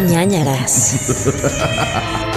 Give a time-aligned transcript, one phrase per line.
[0.00, 0.94] ñañaras.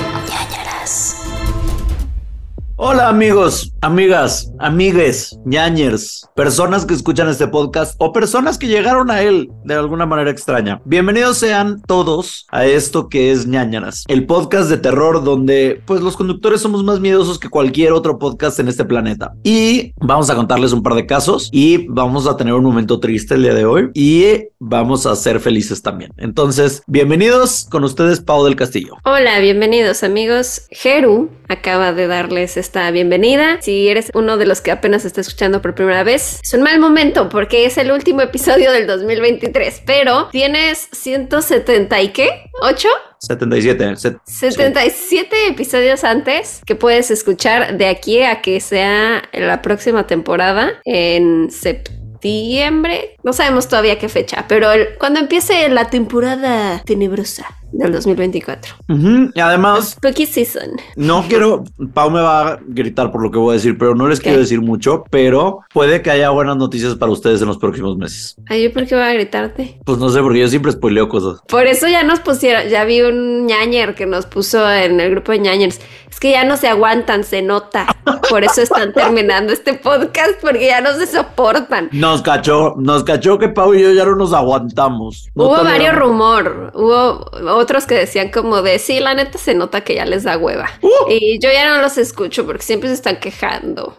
[2.81, 9.21] Hola amigos, amigas, amigues, ñañers, personas que escuchan este podcast o personas que llegaron a
[9.21, 10.81] él de alguna manera extraña.
[10.85, 16.15] Bienvenidos sean todos a esto que es ñañaras, el podcast de terror donde pues los
[16.15, 19.33] conductores somos más miedosos que cualquier otro podcast en este planeta.
[19.43, 23.33] Y vamos a contarles un par de casos y vamos a tener un momento triste
[23.33, 26.13] el día de hoy y vamos a ser felices también.
[26.15, 28.95] Entonces, bienvenidos con ustedes Pau del Castillo.
[29.03, 30.61] Hola, bienvenidos amigos.
[30.71, 33.57] Jeru acaba de darles bienvenida.
[33.61, 36.79] Si eres uno de los que apenas está escuchando por primera vez, es un mal
[36.79, 42.29] momento porque es el último episodio del 2023, pero tienes 170 y qué?
[42.61, 42.87] ¿8?
[43.19, 43.95] 77.
[43.97, 50.73] set- 77 episodios antes que puedes escuchar de aquí a que sea la próxima temporada
[50.85, 53.15] en septiembre.
[53.23, 58.75] No sabemos todavía qué fecha, pero el- cuando empiece la temporada tenebrosa del 2024.
[58.89, 60.71] Ujú, Y además, Spooky Season.
[60.95, 64.07] No quiero, Pau me va a gritar por lo que voy a decir, pero no
[64.07, 67.97] les quiero decir mucho, pero puede que haya buenas noticias para ustedes en los próximos
[67.97, 68.35] meses.
[68.47, 69.79] Ay, ¿yo por qué voy a gritarte?
[69.85, 71.39] Pues no sé, porque yo siempre spoileo cosas.
[71.47, 75.31] Por eso ya nos pusieron, ya vi un ñañer que nos puso en el grupo
[75.31, 75.79] de ñañers.
[76.09, 77.85] Es que ya no se aguantan, se nota.
[78.29, 81.89] Por eso están terminando este podcast, porque ya no se soportan.
[81.91, 85.29] Nos cachó, nos cachó que Pau y yo ya no nos aguantamos.
[85.35, 89.81] No Hubo varios rumor, hubo otros que decían como de, sí, la neta se nota
[89.81, 90.69] que ya les da hueva.
[90.81, 91.09] Uh.
[91.09, 93.97] Y yo ya no los escucho porque siempre se están quejando.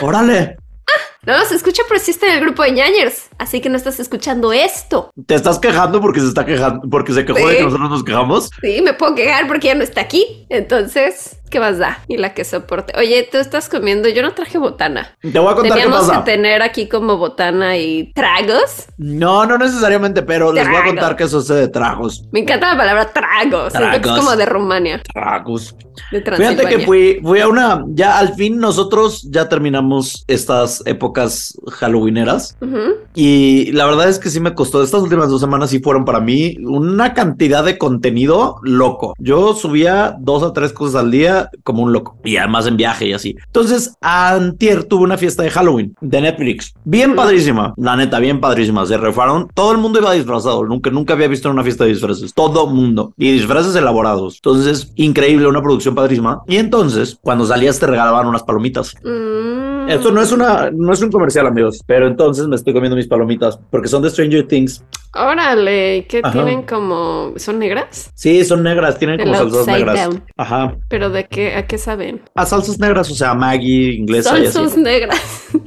[0.00, 0.56] Órale,
[1.24, 3.98] No los escucho, pero sí está en el grupo de ñañers, así que no estás
[4.00, 5.10] escuchando esto.
[5.26, 8.50] te estás quejando porque se está quejando, porque se quejó de que nosotros nos quejamos.
[8.60, 10.46] Sí, me puedo quejar porque ya no está aquí.
[10.48, 11.98] Entonces, ¿qué más da?
[12.08, 12.92] Y la que soporte.
[12.98, 15.16] Oye, tú estás comiendo, yo no traje botana.
[15.20, 16.24] Te voy a contar qué Teníamos pasa.
[16.24, 18.86] que tener aquí como botana y tragos.
[18.96, 22.24] No, no necesariamente, pero les voy a contar que eso es de tragos.
[22.32, 23.74] Me encanta la palabra tragos.
[23.74, 25.74] Es como de Rumania, Tragos.
[26.10, 31.54] de Fíjate que fui, fui a una, ya al fin nosotros ya terminamos estas épocas
[31.80, 32.56] halloweeneras.
[33.14, 33.31] Y
[33.72, 34.82] la verdad es que sí me costó.
[34.82, 39.14] Estas últimas dos semanas sí fueron para mí una cantidad de contenido loco.
[39.18, 42.16] Yo subía dos a tres cosas al día como un loco.
[42.24, 43.36] Y además en viaje y así.
[43.46, 46.74] Entonces, antier tuve una fiesta de Halloween de Netflix.
[46.84, 47.74] Bien padrísima.
[47.76, 48.86] La neta, bien padrísima.
[48.86, 49.48] Se refaron.
[49.54, 50.64] Todo el mundo iba disfrazado.
[50.64, 52.34] Nunca, nunca había visto una fiesta de disfraces.
[52.34, 53.14] Todo mundo.
[53.16, 54.36] Y disfraces elaborados.
[54.36, 55.46] Entonces, increíble.
[55.46, 56.42] Una producción padrísima.
[56.48, 58.94] Y entonces, cuando salías te regalaban unas palomitas.
[59.04, 59.62] Mm.
[59.88, 63.08] Esto no es una, no es un comercial, amigos, pero entonces me estoy comiendo mis
[63.08, 63.21] palomitas
[63.70, 64.84] porque son de Stranger Things.
[65.14, 66.32] Órale, ¿qué Ajá.
[66.32, 67.34] tienen como.
[67.36, 68.10] ¿Son negras?
[68.14, 70.00] Sí, son negras, tienen como salsas negras.
[70.08, 70.24] down.
[70.38, 70.74] Ajá.
[70.88, 71.54] ¿Pero de qué?
[71.54, 72.22] ¿A qué saben?
[72.34, 75.20] A salsas negras, o sea, Maggie, inglesa Salsas negras.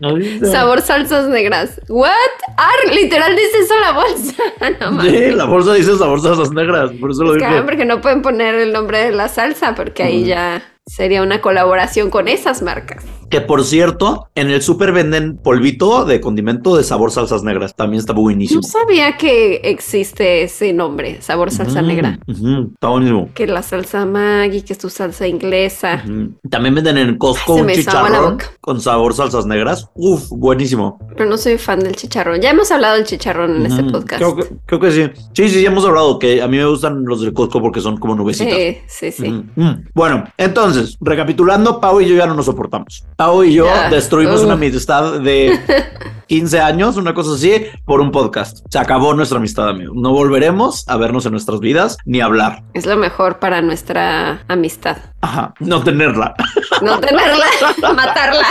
[0.00, 1.80] Sí, Sabor salsas negras.
[1.88, 2.10] ¿What?
[2.56, 4.42] Ah, literal dice eso la bolsa.
[4.80, 5.34] No mames.
[5.34, 7.50] la bolsa dice sabor salsas negras, por eso lo Es digo.
[7.52, 11.40] ah, porque no pueden poner el nombre de la salsa, porque ahí ya sería una
[11.40, 13.04] colaboración con esas marcas.
[13.30, 17.74] Que por cierto, en el súper venden polvito de condimento de sabor salsas negras.
[17.76, 18.62] También está buenísimo.
[18.62, 22.18] No sabía que existe ese nombre, sabor salsa Mm, negra.
[22.26, 23.28] Está buenísimo.
[23.34, 26.02] Que la salsa Maggi, que es tu salsa inglesa.
[26.48, 29.90] También venden en Costco Ay, un chicharrón con sabor salsas negras.
[29.94, 30.98] Uf, buenísimo.
[31.14, 32.40] Pero no soy fan del chicharrón.
[32.40, 34.22] Ya hemos hablado del chicharrón en este podcast.
[34.22, 35.10] Creo que, creo que sí.
[35.34, 37.98] Sí, sí, sí, hemos hablado que a mí me gustan los de Costco porque son
[37.98, 38.54] como nubecitas.
[38.56, 39.28] Sí, sí, sí.
[39.28, 39.88] Mm.
[39.94, 43.04] Bueno, entonces, recapitulando, Pau y yo ya no nos soportamos.
[43.16, 44.46] Pau y yo destruimos Ugh.
[44.46, 45.58] una amistad de
[46.28, 48.58] 15 años, una cosa así, por un podcast.
[48.70, 49.94] Se acabó nuestra amistad, amigo.
[49.96, 52.62] No volveremos a vernos en nuestras vidas ni hablar.
[52.74, 54.98] Es lo mejor para nuestra amistad.
[55.20, 56.34] Ajá, no tenerla.
[56.82, 57.46] No tenerla,
[57.94, 58.46] matarla.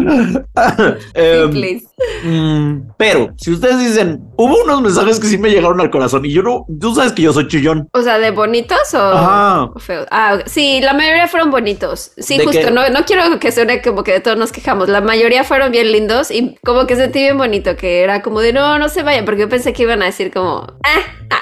[1.14, 1.80] Em,
[2.24, 6.32] mm, pero si ustedes dicen, hubo unos mensajes que sí me llegaron al corazón y
[6.32, 7.88] yo no, tú sabes que yo soy chillón.
[7.92, 9.64] O sea, ¿de bonitos o Ajá.
[9.64, 10.06] o feos?
[10.10, 12.12] Ah, sí, la mayoría fueron bonitos.
[12.16, 14.88] Sí, ¿De justo, no, no quiero que suene como que de todos nos quejamos.
[14.88, 18.52] La mayoría fueron bien lindos y como que sentí bien bonito, que era como de
[18.52, 21.40] no, no se vayan, porque yo pensé que iban a decir como, ah, ah,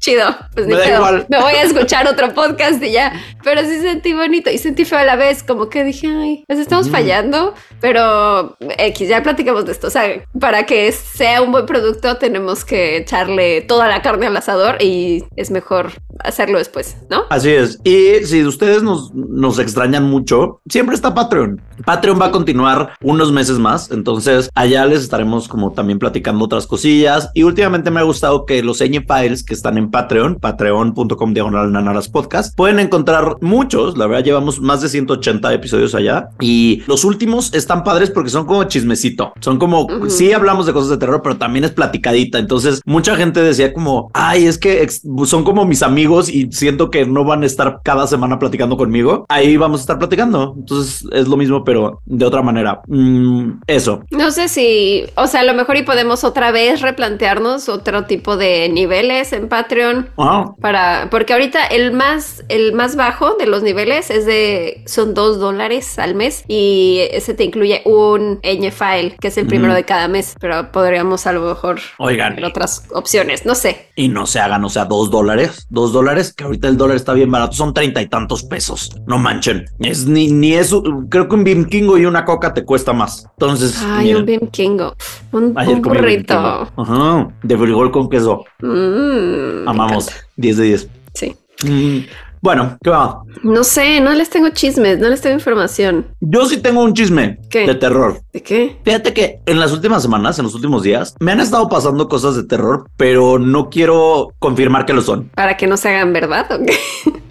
[0.00, 0.24] chido,
[0.54, 1.26] pues ni Me da pedo, igual.
[1.28, 3.12] me voy a escuchar otro podcast y ya.
[3.44, 6.58] Pero sí sentí bonito y sentí feo a la vez, como que dije, ay, pues
[6.58, 6.96] estamos Ujú.
[6.96, 9.86] fallando, pero X, ya platicamos de esto.
[9.86, 14.36] O sea, para que sea un buen producto tenemos que echarle toda la carne al
[14.36, 17.24] asador y es mejor hacerlo después, ¿no?
[17.30, 17.78] Así es.
[17.84, 21.60] Y si ustedes nos, nos extrañan mucho, siempre está Patreon.
[21.84, 26.66] Patreon va a continuar unos meses más, entonces allá les estaremos como también platicando otras
[26.66, 27.30] cosillas.
[27.34, 31.72] Y últimamente me ha gustado que los ñ files que están en Patreon, patreon.com diagonal
[31.72, 33.96] nanaras podcast, pueden encontrar muchos.
[33.96, 38.46] La verdad, llevamos más de 180 episodios allá y los últimos están padres porque son
[38.46, 39.32] como chismecito.
[39.40, 42.38] Son como, sí hablamos de cosas de terror, pero también es platicadita.
[42.38, 44.86] Entonces, mucha gente decía como, ay, es que
[45.24, 49.26] son como mis amigos y siento que no van a estar cada semana platicando conmigo.
[49.28, 50.54] Ahí vamos a estar platicando.
[50.56, 52.80] Entonces, es lo mismo, pero de otra manera.
[52.86, 54.02] Mm, eso.
[54.10, 58.36] No sé si, o sea, a lo mejor y podemos otra vez replantearnos otro tipo
[58.36, 59.79] de niveles en Patreon
[60.60, 65.38] para, porque ahorita el más, el más bajo de los niveles es de, son dos
[65.38, 69.84] dólares al mes y ese te incluye un ñ file que es el primero de
[69.84, 72.36] cada mes, pero podríamos a lo mejor Oigan.
[72.36, 73.86] ver otras opciones, no sé.
[73.96, 77.12] Y no se hagan, o sea, dos dólares, dos dólares, que ahorita el dólar está
[77.12, 78.96] bien barato, son treinta y tantos pesos.
[79.06, 79.66] No manchen.
[79.78, 83.26] Es ni, ni eso, creo que un Bim Kingo y una coca te cuesta más.
[83.32, 84.94] Entonces, ay, un Bim Kingo,
[85.32, 86.68] un, un burrito.
[86.76, 88.44] Ajá, de frijol con queso.
[88.60, 90.88] Mm, Amamos, 10 de 10.
[91.14, 91.36] Sí.
[91.64, 92.00] Mm,
[92.42, 93.22] bueno, ¿qué va?
[93.42, 96.06] No sé, no les tengo chismes, no les tengo información.
[96.20, 98.22] Yo sí tengo un chisme de terror.
[98.32, 98.78] ¿De qué?
[98.82, 102.36] Fíjate que en las últimas semanas, en los últimos días, me han estado pasando cosas
[102.36, 105.28] de terror, pero no quiero confirmar que lo son.
[105.34, 106.76] Para que no se hagan verdad o qué?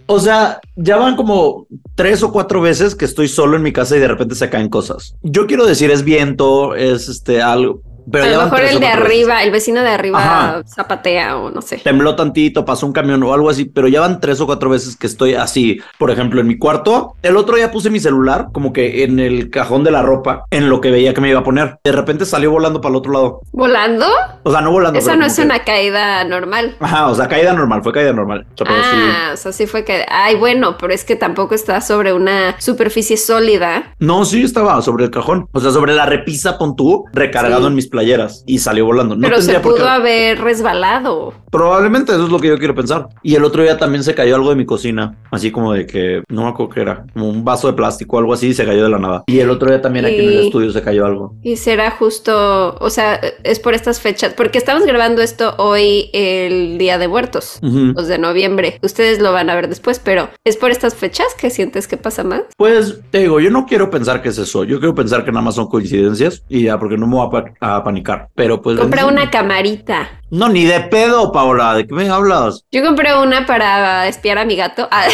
[0.05, 1.65] O sea, ya van como
[1.95, 4.69] tres o cuatro veces que estoy solo en mi casa y de repente se caen
[4.69, 5.15] cosas.
[5.23, 9.43] Yo quiero decir es viento, es este algo, pero a lo mejor el de arriba,
[9.43, 11.77] el vecino de arriba zapatea o no sé.
[11.77, 14.95] Tembló tantito, pasó un camión o algo así, pero ya van tres o cuatro veces
[14.95, 15.79] que estoy así.
[15.97, 19.49] Por ejemplo, en mi cuarto, el otro día puse mi celular como que en el
[19.49, 21.77] cajón de la ropa, en lo que veía que me iba a poner.
[21.83, 23.41] De repente salió volando para el otro lado.
[23.51, 24.05] ¿Volando?
[24.43, 24.99] O sea, no volando.
[24.99, 26.75] Esa no es una caída normal.
[26.79, 28.45] Ajá, o sea, caída normal, fue caída normal.
[28.65, 30.05] ah, o sea, sí fue que.
[30.09, 33.93] Ay, bueno, pero es que tampoco está sobre una superficie sólida.
[33.99, 35.47] No, sí estaba sobre el cajón.
[35.51, 39.15] O sea, sobre la repisa, pon tú, recargado en mis playeras y salió volando.
[39.15, 41.33] No Pero se pudo haber resbalado.
[41.51, 43.09] Probablemente eso es lo que yo quiero pensar.
[43.23, 46.23] Y el otro día también se cayó algo de mi cocina, así como de que
[46.29, 48.65] no me acuerdo qué era, como un vaso de plástico o algo así, y se
[48.65, 49.23] cayó de la nada.
[49.27, 51.35] Y el otro día también aquí en el estudio se cayó algo.
[51.41, 56.77] Y será justo, o sea, es por estas fechas, porque estamos grabando esto hoy el
[56.77, 58.79] Día de Muertos, los de noviembre.
[58.81, 62.23] Ustedes lo van a ver después, pero es por estas fechas que sientes que pasa
[62.23, 62.43] más.
[62.55, 64.63] Pues te digo, yo no quiero pensar que es eso.
[64.63, 67.83] Yo quiero pensar que nada más son coincidencias y ya, porque no me voy a,
[67.89, 68.29] panicar.
[68.35, 68.79] Pero pues.
[68.79, 70.09] Compra una camarita.
[70.31, 71.73] No, ni de pedo, Paola.
[71.73, 72.63] ¿De qué me hablas?
[72.71, 74.87] Yo compré una para espiar a mi gato.
[74.91, 75.07] Ah.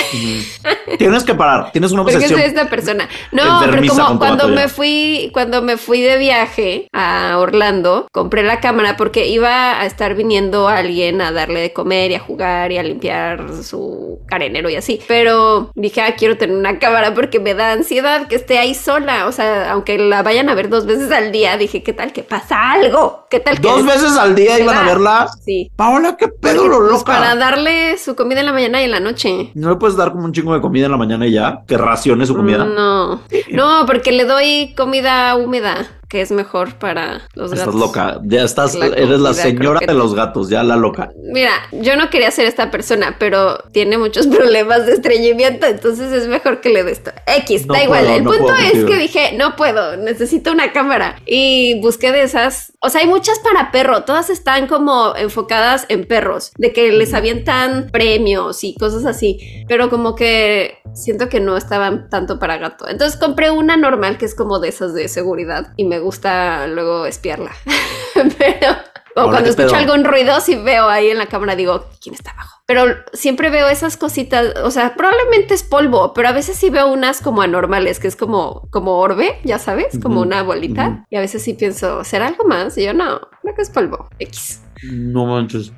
[0.98, 1.72] Tienes que parar.
[1.72, 2.30] Tienes una obsesión.
[2.30, 3.08] Porque soy esta persona.
[3.32, 8.60] No, pero como cuando me fui, cuando me fui de viaje a Orlando, compré la
[8.60, 12.78] cámara porque iba a estar viniendo alguien a darle de comer y a jugar y
[12.78, 15.00] a limpiar su carenero y así.
[15.08, 19.28] Pero dije, ah, quiero tener una cámara porque me da ansiedad que esté ahí sola.
[19.28, 22.24] O sea, aunque la vayan a ver dos veces al día, dije, ¿qué tal que
[22.24, 23.28] pasa algo?
[23.30, 25.28] ¿Qué tal que dos veces al día iban a verla?
[25.44, 25.72] Sí.
[25.76, 27.14] Paola, qué pedo lo pues, loca.
[27.14, 29.52] Para darle su comida en la mañana y en la noche.
[29.54, 31.64] ¿No le puedes dar como un chingo de comida en la mañana y ya?
[31.68, 32.66] Que racione su comida.
[32.66, 33.22] No.
[33.52, 37.60] No, porque le doy comida húmeda que es mejor para los gatos.
[37.60, 41.12] Estás loca, ya estás, eres la señora de los gatos, ya la loca.
[41.34, 46.30] Mira, yo no quería ser esta persona, pero tiene muchos problemas de estreñimiento, entonces es
[46.30, 47.12] mejor que le dé esto.
[47.28, 48.06] X, da igual.
[48.06, 51.20] El punto es que dije, no puedo, necesito una cámara.
[51.26, 56.06] Y busqué de esas, o sea, hay muchas para perro, todas están como enfocadas en
[56.06, 61.58] perros, de que les avientan premios y cosas así, pero como que siento que no
[61.58, 62.88] estaban tanto para gato.
[62.88, 66.68] Entonces compré una normal que es como de esas de seguridad y me me gusta
[66.68, 67.52] luego espiarla.
[68.38, 68.76] Pero
[69.16, 72.62] o cuando escucho algún ruido, si veo ahí en la cámara, digo, ¿quién está abajo?
[72.66, 76.92] Pero siempre veo esas cositas, o sea, probablemente es polvo, pero a veces sí veo
[76.92, 81.06] unas como anormales, que es como, como orbe, ya sabes, como una bolita.
[81.10, 82.78] Y a veces sí pienso, ¿será algo más?
[82.78, 84.10] Y yo no, creo que es polvo.
[84.20, 84.65] X.
[84.84, 85.72] No manches.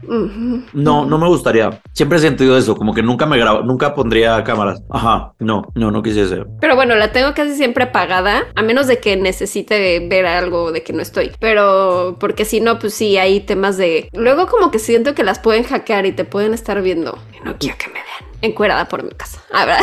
[0.74, 1.82] No, no me gustaría.
[1.94, 4.82] Siempre he sentido eso, como que nunca me grabo, nunca pondría cámaras.
[4.90, 6.44] Ajá, no, no, no quisiese.
[6.60, 10.84] Pero bueno, la tengo casi siempre apagada, a menos de que necesite ver algo de
[10.84, 11.32] que no estoy.
[11.40, 14.10] Pero porque si no, pues sí, hay temas de.
[14.14, 17.18] Luego, como que siento que las pueden hackear y te pueden estar viendo.
[17.36, 19.42] Y no quiero que me vean encuerada por mi casa.
[19.52, 19.80] A ver.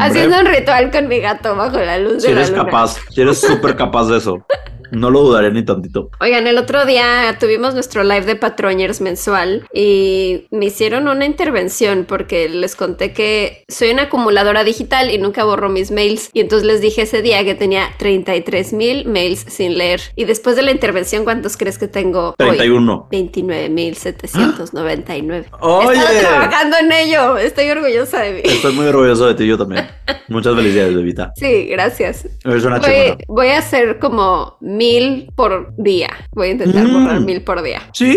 [0.00, 3.76] Haciendo un ritual con mi gato bajo la luz si eres capaz, si eres súper
[3.76, 4.46] capaz de eso.
[4.92, 6.10] No lo dudaré ni tantito.
[6.20, 12.04] Oigan, el otro día tuvimos nuestro live de Patroñers mensual y me hicieron una intervención
[12.08, 16.30] porque les conté que soy una acumuladora digital y nunca borro mis mails.
[16.32, 20.00] Y entonces les dije ese día que tenía 33 mil mails sin leer.
[20.16, 22.34] Y después de la intervención, ¿cuántos crees que tengo?
[22.38, 23.08] 31.
[23.10, 25.46] 29 mil 799.
[25.60, 25.98] Oye.
[25.98, 27.38] Estoy trabajando en ello.
[27.38, 28.40] Estoy orgullosa de mí.
[28.44, 29.88] Estoy muy orgulloso de ti, yo también.
[30.28, 31.32] Muchas felicidades, Bebita.
[31.36, 32.28] Sí, gracias.
[32.44, 33.16] Eres una Voy, chingona.
[33.28, 36.08] voy a hacer como mil por día.
[36.32, 36.92] Voy a intentar Mm.
[36.92, 37.82] borrar mil por día.
[37.92, 38.16] Sí,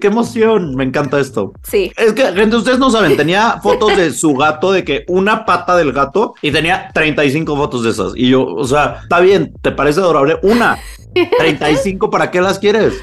[0.00, 0.76] qué emoción.
[0.76, 1.52] Me encanta esto.
[1.64, 1.90] Sí.
[1.96, 5.76] Es que, gente, ustedes no saben, tenía fotos de su gato, de que una pata
[5.76, 8.12] del gato, y tenía 35 fotos de esas.
[8.14, 10.36] Y yo, o sea, está bien, ¿te parece adorable?
[10.42, 10.78] Una.
[11.38, 12.94] 35, ¿para qué las quieres?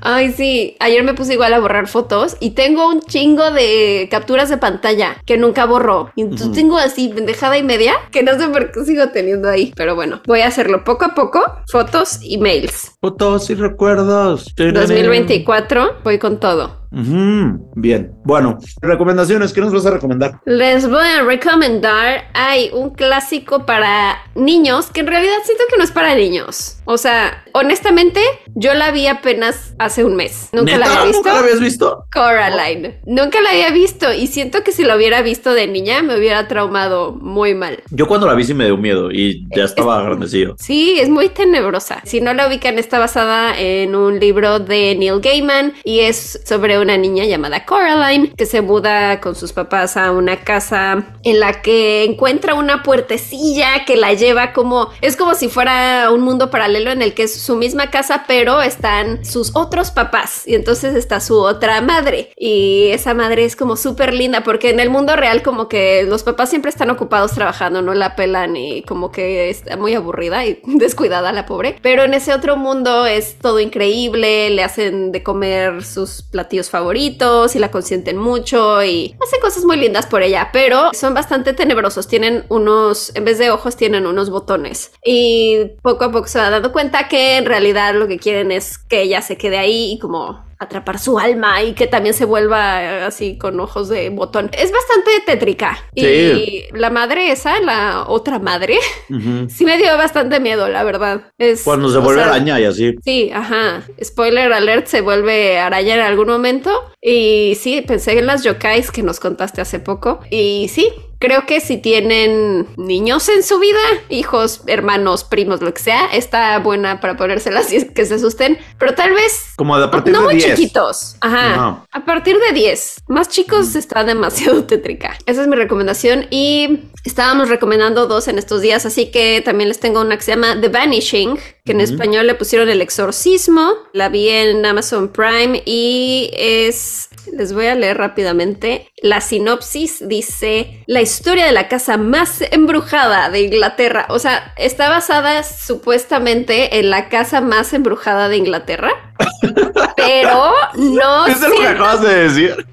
[0.00, 0.76] Ay, sí.
[0.80, 5.16] Ayer me puse igual a borrar fotos y tengo un chingo de capturas de pantalla
[5.24, 6.12] que nunca borro.
[6.16, 9.72] Y entonces tengo así pendejada y media que no sé por qué sigo teniendo ahí.
[9.76, 11.42] Pero bueno, voy a hacerlo poco a poco.
[11.70, 12.92] Fotos y mails.
[13.00, 14.54] Fotos y recuerdos.
[14.56, 16.85] 2024, voy con todo.
[16.90, 18.12] Bien.
[18.24, 19.52] Bueno, recomendaciones.
[19.52, 20.40] ¿Qué nos vas a recomendar?
[20.44, 25.84] Les voy a recomendar, hay un clásico para niños que en realidad siento que no
[25.84, 26.78] es para niños.
[26.84, 28.20] O sea, honestamente,
[28.54, 30.48] yo la vi apenas hace un mes.
[30.52, 31.18] Nunca la había visto.
[31.18, 32.04] ¿Nunca la habías visto?
[32.12, 33.00] Coraline.
[33.06, 36.46] Nunca la había visto y siento que si la hubiera visto de niña me hubiera
[36.48, 37.82] traumado muy mal.
[37.90, 40.56] Yo cuando la vi sí me dio miedo y ya estaba grandecillo.
[40.58, 42.00] Sí, es muy tenebrosa.
[42.04, 46.75] Si no la ubican, está basada en un libro de Neil Gaiman y es sobre
[46.78, 51.62] una niña llamada Coraline que se muda con sus papás a una casa en la
[51.62, 56.90] que encuentra una puertecilla que la lleva como es como si fuera un mundo paralelo
[56.90, 60.46] en el que es su misma casa, pero están sus otros papás.
[60.46, 62.32] Y entonces está su otra madre.
[62.36, 66.22] Y esa madre es como súper linda porque en el mundo real como que los
[66.22, 70.60] papás siempre están ocupados trabajando, no la pelan y como que está muy aburrida y
[70.64, 75.84] descuidada la pobre, pero en ese otro mundo es todo increíble, le hacen de comer
[75.84, 80.90] sus platillos favoritos y la consienten mucho y hacen cosas muy lindas por ella, pero
[80.92, 84.92] son bastante tenebrosos, tienen unos, en vez de ojos tienen unos botones.
[85.04, 88.78] Y poco a poco se va dando cuenta que en realidad lo que quieren es
[88.78, 92.82] que ella se quede ahí y como atrapar su alma y que también se vuelva
[92.82, 94.50] eh, así con ojos de botón.
[94.52, 95.78] Es bastante tétrica.
[95.94, 98.78] Y la madre esa, la otra madre,
[99.48, 101.32] sí me dio bastante miedo, la verdad.
[101.38, 102.94] Es, Cuando se vuelve sea, araña y así.
[103.04, 103.82] Sí, ajá.
[104.02, 106.70] Spoiler alert, se vuelve araña en algún momento.
[107.00, 110.20] Y sí, pensé en las yokais que nos contaste hace poco.
[110.30, 115.82] Y sí, creo que si tienen niños en su vida, hijos, hermanos, primos, lo que
[115.82, 118.58] sea, está buena para ponérselas y que se asusten.
[118.78, 120.56] Pero tal vez Como a partir no de muy 10.
[120.56, 121.16] chiquitos.
[121.20, 121.54] Ajá.
[121.54, 121.84] Ajá.
[121.92, 123.02] A partir de 10.
[123.08, 125.16] Más chicos está demasiado tétrica.
[125.26, 126.26] Esa es mi recomendación.
[126.30, 128.84] Y estábamos recomendando dos en estos días.
[128.86, 132.36] Así que también les tengo una que se llama The Vanishing, que en español le
[132.36, 133.72] pusieron El Exorcismo.
[133.92, 137.08] La vi en Amazon Prime y es.
[137.32, 138.88] Les voy a leer rápidamente.
[139.02, 144.06] La sinopsis dice: La historia de la casa más embrujada de Inglaterra.
[144.10, 148.92] O sea, está basada supuestamente en la casa más embrujada de Inglaterra.
[149.96, 152.66] Pero no Es lo que acabas de decir.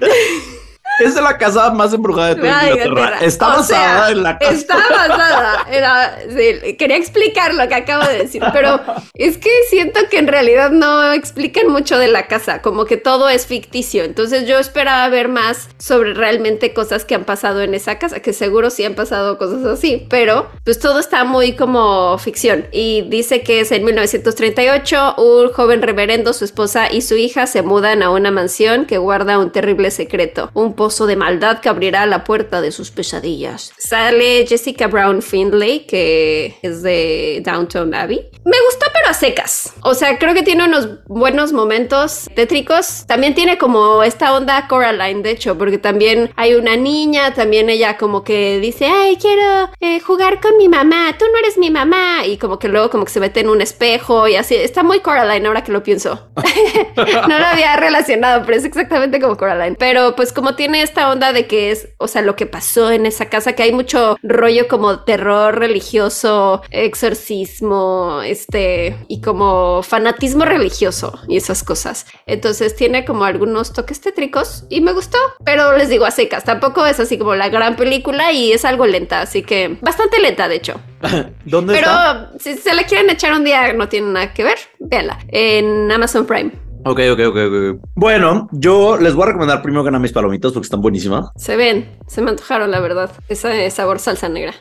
[1.00, 2.86] es de la casa más embrujada de toda Inglaterra.
[2.86, 3.18] Inglaterra.
[3.26, 4.52] Está O basada sea, en la casa.
[4.52, 5.66] Está basada.
[5.70, 8.80] Era, sí, quería explicar lo que acabo de decir, pero
[9.14, 13.28] es que siento que en realidad no explican mucho de la casa, como que todo
[13.28, 14.04] es ficticio.
[14.04, 18.32] Entonces yo esperaba ver más sobre realmente cosas que han pasado en esa casa, que
[18.32, 22.66] seguro sí han pasado cosas así, pero pues todo está muy como ficción.
[22.72, 27.62] Y dice que es en 1938, un joven reverendo, su esposa y su hija se
[27.62, 32.04] mudan a una mansión que guarda un terrible secreto, un pozo de maldad que abrirá
[32.06, 33.72] la puerta de sus pesadillas.
[33.78, 38.28] Sale Jessica Brown Findlay, que es de Downton Abbey.
[38.44, 39.74] Me gustó, pero a secas.
[39.82, 43.04] O sea, creo que tiene unos buenos momentos tétricos.
[43.06, 47.96] También tiene como esta onda Coraline, de hecho, porque también hay una niña, también ella
[47.96, 52.26] como que dice, ay, quiero eh, jugar con mi mamá, tú no eres mi mamá.
[52.26, 54.54] Y como que luego como que se mete en un espejo y así.
[54.54, 56.28] Está muy Coraline ahora que lo pienso.
[56.96, 59.76] no lo había relacionado, pero es exactamente como Coraline.
[59.78, 63.06] Pero pues como tiene esta onda de que es, o sea, lo que pasó en
[63.06, 71.18] esa casa, que hay mucho rollo como terror religioso, exorcismo, este, y como fanatismo religioso
[71.28, 72.06] y esas cosas.
[72.26, 76.86] Entonces tiene como algunos toques tétricos y me gustó, pero les digo a secas, tampoco
[76.86, 80.56] es así como la gran película y es algo lenta, así que bastante lenta de
[80.56, 80.80] hecho.
[81.44, 82.32] ¿Dónde Pero está?
[82.38, 86.26] si se la quieren echar un día, no tiene nada que ver, véanla en Amazon
[86.26, 86.69] Prime.
[86.84, 87.80] Ok, ok, ok, ok.
[87.94, 91.30] Bueno, yo les voy a recomendar primero que nada mis palomitas porque están buenísimas.
[91.36, 93.10] Se ven, se me antojaron, la verdad.
[93.28, 94.54] Ese sabor salsa negra.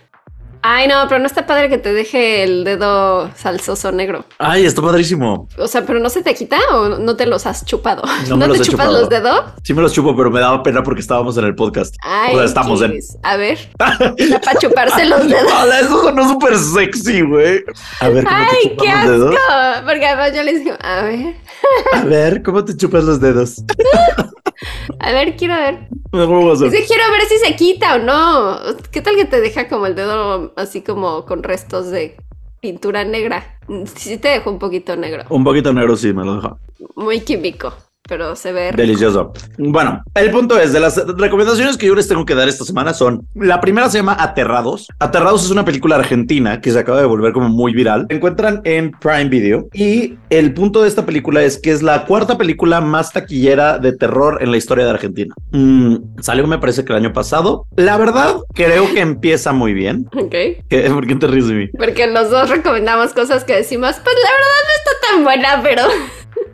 [0.62, 4.26] Ay, no, pero no está padre que te deje el dedo salsoso negro.
[4.40, 5.48] Ay, está padrísimo.
[5.58, 8.04] O sea, pero no se te quita o no te los has chupado.
[8.28, 9.00] No ¿No, me los te chupas chupado.
[9.00, 9.42] los dedos?
[9.64, 11.96] Sí me los chupo, pero me daba pena porque estábamos en el podcast.
[12.04, 12.94] Ay, o sea, estamos en...
[13.24, 15.52] A ver, para chuparse los dedos.
[15.64, 17.64] Hola, eso sonó súper sexy, güey.
[18.02, 19.10] A ver, ¿cómo te Ay, chupas qué los asco.
[19.30, 19.82] dedos?
[19.86, 21.36] Porque además yo les digo, a ver,
[21.94, 23.64] A ver, ¿cómo te chupas los dedos?
[25.00, 25.88] A ver, quiero ver.
[26.12, 28.60] ¿Cómo vas a Es que quiero ver si se quita o no.
[28.92, 32.18] ¿Qué tal que te deja como el dedo así como con restos de
[32.60, 33.60] pintura negra?
[33.96, 35.26] Sí te dejó un poquito negro.
[35.30, 36.58] Un poquito negro, sí, me lo deja.
[36.96, 37.74] Muy químico,
[38.10, 38.82] pero se ve rico.
[38.82, 39.32] Delicioso.
[39.58, 42.94] Bueno, el punto es, de las recomendaciones que yo les tengo que dar esta semana
[42.94, 44.88] son, la primera se llama Aterrados.
[45.00, 48.08] Aterrados es una película argentina que se acaba de volver como muy viral.
[48.10, 52.06] Se encuentran en Prime Video y el punto de esta película es que es la
[52.06, 55.34] cuarta película más taquillera de terror en la historia de Argentina.
[55.52, 57.68] Mm, salió me parece que el año pasado.
[57.76, 60.08] La verdad, creo que empieza muy bien.
[60.20, 60.36] Ok.
[60.70, 60.92] ¿Qué?
[60.94, 61.68] ¿Por qué te ríes de mí?
[61.78, 65.84] Porque los dos recomendamos cosas que decimos, pues la verdad no está tan buena, pero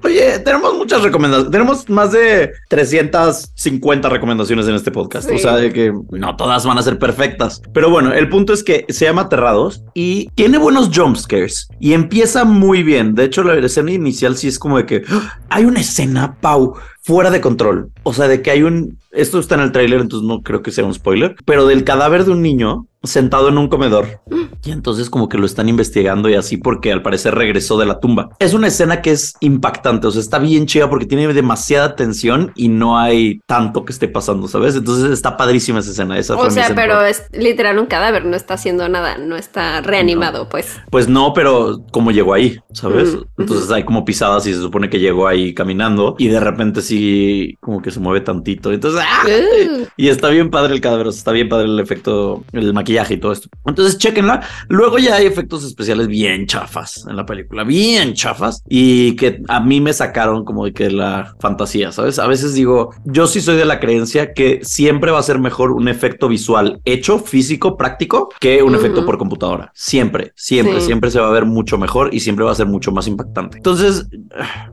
[0.04, 1.52] Oye, tenemos muchas recomendaciones.
[1.52, 5.30] Tenemos más de 350 recomendaciones en este podcast.
[5.30, 5.36] Sí.
[5.36, 7.62] O sea, de que no todas van a ser perfectas.
[7.74, 11.94] Pero bueno, el punto es que se llama Aterrados y tiene buenos jump scares y
[11.94, 13.16] empieza muy bien.
[13.16, 15.40] De hecho, la escena inicial sí es como de que ¡ah!
[15.50, 17.92] hay una escena, Pau, fuera de control.
[18.04, 18.98] O sea, de que hay un.
[19.12, 22.26] Esto está en el tráiler, entonces no creo que sea un spoiler, pero del cadáver
[22.26, 24.22] de un niño sentado en un comedor.
[24.64, 28.00] Y entonces como que lo están investigando y así porque al parecer regresó de la
[28.00, 28.30] tumba.
[28.40, 32.52] Es una escena que es impactante, o sea, está bien chida porque tiene demasiada tensión
[32.56, 34.76] y no hay tanto que esté pasando, ¿sabes?
[34.76, 36.18] Entonces está padrísima esa escena.
[36.18, 40.50] Esa o sea, pero es literal un cadáver, no está haciendo nada, no está reanimado,
[40.50, 40.78] pues.
[40.90, 43.16] Pues no, pero como llegó ahí, ¿sabes?
[43.16, 46.82] Mm, Entonces hay como pisadas y se supone que llegó ahí caminando y de repente
[46.82, 48.72] sí como que se mueve tantito.
[48.72, 49.24] Entonces, ¡ah!
[49.26, 52.74] Uh, Y está bien padre el cadáver, o sea, está bien padre el efecto, el
[52.74, 53.50] maquillaje y todo esto.
[53.66, 54.42] Entonces, chequenla.
[54.70, 59.60] Luego ya hay efectos especiales bien chafas en la película, bien chafas y que a
[59.60, 62.20] mí me sacaron como de que la fantasía, ¿sabes?
[62.20, 65.72] A veces digo, yo sí soy de la creencia que siempre va a ser mejor
[65.72, 68.80] un efecto visual hecho, físico, práctico, que un Ujú.
[68.80, 69.72] efecto por computadora.
[69.74, 70.88] Siempre, siempre, Sí.
[70.88, 73.58] siempre se va a ver mucho mejor y siempre va a ser mucho más impactante.
[73.58, 74.08] Entonces,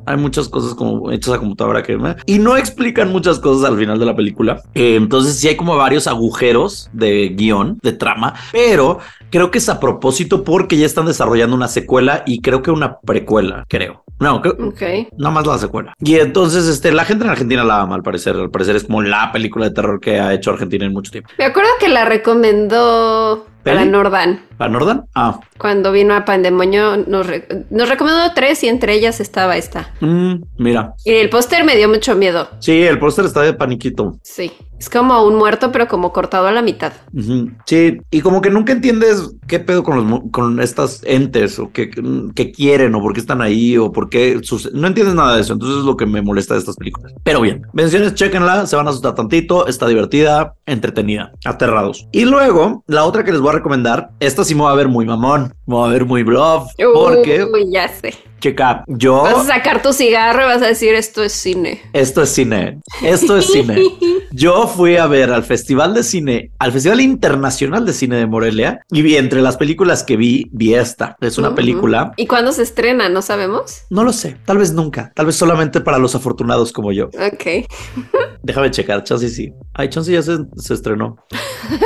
[0.07, 3.99] hay muchas cosas como hechas a computadora que y no explican muchas cosas al final
[3.99, 4.61] de la película.
[4.75, 9.00] Eh, entonces sí hay como varios agujeros de guion, de trama, pero
[9.31, 12.99] creo que es a propósito porque ya están desarrollando una secuela y creo que una
[13.00, 14.04] precuela, creo.
[14.21, 15.11] No, creo, ok.
[15.19, 15.95] nada más la secuela.
[15.99, 18.37] Y entonces este, la gente en Argentina la ama al parecer.
[18.37, 21.31] Al parecer es como la película de terror que ha hecho Argentina en mucho tiempo.
[21.38, 23.85] Me acuerdo que la recomendó para.
[23.85, 24.42] Nordan.
[24.62, 25.07] ¿Para Nordan?
[25.16, 29.92] Ah, Cuando vino a Pandemonio nos, re- nos recomendó tres y entre ellas estaba esta.
[30.00, 30.95] mm, mira.
[31.04, 32.49] Y el póster me dio mucho miedo.
[32.61, 34.19] Sí, el póster está de paniquito.
[34.23, 34.52] Sí.
[34.78, 36.93] Es como un muerto, pero como cortado a la mitad.
[37.17, 37.50] Ujú.
[37.67, 41.89] Sí, y como que nunca entiendes qué pedo con los con estas entes o qué,
[42.34, 44.41] qué quieren o por qué están ahí o por qué
[44.73, 45.52] no entiendes nada de eso.
[45.52, 47.13] Entonces es lo que me molesta de estas películas.
[47.23, 52.08] Pero bien, menciones, chequenla, se van a asustar tantito, está divertida, entretenida, aterrados.
[52.10, 54.88] Y luego, la otra que les voy a recomendar, esta sí me va a ver
[54.88, 58.15] muy mamón, me va a ver muy bluff, porque, Uy, ya sé.
[58.43, 61.81] Checa, yo, Vas a sacar tu cigarro y vas a decir esto es cine.
[61.93, 63.81] esto es cine, esto es cine.
[64.33, 68.81] Yo fui a ver al Festival de Cine, al Festival Internacional de Cine de Morelia,
[68.91, 71.17] y vi entre las películas que vi, vi esta.
[71.21, 73.09] Es una película, ¿Y cuándo se estrena?
[73.09, 73.83] ¿No sabemos?
[73.91, 77.07] no lo sé, tal vez nunca, tal vez solamente para los afortunados como yo.
[77.07, 77.69] Ok.
[78.43, 79.52] Déjame checar, Chance sí.
[79.75, 81.17] Ay, Chance ya se, se estrenó.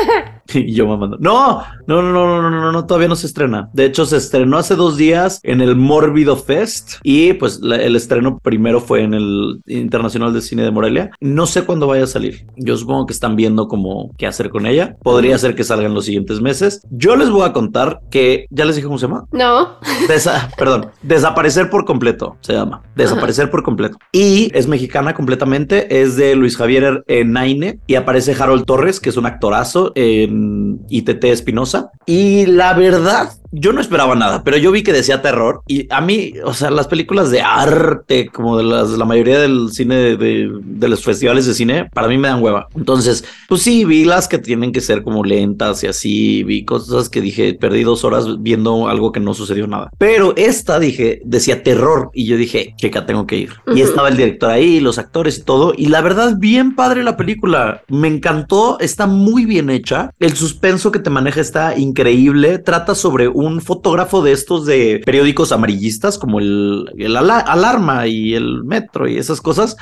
[0.55, 1.19] y yo mamando.
[1.21, 3.69] No, no, no, no, no, no, no, no, todavía no se estrena.
[3.73, 7.96] De hecho, se estrenó hace dos días en el Mórbido Fest y pues la- el
[7.96, 11.11] estreno primero fue en el Internacional de Cine de Morelia.
[11.20, 12.46] No sé cuándo vaya a salir.
[12.56, 14.96] Yo supongo que están viendo como qué hacer con ella.
[15.02, 16.80] Podría ser que salga en los siguientes meses.
[16.90, 19.24] Yo les voy a contar que ya les dije cómo se llama.
[19.32, 19.78] No.
[20.09, 22.82] Desa- perdón, desaparecer por completo se llama.
[22.94, 23.98] Desaparecer por completo.
[24.12, 26.00] Y es mexicana completamente.
[26.00, 31.24] Es de Luis Javier Naine y aparece Harold Torres, que es un actorazo en ITT
[31.24, 31.90] Espinosa.
[32.06, 36.00] Y la verdad, yo no esperaba nada, pero yo vi que decía terror y a
[36.00, 40.16] mí, o sea, las películas de arte, como de las, la mayoría del cine de,
[40.16, 42.68] de- de los festivales de cine, para mí me dan hueva.
[42.76, 47.09] Entonces, pues sí, vi las que tienen que ser como lentas y así, vi cosas
[47.09, 49.90] que dije, perdí dos horas viendo algo que no sucedió nada.
[49.98, 53.50] Pero esta dije, decía terror y yo dije, checa, tengo que ir.
[53.68, 53.85] Y Ujú.
[53.90, 55.72] estaba el director ahí, los actores y todo.
[55.76, 57.82] Y la verdad, bien padre la película.
[57.88, 60.11] Me encantó, está muy bien hecha.
[60.18, 62.59] El suspenso que te maneja está increíble.
[62.59, 68.06] Trata sobre un un fotógrafo de estos de periódicos amarillistas como el, el ala- Alarma
[68.06, 69.76] y el Metro y esas cosas,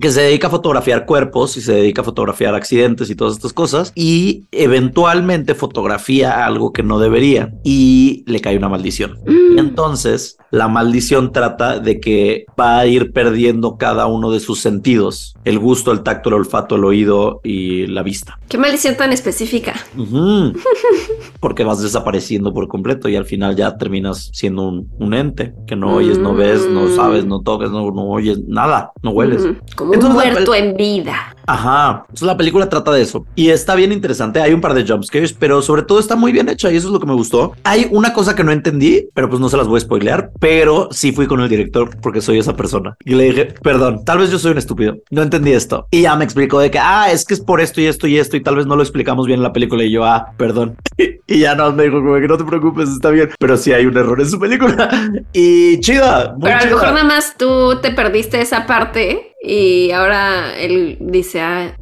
[0.00, 3.52] que se dedica a fotografiar cuerpos y se dedica a fotografiar accidentes y todas estas
[3.52, 9.18] cosas y eventualmente fotografía algo que no debería y le cae una maldición.
[9.26, 9.58] Y Mm.
[9.58, 15.34] entonces la maldición trata de que va a ir perdiendo cada uno de sus sentidos,
[15.44, 18.38] el gusto, el tacto, el olfato, el oído y la vista.
[18.48, 19.74] Qué maldición tan específica.
[21.40, 22.77] Porque vas desapareciendo por completo
[23.08, 26.82] y al final ya terminas siendo un, un ente que no oyes, no ves, no
[26.82, 26.96] Mm.
[26.96, 29.46] sabes, no tocas, no, no oyes, nada, no hueles.
[29.76, 31.34] Como Entonces, un la- muerto en vida.
[31.48, 34.42] Ajá, entonces la película trata de eso y está bien interesante.
[34.42, 36.92] Hay un par de jumpscares, pero sobre todo está muy bien hecha y eso es
[36.92, 37.54] lo que me gustó.
[37.64, 40.88] Hay una cosa que no entendí, pero pues no se las voy a spoilear, pero
[40.90, 44.30] sí fui con el director porque soy esa persona y le dije, perdón, tal vez
[44.30, 45.86] yo soy un estúpido, no entendí esto.
[45.90, 48.18] Y ya me explicó de que, ah, es que es por esto y esto y
[48.18, 50.76] esto y tal vez no lo explicamos bien en la película y yo, ah, perdón.
[50.98, 53.86] y ya no, me dijo como que no te preocupes, está bien, pero sí hay
[53.86, 54.90] un error en su película
[55.32, 56.34] y chida.
[56.34, 60.98] Muy Pero a lo mejor nada más tú te perdiste esa parte y ahora él
[61.00, 61.76] dice, ah,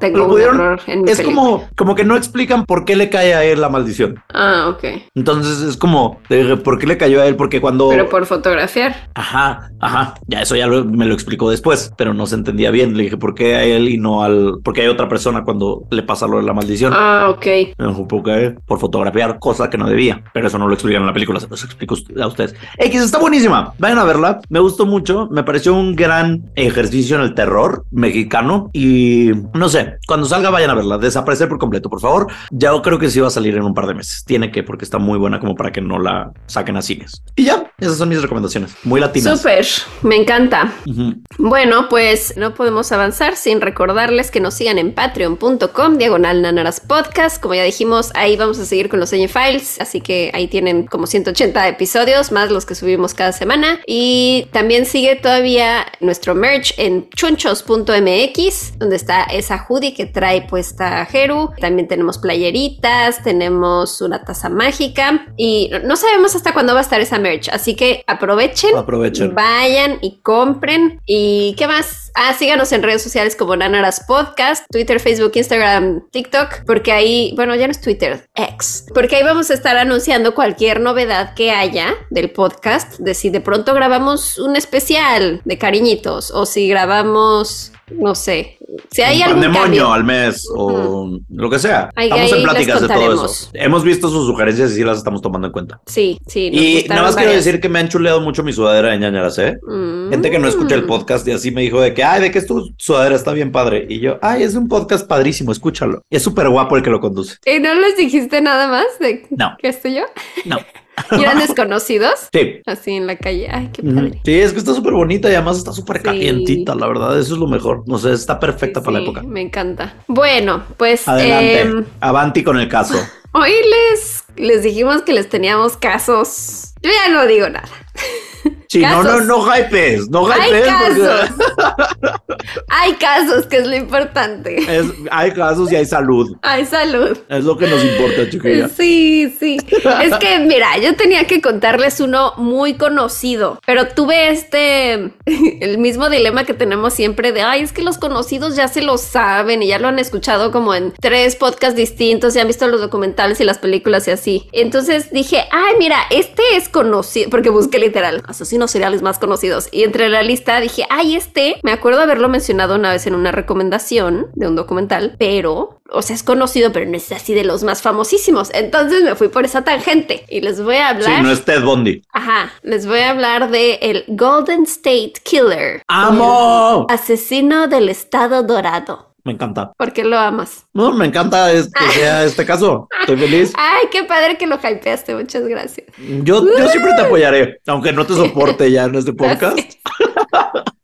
[0.00, 1.40] tengo Pero un pudieron- error en mi Es película.
[1.42, 4.20] como, como que no explican por qué le cae a él la maldición.
[4.34, 4.84] Ah, ok.
[5.14, 6.18] Entonces es como,
[6.64, 7.36] ¿por qué le cayó a él?
[7.36, 7.88] Porque cuando...
[7.90, 9.08] Pero por fotografiar.
[9.14, 12.96] Ajá, ajá, ya eso ya lo- me lo explicó después, pero no se entendía bien.
[12.96, 14.54] Le dije, ¿por qué a él y no al...
[14.64, 16.92] Porque hay otra persona cuando le pasa lo de la maldición.
[16.96, 17.46] Ah, ok.
[17.78, 18.56] Me dijo, ¿por qué?
[18.66, 20.24] Por fotografiar, cosa que no debía.
[20.32, 22.54] Pero eso no lo explican en la película, se los explico a ustedes.
[22.78, 23.74] X está buenísima.
[23.78, 24.40] Vayan a verla.
[24.48, 25.28] Me gustó mucho.
[25.30, 28.70] Me pareció un gran ejercicio en el terror mexicano.
[28.72, 30.98] Y no sé, cuando salga, vayan a verla.
[30.98, 32.26] Desaparecer por completo, por favor.
[32.50, 34.24] Ya creo que sí va a salir en un par de meses.
[34.26, 37.22] Tiene que, porque está muy buena como para que no la saquen a cines.
[37.36, 38.74] Y ya, esas son mis recomendaciones.
[38.84, 39.38] Muy latinas.
[39.38, 39.66] Súper,
[40.02, 40.72] me encanta.
[40.86, 41.14] Ujú.
[41.38, 47.40] Bueno, pues no podemos avanzar sin recordarles que nos sigan en patreon.com, diagonal nanaras podcast.
[47.40, 51.06] Como ya dijimos, ahí vamos a seguir con los Files, así que ahí tienen como
[51.06, 53.80] 180 episodios, más los que subimos cada semana.
[53.86, 61.06] Y también sigue todavía nuestro merch en chunchos.mx, donde está esa hoodie que trae puesta
[61.06, 61.50] Jeru.
[61.58, 67.00] También tenemos playeritas, tenemos una taza mágica y no sabemos hasta cuándo va a estar
[67.00, 68.76] esa merch, así que aprovechen.
[68.76, 69.34] Aprovechen.
[69.34, 71.00] Vayan y compren.
[71.06, 72.12] ¿Y qué más?
[72.14, 77.54] Ah, síganos en redes sociales como Nanaras Podcast, Twitter, Facebook, Instagram, TikTok, porque ahí, bueno,
[77.54, 81.94] ya no es Twitter, X, porque ahí vamos a estar anunciando cualquier novedad que haya
[82.10, 88.14] del podcast, de si de pronto grabamos un especial de cariñitos o si grabamos, no
[88.14, 88.58] sé,
[88.90, 89.92] si hay un cambio.
[89.92, 91.90] al mes o lo que sea.
[91.96, 93.50] Ahí- estamos ahí en pláticas de todo eso.
[93.54, 95.80] Hemos visto sus sugerencias y sí las estamos tomando en cuenta.
[95.86, 96.50] Sí, sí.
[96.52, 99.58] Y nada más quiero decir que me han chuleado mucho mi sudadera de ñañaras, ¿eh?
[99.66, 100.10] Mm.
[100.10, 102.38] Gente que no escucha el podcast y así me dijo de que, ay, de que
[102.38, 103.86] es tu sudadera está bien padre.
[103.88, 106.02] Y yo, ay, es un podcast padrísimo, escúchalo.
[106.10, 107.36] Y es súper guapo el que lo conduce.
[107.44, 109.56] ¿Y no les dijiste nada más de No.
[109.58, 110.02] que estoy yo?
[110.44, 110.58] No.
[111.12, 112.28] ¿Y eran desconocidos?
[112.32, 112.60] Sí.
[112.66, 113.48] Así en la calle.
[113.50, 114.20] Ay, qué padre.
[114.24, 116.02] Sí, es que está súper bonita y además está súper Sí.
[116.04, 117.18] calientita, la verdad.
[117.18, 117.84] Eso es lo mejor.
[117.86, 119.22] No sé, está perfecta Sí, para la época.
[119.22, 119.94] Me encanta.
[120.08, 121.60] Bueno, pues Adelante.
[121.60, 122.94] em, Avanti con el caso.
[123.32, 123.52] hoy
[123.92, 126.74] les, les dijimos que les teníamos casos.
[126.82, 127.68] Yo ya no digo nada.
[128.70, 130.08] Sí, no, no, no hypes.
[130.10, 130.64] No Hay hypes.
[130.64, 131.30] casos.
[131.56, 132.10] porque
[132.68, 134.56] Hay casos, que es lo importante.
[134.58, 136.36] es- hay casos y hay salud.
[136.42, 137.18] Hay salud.
[137.28, 138.68] Es lo que nos importa, chiquilla.
[138.68, 139.56] Sí, sí.
[140.02, 144.92] Es que, mira, yo tenía que contarles uno muy conocido, pero tuve este,
[145.60, 148.98] el mismo dilema que tenemos siempre de, ay, es que los conocidos ya se lo
[148.98, 152.80] saben y ya lo han escuchado como en tres podcasts distintos y han visto los
[152.80, 154.48] documentales y las películas y así.
[154.52, 158.22] Entonces dije, ay, mira, este es conocido, porque busqué literal
[158.60, 162.74] asesinos seriales más conocidos y entre la lista dije, ay, este, me acuerdo haberlo mencionado
[162.74, 166.96] una vez en una recomendación de un documental, pero o sea, es conocido, pero no
[166.96, 168.50] es así de los más famosísimos.
[168.54, 171.22] Entonces me fui por esa tangente y les voy a Sí, hablar.
[171.24, 172.02] no es Ted Bundy.
[172.12, 175.82] Ajá, les voy a hablar de el Golden State Killer.
[175.88, 176.86] ¡Amo!
[176.88, 179.09] Asesino del estado dorado.
[179.24, 179.72] Me encanta.
[179.76, 180.66] ¿Por qué lo amas?
[180.72, 182.88] No, me encanta es- que sea este caso.
[183.00, 183.52] Estoy feliz.
[183.56, 185.14] Ay, qué padre que lo hypeaste.
[185.14, 185.86] Muchas gracias.
[186.22, 189.58] Yo, yo siempre te apoyaré, aunque no te soporte ya en este podcast.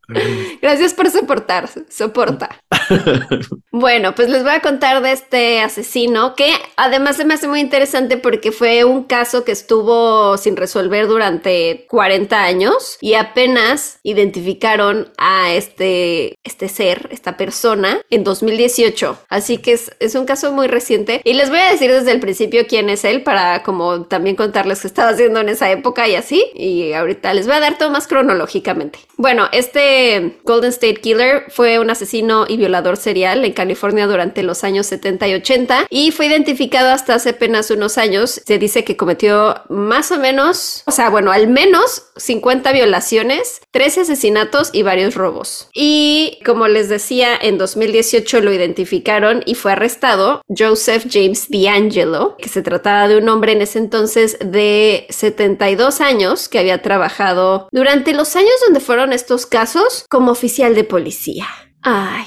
[0.63, 2.61] Gracias por soportar, soporta.
[3.79, 7.61] Bueno, pues les voy a contar de este asesino que además se me hace muy
[7.61, 15.13] interesante porque fue un caso que estuvo sin resolver durante 40 años y apenas identificaron
[15.19, 19.19] a este, este ser, esta persona, en 2018.
[19.29, 22.21] Así que es, es un caso muy reciente y les voy a decir desde el
[22.21, 26.15] principio quién es él para como también contarles qué estaba haciendo en esa época y
[26.15, 26.43] así.
[26.55, 29.01] Y ahorita les voy a dar todo más cronológicamente.
[29.19, 29.96] Bueno, este
[30.45, 35.29] Golden State Killer fue un asesino y violador serial en California durante los años 70
[35.29, 38.41] y 80 y fue identificado hasta hace apenas unos años.
[38.45, 44.03] Se dice que cometió más o menos, o sea, bueno, al menos 50 violaciones, 13
[44.03, 45.69] asesinatos y varios robos.
[45.75, 52.49] Y como les decía, en 2018 lo identificaron y fue arrestado Joseph James D'Angelo, que
[52.49, 58.13] se trataba de un hombre en ese entonces de 72 años que había trabajado durante
[58.13, 61.47] los años donde fueron estos casos como oficial de policía.
[61.83, 62.27] Ay.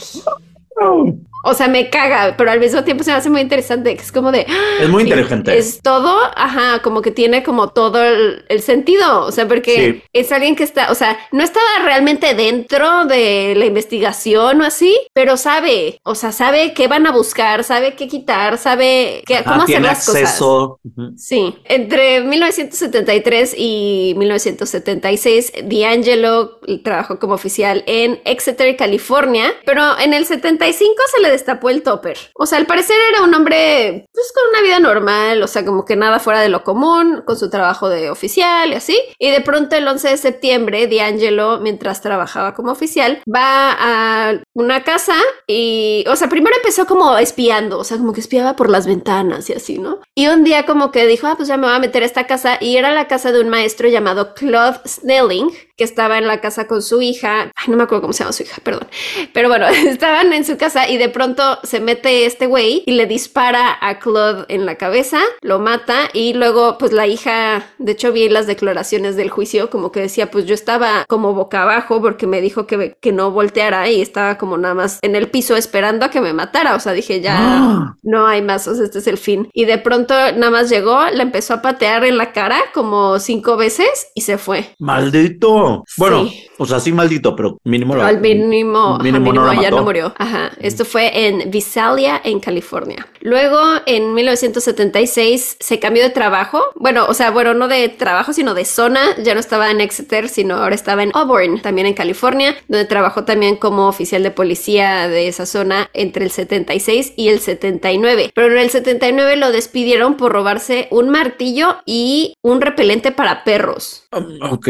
[1.43, 4.11] O sea, me caga, pero al mismo tiempo se me hace muy interesante, que es
[4.11, 4.45] como de...
[4.81, 5.57] Es muy inteligente.
[5.57, 10.55] Es todo, ajá, como que tiene como todo el, sentido, o sea, porque es alguien
[10.55, 16.01] que está, o sea, no estaba realmente dentro de la investigación o así, pero sabe,
[16.03, 20.09] o sea, sabe qué van a buscar, sabe qué quitar, sabe qué, cómo hacer las
[20.09, 20.79] acceso.
[20.83, 21.13] cosas.
[21.15, 30.25] Sí, entre 1973 y 1976, D'Angelo trabajó como oficial en Exeter, California, pero en el
[30.73, 32.17] 75 se le destapó el topper.
[32.35, 35.85] O sea, al parecer era un hombre pues con una vida normal, o sea, como
[35.85, 38.99] que nada fuera de lo común, con su trabajo de oficial y así.
[39.17, 44.83] Y de pronto el 11 de septiembre, D'Angelo, mientras trabajaba como oficial, va a una
[44.83, 45.15] casa
[45.47, 49.49] y, o sea, primero empezó como espiando, o sea, como que espiaba por las ventanas
[49.49, 49.99] y así, ¿no?
[50.15, 52.27] Y un día como que dijo, ah, pues ya me voy a meter a esta
[52.27, 56.41] casa y era la casa de un maestro llamado Claude Snelling, que estaba en la
[56.41, 57.51] casa con su hija.
[57.55, 58.87] Ay, no me acuerdo cómo se llama su hija, perdón.
[59.33, 63.07] Pero bueno, estaban en su casa y de pronto se mete este güey y le
[63.07, 68.11] dispara a Claude en la cabeza, lo mata y luego pues la hija, de hecho
[68.11, 72.27] vi las declaraciones del juicio como que decía pues yo estaba como boca abajo porque
[72.27, 76.05] me dijo que, que no volteara y estaba como nada más en el piso esperando
[76.05, 77.95] a que me matara, o sea dije ya ¡Ah!
[78.03, 79.49] no hay más, o sea este es el fin.
[79.53, 83.57] Y de pronto nada más llegó, la empezó a patear en la cara como cinco
[83.57, 84.75] veces y se fue.
[84.79, 85.83] Maldito.
[85.97, 90.13] Bueno, o sea, sí maldito, pero mínimo lo Al mínimo, mínimo, no ya no murió.
[90.17, 93.07] Ajá, esto fue en Visalia, en California.
[93.21, 96.61] Luego, en 1976, se cambió de trabajo.
[96.75, 99.01] Bueno, o sea, bueno, no de trabajo, sino de zona.
[99.23, 103.23] Ya no estaba en Exeter, sino ahora estaba en Auburn, también en California, donde trabajó
[103.23, 108.31] también como oficial de policía de esa zona entre el 76 y el 79.
[108.35, 114.07] Pero en el 79 lo despidieron por robarse un martillo y un repelente para perros.
[114.11, 114.67] Ok,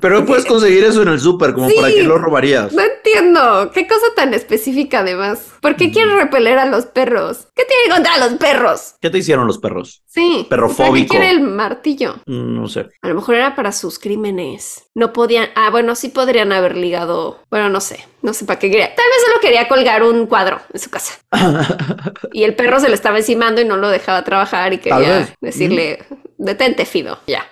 [0.00, 2.72] pero puedes conseguir eso en el súper, como para qué lo robarías.
[2.72, 5.52] No entiendo, qué cosa tan específica además.
[5.60, 7.46] ¿Por qué quiere repeler a los perros?
[7.54, 8.96] ¿Qué tiene contra los perros?
[9.00, 10.02] ¿Qué te hicieron los perros?
[10.06, 10.48] Sí.
[10.50, 11.12] Perrofóbico.
[11.12, 12.16] ¿Qué quiere el martillo?
[12.26, 12.88] Mm, no sé.
[13.00, 14.82] A lo mejor era para sus crímenes.
[14.94, 15.50] No podían.
[15.54, 17.38] Ah, bueno, sí podrían haber ligado.
[17.50, 18.04] Bueno, no sé.
[18.22, 18.92] No sé para qué quería.
[18.92, 21.14] Tal vez solo quería colgar un cuadro en su casa.
[22.32, 26.00] y el perro se le estaba encimando y no lo dejaba trabajar y quería decirle:
[26.38, 27.20] detente, Fido.
[27.28, 27.46] Ya.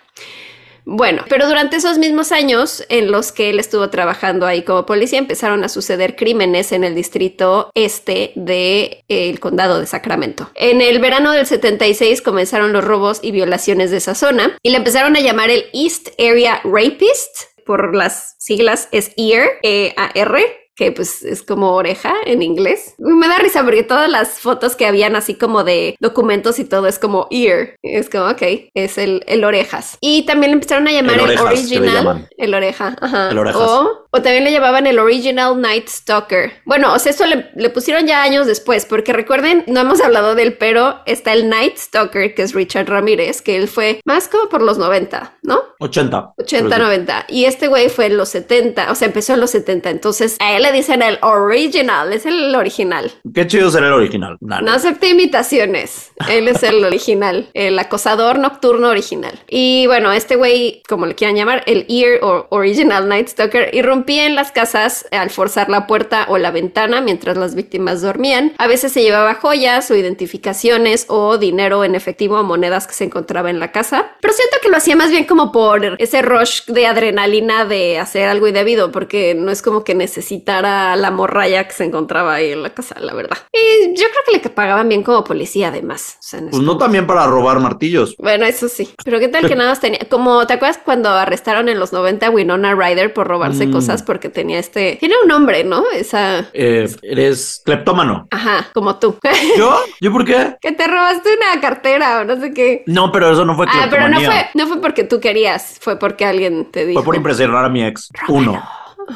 [0.85, 5.19] Bueno, pero durante esos mismos años en los que él estuvo trabajando ahí como policía,
[5.19, 10.51] empezaron a suceder crímenes en el distrito este del de, condado de Sacramento.
[10.55, 14.79] En el verano del 76 comenzaron los robos y violaciones de esa zona y le
[14.79, 21.23] empezaron a llamar el East Area Rapist por las siglas es EAR, E-A-R, que pues
[21.23, 22.95] es como oreja en inglés.
[22.99, 26.87] Me da risa porque todas las fotos que habían así como de documentos y todo
[26.87, 27.77] es como ear.
[27.83, 28.43] Es como, ok,
[28.75, 29.99] es el, el orejas.
[30.01, 32.29] Y también le empezaron a llamar el, original.
[32.37, 32.97] El oreja.
[33.01, 33.31] Ajá.
[33.31, 33.63] El orejas.
[33.63, 36.53] O, o, también le llamaban el original Night Stalker.
[36.65, 40.35] Bueno, o sea, eso le, le, pusieron ya años después, porque recuerden, no hemos hablado
[40.35, 44.49] del pero está el Night Stalker, que es Richard Ramírez, que él fue más como
[44.49, 45.61] por los 90, ¿no?
[45.81, 46.35] 80.
[46.39, 47.27] 80, 90.
[47.29, 49.91] Y este güey fue en los 70, o sea, empezó en los 70.
[49.91, 53.11] Entonces a él le dicen el original, es el original.
[53.35, 54.37] Qué chido ser el original.
[54.41, 56.13] No acepte imitaciones.
[56.29, 59.39] Él es el original, el acosador nocturno original.
[59.49, 64.27] Y bueno, este güey, como le quieran llamar, el ear o original Night Stalker, irrumpía
[64.27, 68.53] en las casas al forzar la puerta o la ventana mientras las víctimas dormían.
[68.59, 73.05] A veces se llevaba joyas o identificaciones o dinero en efectivo o monedas que se
[73.05, 74.13] encontraba en la casa.
[74.21, 78.29] Pero siento que lo hacía más bien como por ese rush de adrenalina de hacer
[78.29, 82.53] algo indebido, porque no es como que necesita a la morralla que se encontraba ahí
[82.53, 83.39] en la casa, la verdad.
[83.51, 86.19] Y yo creo que le pagaban bien como policía, además.
[86.31, 88.15] pues no también para robar martillos.
[88.19, 88.91] Bueno, eso sí.
[89.03, 90.01] Pero qué tal que nada más tenía.
[90.11, 93.73] Como te acuerdas cuando arrestaron en los 90 a Winona Ryder por robarse mm.
[93.73, 94.97] cosas porque tenía este.
[95.01, 95.85] Tiene un nombre, ¿no?
[95.95, 96.51] Esa.
[96.53, 98.29] Eh, eres cleptómano.
[98.31, 99.17] Ajá, como tú.
[99.57, 99.79] ¿Yo?
[99.99, 100.59] ¿Yo por qué?
[100.61, 102.83] Que te robaste una cartera o no sé qué.
[102.87, 105.99] No, pero eso no fue Ah, pero no fue, no fue porque tú querías, fue
[105.99, 107.01] porque alguien te dijo.
[107.01, 108.11] Fue por impresionar a mi ex.
[108.29, 108.63] Uno.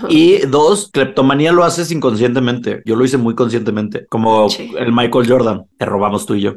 [0.08, 2.82] Y dos, cleptomanía lo haces inconscientemente.
[2.84, 4.72] Yo lo hice muy conscientemente, como Sí.
[4.78, 5.64] el Michael Jordan.
[5.78, 6.54] Te robamos tú y yo.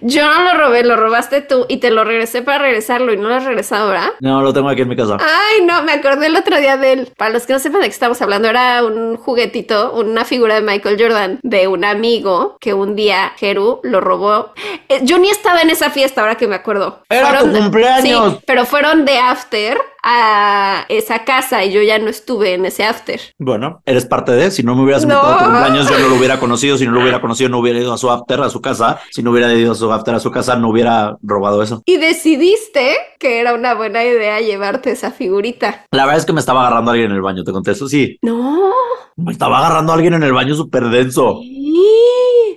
[0.00, 3.28] Yo no lo robé, lo robaste tú y te lo regresé para regresarlo y no
[3.28, 4.12] lo has regresado ahora.
[4.20, 5.16] No, lo tengo aquí en mi casa.
[5.20, 7.12] Ay, no, me acordé el otro día de él.
[7.16, 10.60] Para los que no sepan de qué estamos hablando, era un juguetito, una figura de
[10.62, 14.52] Michael Jordan de un amigo que un día Jeru lo robó.
[14.88, 17.02] Eh, yo ni estaba en esa fiesta, ahora que me acuerdo.
[17.08, 18.32] Era tu cumpleaños.
[18.34, 22.84] Sí, pero fueron de after a esa casa y yo ya no estuve en ese
[22.84, 23.20] after.
[23.38, 24.50] Bueno, eres parte de.
[24.50, 25.14] Si no me hubieras No.
[25.14, 26.78] invitado a tu cumpleaños, yo no lo hubiera conocido.
[26.78, 29.00] Si no lo hubiera conocido, no hubiera ido a su after, a su casa.
[29.10, 31.82] Si no hubiera ido a su after, a su casa, no hubiera robado eso.
[31.84, 35.84] Y decidiste que era una buena idea llevarte esa figurita.
[35.90, 37.88] La verdad es que me estaba agarrando a alguien en el baño, te contesto.
[37.88, 38.70] Sí, No.
[39.16, 41.40] me estaba agarrando a alguien en el baño súper denso.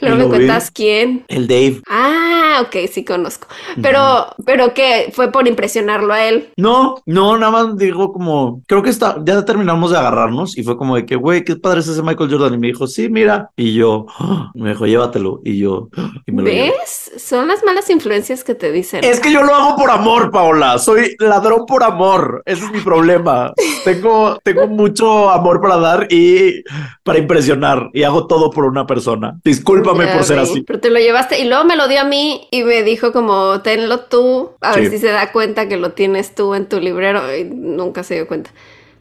[0.01, 1.25] Luego me cuentas quién.
[1.27, 1.81] El Dave.
[1.89, 3.47] Ah, ok, sí conozco.
[3.81, 6.49] Pero, pero que fue por impresionarlo a él.
[6.57, 10.77] No, no, nada más digo como, creo que está, ya terminamos de agarrarnos y fue
[10.77, 12.53] como de que, güey, qué padre es ese Michael Jordan.
[12.53, 13.49] Y me dijo, sí, mira.
[13.55, 14.05] Y yo,
[14.53, 15.41] me dijo, llévatelo.
[15.43, 15.89] Y yo,
[16.25, 16.73] y me lo llevé.
[16.79, 17.11] ¿Ves?
[17.17, 19.03] Son las malas influencias que te dicen.
[19.03, 20.79] Es que yo lo hago por amor, Paola.
[20.79, 22.41] Soy ladrón por amor.
[22.45, 23.53] Ese es mi problema.
[23.83, 26.63] tengo, tengo mucho amor para dar y
[27.03, 27.89] para impresionar.
[27.93, 29.39] Y hago todo por una persona.
[29.83, 30.61] Discúlpame Ya por ser así.
[30.61, 33.61] Pero te lo llevaste y luego me lo dio a mí y me dijo como,
[33.61, 37.35] tenlo tú, a ver si se da cuenta que lo tienes tú en tu librero.
[37.35, 38.51] Y nunca se dio cuenta.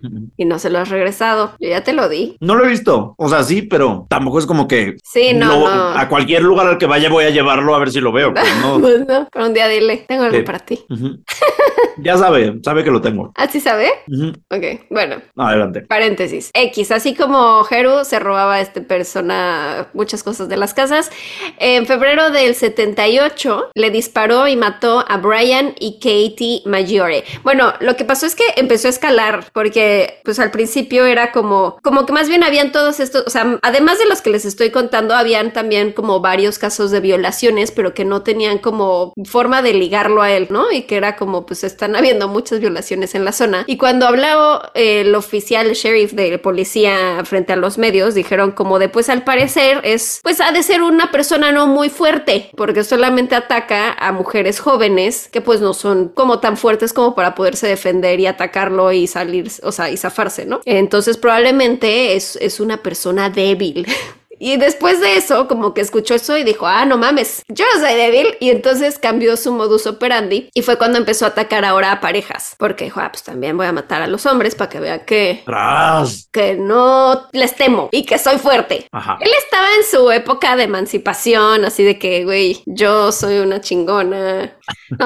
[0.36, 1.54] Y no se lo has regresado.
[1.60, 2.36] Yo ya te lo di.
[2.40, 3.14] No lo he visto.
[3.18, 5.98] O sea, sí, pero tampoco es como que Sí, no, lo- no.
[5.98, 8.32] a cualquier lugar al que vaya voy a llevarlo a ver si lo veo.
[8.34, 8.80] Pues no.
[8.80, 10.42] Pues no, pero un día dile, tengo algo Sí.
[10.42, 10.84] para ti.
[11.98, 13.32] Ya sabe, sabe que lo tengo.
[13.36, 13.90] ¿Así sabe?
[14.08, 14.30] Ujú.
[14.50, 15.82] Ok, bueno, Adelante.
[15.82, 16.50] Paréntesis.
[16.54, 21.10] X, así como Heru se robaba a este persona muchas cosas de las casas,
[21.58, 27.24] en febrero del 78 le disparó y mató a Brian y Katie Maggiore.
[27.42, 29.91] Bueno, lo que pasó es que empezó a escalar porque
[30.24, 33.98] pues al principio era como como que más bien habían todos estos, o sea, además
[33.98, 38.04] de los que les estoy contando, habían también como varios casos de violaciones, pero que
[38.04, 40.70] no tenían como forma de ligarlo a él, ¿no?
[40.70, 43.64] Y que era como pues están habiendo muchas violaciones en la zona.
[43.66, 48.52] Y cuando habló eh, el oficial el sheriff de policía frente a los medios, dijeron
[48.52, 52.50] como de pues al parecer es pues ha de ser una persona no muy fuerte,
[52.56, 57.34] porque solamente ataca a mujeres jóvenes que pues no son como tan fuertes como para
[57.34, 60.60] poderse defender y atacarlo y salir, o sea, y zafarse, ¿no?
[60.64, 63.86] Entonces probablemente es, es una persona débil.
[64.44, 67.80] Y después de eso, como que escuchó eso y dijo, ah, no mames, yo no
[67.80, 68.36] soy débil.
[68.40, 72.56] Y entonces cambió su modus operandi y fue cuando empezó a atacar ahora a parejas.
[72.58, 75.44] Porque dijo, ah, pues también voy a matar a los hombres para que vean que,
[76.32, 78.88] que no les temo y que soy fuerte.
[78.90, 79.16] Ajá.
[79.20, 84.56] Él estaba en su época de emancipación, así de que, güey, yo soy una chingona.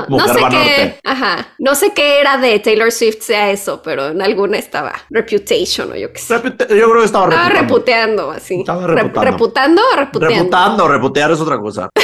[0.09, 4.21] No, sé qué, ajá, no sé qué era de Taylor Swift sea eso, pero en
[4.21, 6.35] alguna estaba Reputation o yo qué sé.
[6.35, 7.63] Repute- Yo creo que estaba Estaba reputando.
[7.63, 8.61] reputeando así.
[8.61, 9.26] Estaba Re- reputando.
[9.31, 10.37] ¿Reputando o reputeando?
[10.39, 11.89] Reputando, reputear es otra cosa.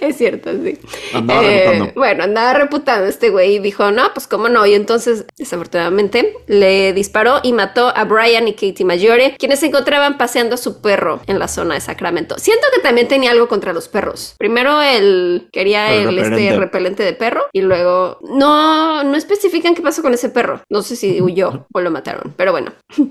[0.00, 0.78] Es cierto, sí.
[1.14, 1.92] Andaba Eh, reputando.
[1.98, 4.66] Bueno, andaba reputando este güey y dijo, no, pues cómo no.
[4.66, 10.18] Y entonces, desafortunadamente, le disparó y mató a Brian y Katie Maggiore, quienes se encontraban
[10.18, 12.38] paseando a su perro en la zona de Sacramento.
[12.38, 14.34] Siento que también tenía algo contra los perros.
[14.38, 16.58] Primero él quería El el, este repelente.
[16.58, 20.60] repelente de perro y luego no, no especifican qué pasó con ese perro.
[20.68, 22.72] No sé si huyó o lo mataron, pero bueno.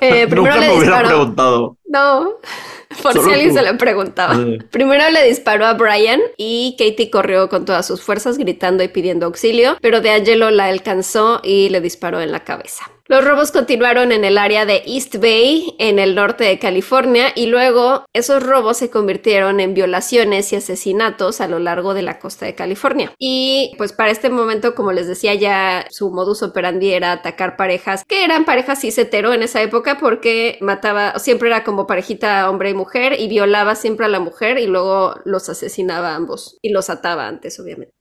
[0.00, 1.08] Eh, primero Nunca le me hubiera disparó.
[1.08, 1.76] preguntado.
[1.86, 2.30] No,
[3.02, 3.56] por Solo si alguien tú.
[3.56, 4.34] se lo preguntaba.
[4.34, 4.58] Sí.
[4.70, 9.26] Primero le disparó a Brian y Katie corrió con todas sus fuerzas gritando y pidiendo
[9.26, 12.90] auxilio, pero DeAngelo la alcanzó y le disparó en la cabeza.
[13.06, 17.46] Los robos continuaron en el área de East Bay, en el norte de California, y
[17.46, 22.46] luego esos robos se convirtieron en violaciones y asesinatos a lo largo de la costa
[22.46, 23.12] de California.
[23.18, 28.06] Y pues para este momento, como les decía, ya su modus operandi era atacar parejas
[28.06, 32.70] que eran parejas cis hetero en esa época porque mataba, siempre era como parejita hombre
[32.70, 36.70] y mujer y violaba siempre a la mujer y luego los asesinaba a ambos y
[36.70, 37.92] los ataba antes, obviamente.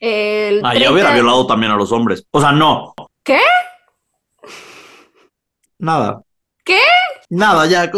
[0.00, 2.26] El Ah, ya hubiera 30 violado también a los hombres.
[2.30, 2.94] O sea, no.
[3.22, 3.40] ¿Qué?
[5.84, 6.22] Nada.
[6.64, 6.80] ¿Qué?
[7.34, 7.90] Nada, ya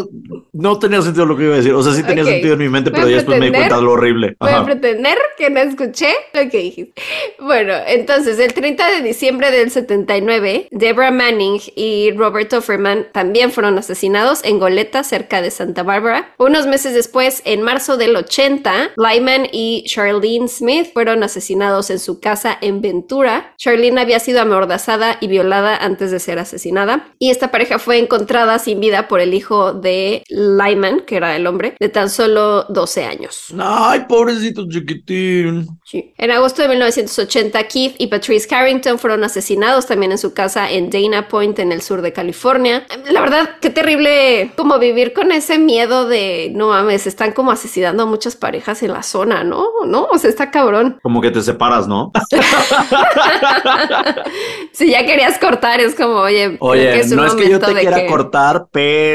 [0.52, 1.72] no tenía sentido lo que iba a decir.
[1.74, 2.30] O sea, sí tenía Ok.
[2.30, 4.36] sentido en mi mente, Voy pero ya después me di cuenta de lo horrible.
[4.40, 4.64] Voy a Ajá.
[4.64, 7.02] pretender que no escuché lo que dijiste.
[7.40, 13.76] Bueno, entonces el 30 de diciembre del 79, Deborah Manning y Robert Offerman también fueron
[13.78, 16.34] asesinados en Goleta, cerca de Santa Bárbara.
[16.38, 22.20] Unos meses después, en marzo del 80, Lyman y Charlene Smith fueron asesinados en su
[22.20, 23.54] casa en Ventura.
[23.58, 27.08] Charlene había sido amordazada y violada antes de ser asesinada.
[27.18, 31.46] Y esta pareja fue encontrada sin vida por el hijo de Lyman, que era el
[31.46, 33.46] hombre, de tan solo 12 años.
[33.58, 35.66] Ay, pobrecito chiquitín.
[35.84, 36.12] Sí.
[36.18, 40.90] En agosto de 1980, Keith y Patrice Carrington fueron asesinados también en su casa en
[40.90, 42.86] Dana Point, en el sur de California.
[43.10, 48.02] La verdad, qué terrible como vivir con ese miedo de, no mames, están como asesinando
[48.02, 49.66] a muchas parejas en la zona, ¿no?
[49.86, 50.04] ¿No?
[50.10, 50.98] O sea, está cabrón.
[51.02, 52.12] Como que te separas, ¿no?
[54.72, 57.74] si ya querías cortar, es como, oye, Oye, es un no es que yo te
[57.74, 59.05] quiera que- cortar, pero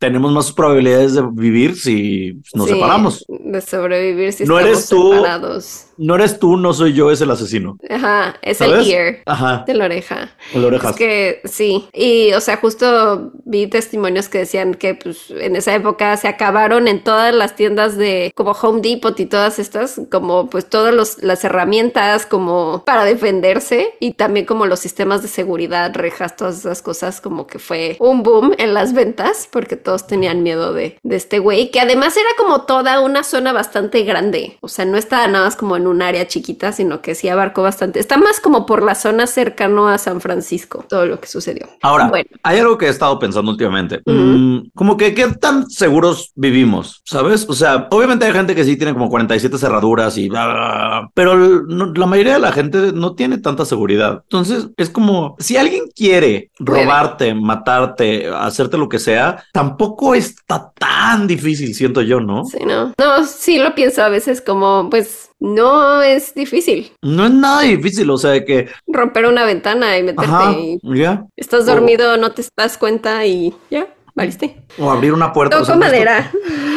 [0.00, 3.24] tenemos más probabilidades de vivir si nos Sí, separamos.
[3.28, 5.12] De sobrevivir si No estamos eres tú.
[5.12, 5.84] separados.
[6.02, 7.76] No eres tú, no soy yo, es el asesino.
[7.88, 8.86] Ajá, es ¿Sabes?
[8.86, 10.30] el ear Ajá, de la oreja.
[10.52, 10.90] el orejas.
[10.92, 15.74] Es que sí, y o sea, justo vi testimonios que decían que pues en esa
[15.74, 20.48] época se acabaron en todas las tiendas de como Home Depot y todas estas, como
[20.50, 25.92] pues todas los- las herramientas como para defenderse y también como los sistemas de seguridad,
[25.94, 30.42] rejas, todas esas cosas, como que fue un boom en las ventas porque todos tenían
[30.42, 34.68] miedo de, de este güey, que además era como toda una zona bastante grande, o
[34.68, 37.98] sea, no estaba nada más como en un área chiquita, sino que sí abarcó bastante,
[38.00, 41.68] está más como por la zona cercano a San Francisco, todo lo que sucedió.
[41.82, 42.30] Ahora, Bueno.
[42.44, 44.00] hay algo que he estado pensando últimamente.
[44.06, 47.44] Mm, como que qué tan seguros vivimos, ¿sabes?
[47.48, 51.10] O sea, obviamente hay gente que sí tiene como 47 cerraduras y bla, bla, bla,
[51.14, 54.20] pero no- la mayoría de la gente no tiene tanta seguridad.
[54.22, 61.26] Entonces, es como si alguien quiere robarte, matarte, hacerte lo que sea, tampoco está tan
[61.26, 62.44] difícil, siento yo, ¿no?
[62.44, 62.92] Sí, no.
[62.98, 66.92] No, sí lo pienso a veces como, pues, no es difícil.
[67.02, 70.78] No es nada difícil, o sea, de que, romper una ventana y meterte ajá, y
[70.98, 74.62] ya, estás O- dormido, no te das cuenta y ya, valiste.
[74.78, 75.56] o abrir una puerta.
[75.56, 76.30] o Toco sea, no es madera.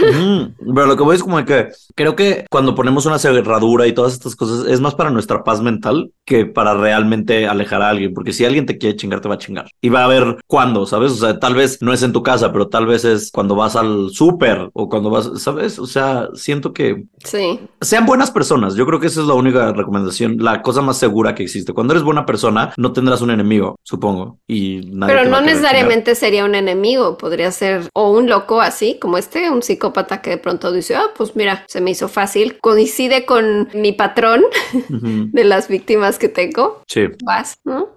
[0.09, 3.93] Ujú, Pero lo que voy es como que creo que cuando ponemos una cerradura y
[3.93, 8.13] todas estas cosas es más para nuestra paz mental que para realmente alejar a alguien,
[8.13, 9.67] porque si alguien te quiere chingar, te va a chingar.
[9.81, 11.11] Y va a ver cuándo, ¿sabes?
[11.11, 13.75] O sea, tal vez no es en tu casa, pero tal vez es cuando vas
[13.75, 15.79] al súper o cuando vas, ¿sabes?
[15.79, 18.75] O sea, siento que Sí, sean buenas personas.
[18.75, 21.73] Yo creo que esa es la única recomendación, la cosa más segura que existe.
[21.73, 24.39] Cuando eres buena persona, no tendrás un enemigo, supongo.
[24.47, 29.17] Y nadie pero no necesariamente sería un enemigo, podría ser o un loco así, como
[29.17, 33.25] este, un psicópata que de pronto dice, ah, pues mira, se me hizo fácil, coincide
[33.25, 34.91] con mi patrón chingar.
[34.95, 37.07] Ujú, de las víctimas que tengo, Sí.
[37.23, 37.89] vas, ¿no?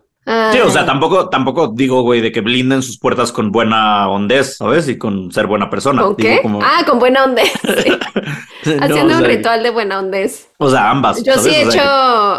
[0.53, 0.87] Sí, o sea, Ay.
[0.87, 4.89] tampoco, tampoco digo, güey, de que blinden sus puertas con buena hondez, ¿sabes?
[4.89, 6.03] Y con ser buena persona.
[6.03, 6.43] ¿Con Digo qué?
[6.43, 7.43] como- Ah, con buena onda.
[7.83, 7.91] sí.
[8.65, 10.49] No, Haciendo o un sea, ritual de buena ondez.
[10.59, 11.23] O sea, ambas.
[11.23, 11.57] Yo sí ¿sabes?
[11.57, 11.83] he O sea,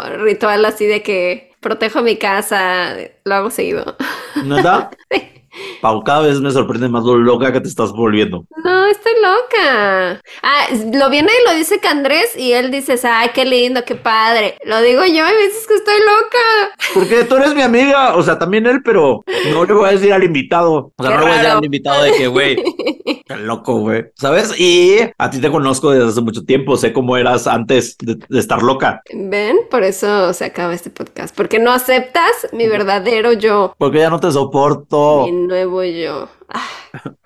[0.04, 3.96] hecho ritual así de que protejo mi casa, lo hago seguido.
[4.34, 4.90] que- ¿Neta?
[5.80, 8.44] Pau, cada vez me sorprende más lo loca que te estás volviendo.
[8.64, 10.20] No, estoy loca.
[10.42, 14.58] Ah, lo viene y lo dice Candrés y él dice, ay, qué lindo, qué padre.
[14.64, 16.74] Lo digo yo y me dices que estoy loca.
[16.94, 20.12] Porque tú eres mi amiga, o sea, también él, pero no le voy a decir
[20.12, 20.92] al invitado.
[20.96, 22.56] O sea, Qué no le voy a decir al invitado de que, güey,
[23.26, 24.06] qué loco, güey.
[24.14, 24.58] ¿Sabes?
[24.58, 28.38] Y a ti te conozco desde hace mucho tiempo, sé cómo eras antes de, de
[28.38, 29.02] estar loca.
[29.12, 29.56] ¿Ven?
[29.70, 31.34] Por eso se acaba este podcast.
[31.34, 35.26] Porque no aceptas mi verdadero yo, Porque ya no te soporto.
[35.46, 36.28] Nuevo yo.
[36.52, 37.16] Ah.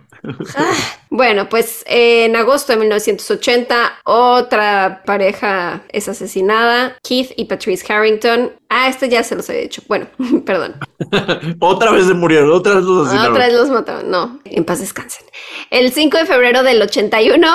[0.57, 0.73] Ah.
[1.11, 8.53] Bueno, pues eh, en agosto de 1980, otra pareja es asesinada, Keith y Patrice Harrington.
[8.69, 9.83] Ah, este ya se los había dicho.
[9.87, 10.07] Bueno,
[10.47, 10.77] perdón.
[11.61, 13.33] otra vez se murieron, otra vez los asesinaron.
[13.33, 14.11] Otra vez los mataron.
[14.11, 15.27] No, en paz descansen.
[15.71, 17.47] El 5 de febrero del 81.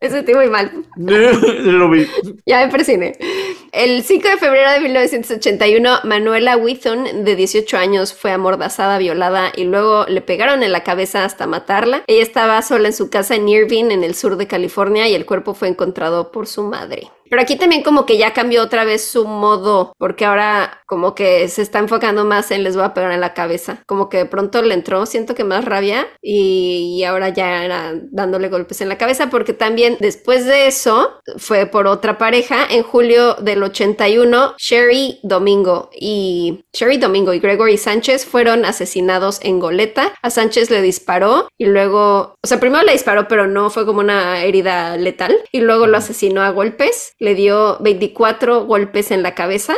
[0.00, 0.84] Ese estoy muy mal.
[0.96, 2.06] Lo vi.
[2.44, 3.16] Ya me persiné.
[3.72, 9.64] El 5 de febrero de 1981, Manuela Withon, de 18 años, fue amordazada, violada y
[9.64, 12.04] luego le pegaron en la cabeza hasta matarla.
[12.06, 15.24] Ella estaba sola en su casa en Irvine, en el sur de California, y el
[15.24, 17.10] cuerpo fue encontrado por su madre.
[17.32, 21.48] Pero aquí también como que ya cambió otra vez su modo, porque ahora como que
[21.48, 23.82] se está enfocando más en les voy a pegar en la cabeza.
[23.86, 27.94] Como que de pronto le entró, siento que más rabia, y, y ahora ya era
[28.10, 32.66] dándole golpes en la cabeza, porque también después de eso fue por otra pareja.
[32.68, 39.58] En julio del 81, Sherry Domingo y Sherry Domingo y Gregory Sánchez fueron asesinados en
[39.58, 40.12] Goleta.
[40.22, 44.00] A Sánchez le disparó y luego, o sea, primero le disparó, pero no fue como
[44.00, 47.14] una herida letal, y luego lo asesinó a golpes.
[47.18, 49.74] Le dio 24 golpes en la cabeza.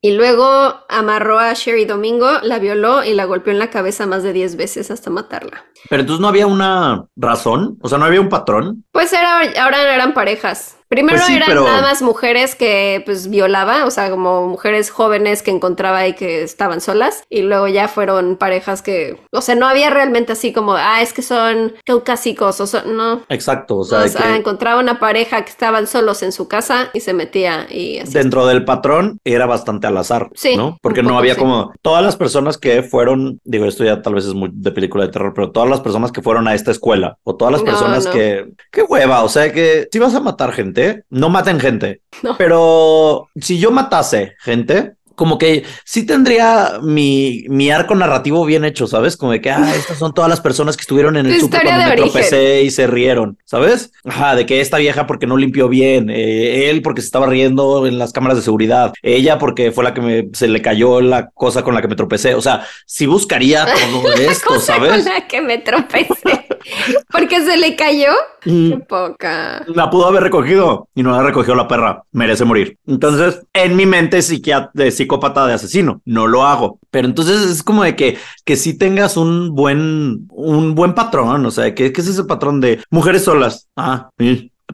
[0.00, 0.46] Y luego
[0.88, 4.56] amarró a Sherry Domingo, la violó y la golpeó en la cabeza más de 10
[4.56, 5.64] veces hasta matarla.
[5.90, 8.84] Pero entonces no había una razón, o sea, no había un patrón.
[8.92, 10.77] Pues era, ahora eran parejas.
[10.88, 14.90] Primero Pues sí, eran pero- nada más mujeres que pues violaba, o sea, como mujeres
[14.90, 19.54] jóvenes que encontraba y que estaban solas, y luego ya fueron parejas que, o sea,
[19.54, 23.22] no había realmente así como, ah, es que son caucásicos o son, no.
[23.28, 26.48] Exacto, o sea, O de sea, que encontraba una pareja que estaban solos en su
[26.48, 28.12] casa y se metía y así.
[28.14, 30.78] dentro del patrón era bastante al azar, Sí, ¿no?
[30.80, 31.40] Porque no había sí.
[31.40, 35.04] como todas las personas que fueron, digo, esto ya tal vez es muy de película
[35.04, 37.66] de terror, pero todas las personas que fueron a esta escuela o todas las No,
[37.66, 38.12] personas no.
[38.12, 40.77] que, qué hueva, o sea, que si vas a matar gente,
[41.10, 42.36] no maten gente, No.
[42.36, 48.86] pero si yo matase gente, como que sí tendría mi, mi arco narrativo bien hecho,
[48.86, 49.16] ¿sabes?
[49.16, 51.88] Como de que, ah, estas son todas las personas que estuvieron en el súper cuando
[51.90, 53.90] me tropecé y se rieron, ¿sabes?
[54.04, 57.86] Ajá, de que esta vieja porque no limpió bien, eh, él porque se estaba riendo
[57.86, 61.30] en las cámaras de seguridad, ella porque fue la que me, se le cayó la
[61.30, 64.90] cosa con la que me tropecé, o sea, sí buscaría todo esto, Cosa ¿sabes?
[64.92, 66.46] con la que me tropecé.
[67.10, 68.10] Porque se le cayó.
[68.44, 68.70] Mm.
[68.70, 69.64] Qué poca.
[69.68, 72.02] La pudo haber recogido y no la recogió la perra.
[72.12, 72.76] Merece morir.
[72.86, 76.78] Entonces, en mi mente psiquiat- de psicópata de asesino, no lo hago.
[76.90, 81.44] Pero entonces es como de que, que tengas un buen, un buen patrón.
[81.46, 83.68] O sea, ¿qué, qué es ese patrón de mujeres solas?
[83.76, 84.10] Ah,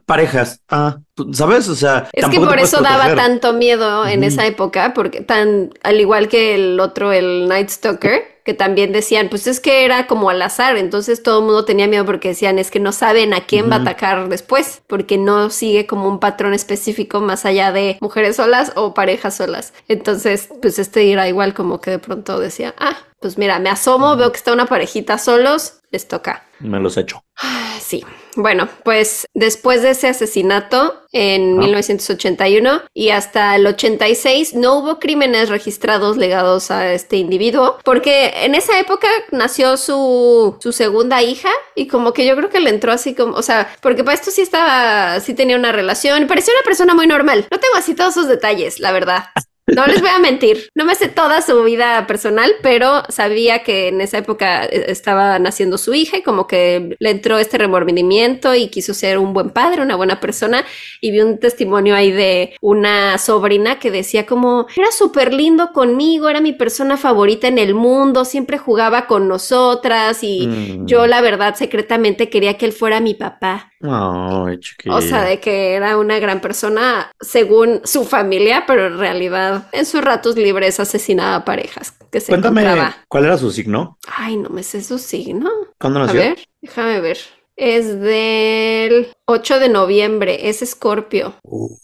[0.05, 0.61] parejas.
[0.69, 0.99] Ah,
[1.31, 1.69] ¿sabes?
[1.69, 5.99] O sea, Es que por eso daba tanto miedo en esa época, porque tan, al
[5.99, 10.29] igual que el otro, el Night Stalker, que también decían, pues es que era como
[10.29, 13.41] al azar, entonces todo el mundo tenía miedo porque decían, es que no saben a
[13.41, 17.97] quién va a atacar después, porque no sigue como un patrón específico más allá de
[18.01, 19.73] mujeres solas o parejas solas.
[19.87, 24.15] Entonces, pues este era igual como que de pronto decía, ah, pues mira, me asomo,
[24.15, 26.43] veo que está una parejita solos, les toca.
[26.59, 27.23] Me los echo.
[27.41, 28.03] Ah, Sí,
[28.35, 31.61] bueno, pues después de ese asesinato en Ah.
[31.61, 38.55] 1981 y hasta el 86 no hubo crímenes registrados legados a este individuo porque en
[38.55, 42.91] esa época nació su, su segunda hija y como que yo creo que le entró
[42.91, 46.63] así como, o sea, porque para esto sí estaba, sí tenía una relación, parecía una
[46.65, 47.47] persona muy normal.
[47.49, 49.25] No tengo así todos sus detalles, la verdad.
[49.67, 53.87] No les voy a mentir, no me sé toda su vida personal, pero sabía que
[53.87, 58.53] en esa época eh, estaba naciendo su hija y como que le entró este remordimiento
[58.53, 60.63] y quiso ser un buen padre, una buena persona
[61.01, 66.29] y vi un testimonio ahí de una sobrina que decía como era súper lindo conmigo,
[66.29, 70.85] era mi persona favorita en el mundo, siempre jugaba con nosotras y Mm.
[70.85, 73.71] yo la verdad secretamente quería que él fuera mi papá.
[73.89, 74.95] Ay, chiquilla.
[74.95, 79.85] O sea, de que era una gran persona según su familia, pero en realidad en
[79.85, 82.95] sus ratos libres asesinaba parejas que se Cuéntame, encontraba.
[83.07, 83.97] ¿cuál era su signo?
[84.07, 85.49] Ay, no me sé su signo.
[85.79, 86.19] ¿Cuándo A nació?
[86.21, 87.17] ver, déjame ver.
[87.57, 91.75] Es del 8 de noviembre, es Escorpio, Uh.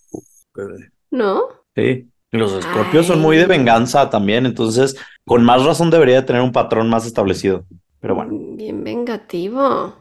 [1.12, 1.48] ¿no?
[1.76, 2.08] Sí.
[2.32, 4.96] Los escorpios son muy de venganza también, entonces
[5.26, 7.66] con más razón debería tener un patrón más establecido.
[8.00, 8.32] Pero bueno.
[8.56, 10.01] Bien vengativo.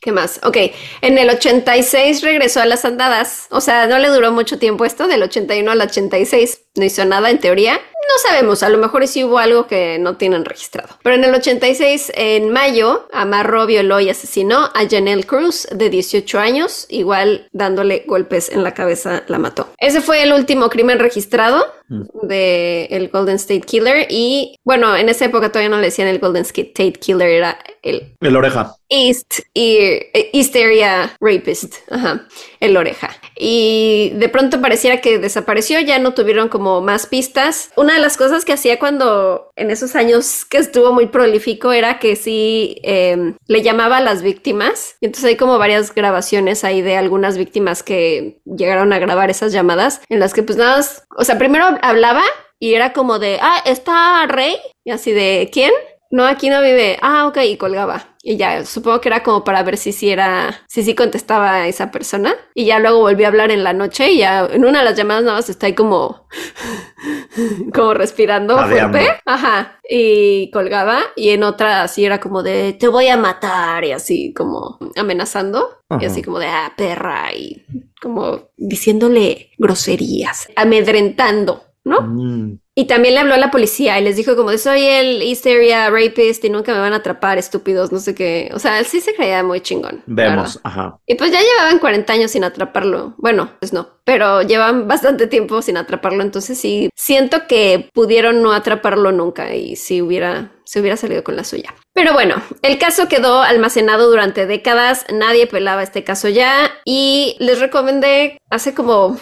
[0.00, 0.40] ¿Qué más?
[0.44, 0.56] Ok,
[1.00, 3.46] en el 86 regresó a las andadas.
[3.50, 6.62] O sea, no le duró mucho tiempo esto, del 81 al 86.
[6.76, 7.80] No hizo nada en teoría.
[8.06, 10.96] No sabemos, a lo mejor sí hubo algo que no tienen registrado.
[11.02, 16.38] Pero en el 86, en mayo, amarró, violó y asesinó a Janelle Cruz, de 18
[16.38, 19.68] años, igual dándole golpes en la cabeza, la mató.
[19.78, 22.04] Ese fue el último crimen registrado Mm.
[22.22, 26.18] de el Golden State Killer y bueno, en esa época todavía no le decían el
[26.18, 28.74] Golden State Killer, era el El oreja.
[28.88, 32.26] East, Ear- East Area Rapist, ajá,
[32.60, 33.10] el oreja.
[33.36, 37.70] Y de pronto pareciera que desapareció, ya no tuvieron como más pistas.
[37.76, 41.98] Una de las cosas que hacía cuando en esos años que estuvo muy prolífico era
[41.98, 44.96] que sí eh, le llamaba a las víctimas.
[45.00, 49.52] Y entonces hay como varias grabaciones ahí de algunas víctimas que llegaron a grabar esas
[49.52, 50.84] llamadas en las que pues nada,
[51.16, 52.22] o sea, primero hablaba
[52.58, 55.72] y era como de, ah, está Rey, y así de, ¿quién?
[56.14, 56.96] No, aquí no vive.
[57.02, 58.14] Ah, ok, y colgaba.
[58.22, 61.66] Y ya, supongo que era como para ver si sí era, si sí contestaba a
[61.66, 62.36] esa persona.
[62.54, 64.96] Y ya luego volví a hablar en la noche y ya en una de las
[64.96, 66.28] llamadas nada más está ahí como,
[67.74, 69.08] como respirando fuerte.
[69.26, 69.80] Ajá.
[69.90, 71.00] Y colgaba.
[71.16, 73.84] Y en otra así era como de, te voy a matar.
[73.84, 75.80] Y así como amenazando.
[76.00, 77.34] Y así como de, ah, perra.
[77.34, 77.66] Y
[78.00, 80.46] como diciéndole groserías.
[80.54, 82.02] Amedrentando, ¿no?
[82.02, 82.58] Mm.
[82.76, 85.46] Y también le habló a la policía y les dijo como de soy el East
[85.46, 88.50] Area Rapist y nunca me van a atrapar, estúpidos, no sé qué.
[88.52, 90.02] O sea, él sí se creía muy chingón.
[90.06, 90.58] Vemos.
[90.64, 90.98] Ajá.
[91.06, 93.14] Y pues ya llevaban 40 años sin atraparlo.
[93.18, 98.52] Bueno, pues no, pero llevan bastante tiempo sin atraparlo, entonces sí, siento que pudieron no
[98.52, 101.74] atraparlo nunca y si hubiera, se hubiera salido con la suya.
[101.92, 107.60] Pero bueno, el caso quedó almacenado durante décadas, nadie pelaba este caso ya y les
[107.60, 109.16] recomendé hace como,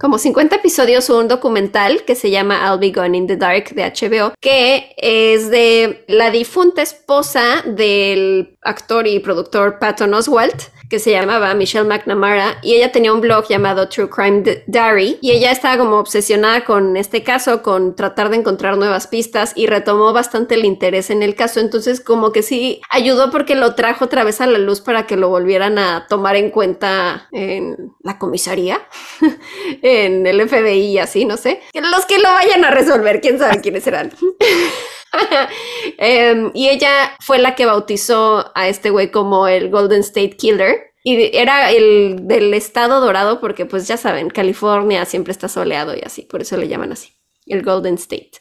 [0.00, 3.84] como 50 episodios un documental que se llama I'll Be Gone in the Dark de
[3.84, 11.10] HBO, que es de la difunta esposa del actor y productor Patton Oswalt que se
[11.10, 15.78] llamaba Michelle McNamara y ella tenía un blog llamado True Crime Diary y ella estaba
[15.78, 20.64] como obsesionada con este caso, con tratar de encontrar nuevas pistas y retomó bastante el
[20.64, 24.46] interés en el caso, entonces como que sí ayudó porque lo trajo otra vez a
[24.46, 28.80] la luz para que lo volvieran a tomar en cuenta en la comisaría,
[29.82, 31.60] en el FBI y así, no sé.
[31.72, 34.12] Los que lo vayan a resolver, quién sabe quiénes serán.
[35.98, 40.92] Em, y ella fue la que bautizó a este güey como el Golden State Killer.
[41.02, 46.00] Y era el del estado dorado porque pues ya saben, California siempre está soleado y
[46.00, 47.12] así, por eso le llaman así,
[47.46, 48.32] el Golden State.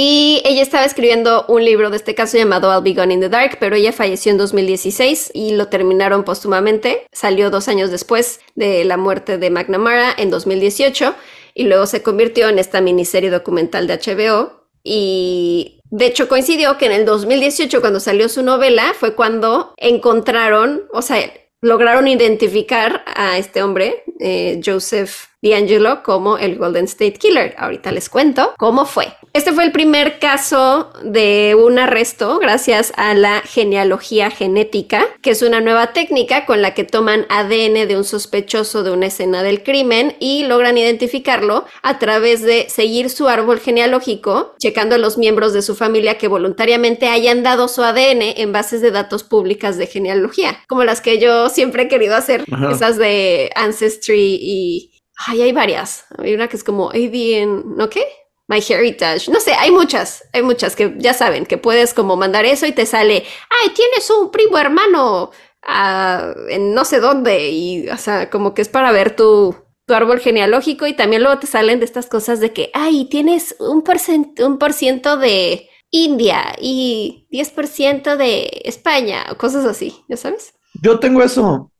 [0.00, 3.28] Y ella estaba escribiendo un libro de este caso llamado I'll Be Gone in the
[3.28, 7.04] Dark, pero ella falleció en 2016 y lo terminaron póstumamente.
[7.10, 11.16] Salió dos años después de la muerte de McNamara en 2018
[11.52, 14.57] y luego se convirtió en esta miniserie documental de HBO.
[14.82, 20.84] Y de hecho, coincidió que en el 2018, cuando salió su novela, fue cuando encontraron,
[20.92, 27.54] o sea, lograron identificar a este hombre, eh, Joseph D'Angelo, como el Golden State Killer.
[27.58, 29.06] Ahorita les cuento cómo fue.
[29.32, 35.42] Este fue el primer caso de un arresto gracias a la genealogía genética, que es
[35.42, 39.62] una nueva técnica con la que toman ADN de un sospechoso de una escena del
[39.62, 45.52] crimen y logran identificarlo a través de seguir su árbol genealógico, checando a los miembros
[45.52, 49.86] de su familia que voluntariamente hayan dado su ADN en bases de datos públicas de
[49.86, 54.97] genealogía, como las que yo siempre he querido hacer, esas de Ancestry y...
[55.26, 56.06] Ay, hay varias.
[56.18, 58.04] Hay una que es como ADN, ¿no qué?
[58.48, 62.46] My Heritage, no sé, hay muchas, hay muchas que ya saben que puedes como mandar
[62.46, 67.90] eso y te sale, ay, tienes un primo hermano ah, en no sé dónde y,
[67.90, 69.54] o sea, como que es para ver tu,
[69.86, 73.54] tu árbol genealógico y también luego te salen de estas cosas de que, ay, tienes
[73.58, 73.98] un por,
[74.42, 80.54] un por ciento de India y 10% de España o cosas así, ¿ya sabes?
[80.82, 81.70] Yo tengo eso.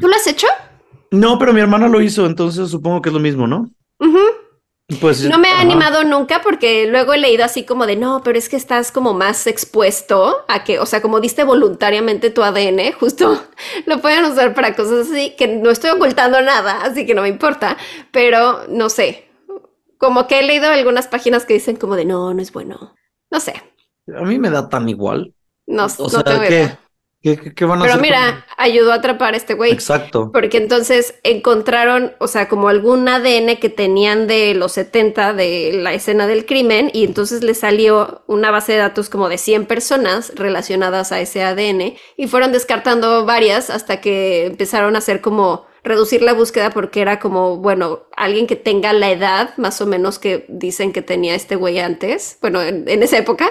[0.00, 0.48] ¿Tú lo has hecho?
[1.10, 3.70] No, pero mi hermana lo hizo, entonces supongo que es lo mismo, ¿no?
[4.98, 8.38] Pues, no me ha animado nunca porque luego he leído así como de no, pero
[8.38, 12.92] es que estás como más expuesto a que, o sea, como diste voluntariamente tu ADN,
[12.98, 13.40] justo
[13.86, 17.28] lo pueden usar para cosas así, que no estoy ocultando nada, así que no me
[17.28, 17.76] importa,
[18.10, 19.28] pero no sé,
[19.98, 22.94] como que he leído algunas páginas que dicen como de no, no es bueno,
[23.30, 23.54] no sé.
[24.16, 25.34] A mí me da tan igual.
[25.66, 26.78] No, o no te
[27.22, 29.72] pero mira, ayudó a atrapar a este güey.
[29.72, 30.30] Exacto.
[30.32, 35.92] Porque entonces encontraron, o sea, como algún ADN que tenían de los 70 de la
[35.92, 40.32] escena del crimen y entonces le salió una base de datos como de 100 personas
[40.34, 46.22] relacionadas a ese ADN y fueron descartando varias hasta que empezaron a hacer como reducir
[46.22, 50.46] la búsqueda porque era como, bueno, alguien que tenga la edad más o menos que
[50.48, 53.50] dicen que tenía este güey antes, bueno, en, esa época,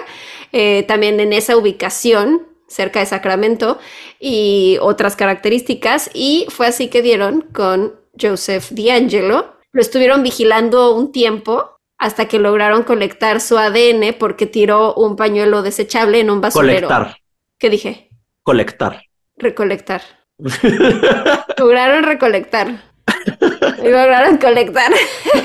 [0.52, 3.78] eh, también en esa ubicación cerca de Sacramento
[4.18, 6.10] y otras características.
[6.14, 9.56] Y fue así que dieron con Joseph D'Angelo.
[9.72, 15.62] Lo estuvieron vigilando un tiempo hasta que lograron colectar su ADN porque tiró un pañuelo
[15.62, 16.88] desechable en un basurero.
[16.88, 17.16] Colectar.
[17.58, 18.10] ¿Qué dije?
[18.42, 19.02] Colectar.
[19.36, 20.02] Recolectar.
[21.58, 22.84] lograron recolectar.
[23.82, 24.92] lograron colectar.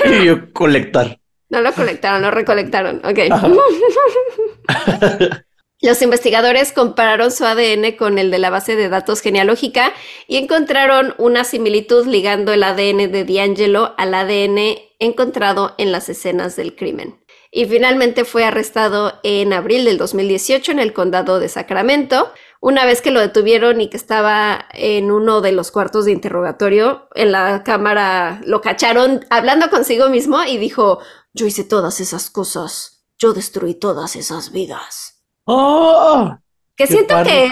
[0.06, 1.18] y colectar.
[1.48, 3.02] No lo colectaron, lo recolectaron.
[3.04, 3.18] Ok.
[5.82, 9.92] Los investigadores compararon su ADN con el de la base de datos genealógica
[10.26, 16.56] y encontraron una similitud ligando el ADN de D'Angelo al ADN encontrado en las escenas
[16.56, 17.20] del crimen.
[17.50, 22.32] Y finalmente fue arrestado en abril del 2018 en el condado de Sacramento.
[22.60, 27.06] Una vez que lo detuvieron y que estaba en uno de los cuartos de interrogatorio,
[27.14, 31.00] en la cámara lo cacharon hablando consigo mismo y dijo,
[31.34, 35.15] yo hice todas esas cosas, yo destruí todas esas vidas.
[35.46, 36.36] ¡Oh!
[36.76, 37.48] Que siento que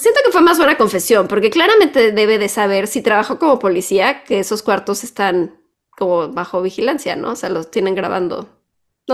[0.00, 4.24] siento que fue más buena confesión, porque claramente debe de saber si trabajó como policía
[4.24, 5.60] que esos cuartos están
[5.96, 7.30] como bajo vigilancia, ¿no?
[7.32, 8.48] O sea, los tienen grabando.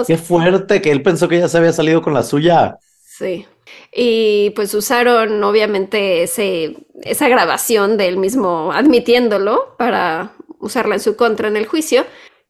[0.06, 2.78] Qué fuerte que él pensó que ya se había salido con la suya.
[3.04, 3.46] Sí.
[3.92, 11.16] Y pues usaron obviamente ese, esa grabación de él mismo admitiéndolo para usarla en su
[11.16, 12.04] contra en el juicio.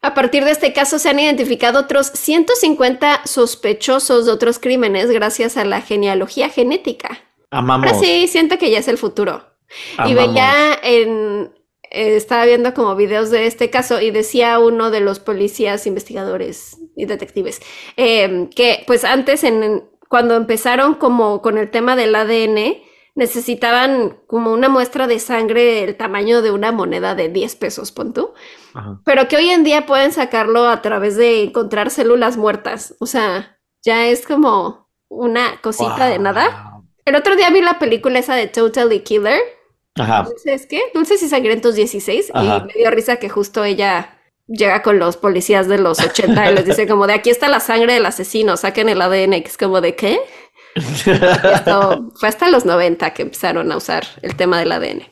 [0.05, 5.57] A partir de este caso se han identificado otros 150 sospechosos de otros crímenes gracias
[5.57, 7.23] a la genealogía genética.
[7.51, 7.91] Amamos.
[7.91, 9.47] Ahora sí, siento que ya es el futuro.
[10.05, 11.55] Y veía en...
[11.91, 16.77] Eh, estaba viendo como videos de este caso y decía uno de los policías, investigadores
[16.97, 17.63] y detectives,
[17.97, 22.83] em, que pues antes en, cuando empezaron como con el tema del ADN,
[23.15, 28.13] necesitaban como una muestra de sangre del tamaño de una moneda de 10 pesos, pon
[28.13, 28.35] tú.
[29.05, 32.97] Pero que hoy en día pueden sacarlo a través de encontrar células muertas.
[32.99, 36.83] O sea, ya es como una cosita de nada.
[37.05, 39.41] El otro día vi la película esa de Totally Killer.
[39.97, 40.25] Ajá.
[40.25, 40.83] ¿Dulces qué?
[40.93, 42.33] Dulces y Sangrientos 16.
[42.35, 46.55] Y me dio risa que justo ella llega con los policías de los 80 y
[46.55, 49.57] les dice como de aquí está la sangre del asesino, saquen el ADN, que es
[49.57, 50.21] como de qué.
[51.55, 55.03] Esto fue hasta los 90 que empezaron a usar el tema del ADN.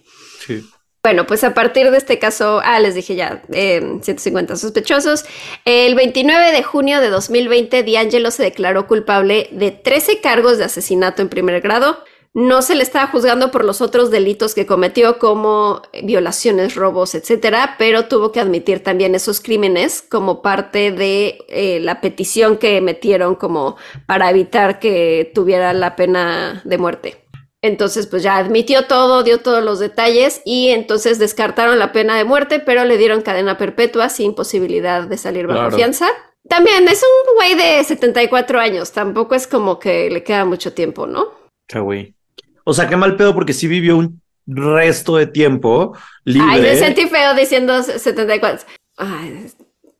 [0.44, 0.64] Sí.
[1.02, 5.24] Bueno, pues a partir de este caso, ah, les dije ya, 150 sospechosos.
[5.64, 11.20] El 29 de junio de 2020, D'Angelo se declaró culpable de 13 cargos de asesinato
[11.20, 12.04] en primer grado.
[12.34, 17.74] No se le estaba juzgando por los otros delitos que cometió, como violaciones, robos, etcétera,
[17.78, 23.34] pero tuvo que admitir también esos crímenes como parte de eh, la petición que metieron
[23.34, 23.76] como
[24.06, 27.22] para evitar que tuviera la pena de muerte.
[27.60, 32.24] Entonces, pues ya admitió todo, dio todos los detalles y entonces descartaron la pena de
[32.24, 36.08] muerte, pero le dieron cadena perpetua sin posibilidad de salir bajo fianza.
[36.48, 41.06] También es un güey de 74 años, tampoco es como que le queda mucho tiempo,
[41.06, 41.28] ¿no?
[41.68, 42.16] Qué güey.
[42.64, 46.48] O sea, qué mal pedo porque sí vivió un resto de tiempo libre.
[46.50, 48.66] Ay, me sentí feo diciendo 74.
[48.96, 49.46] Ay,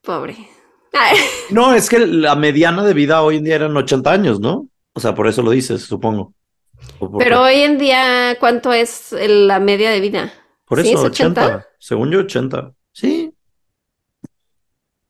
[0.03, 0.37] pobre.
[1.51, 4.69] No, es que la mediana de vida hoy en día eran 80 años, ¿no?
[4.93, 6.35] O sea, por eso lo dices, supongo.
[7.19, 10.33] Pero hoy en día, ¿cuánto es la media de vida?
[10.67, 11.67] Por eso, 80?
[11.79, 12.73] Según yo, 80.
[12.93, 13.33] Sí.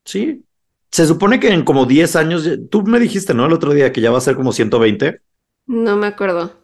[0.05, 0.43] Sí.
[0.91, 3.45] Se supone que en como 10 años, tú me dijiste, ¿no?
[3.45, 5.21] El otro día que ya va a ser como 120.
[5.65, 6.62] No me acuerdo.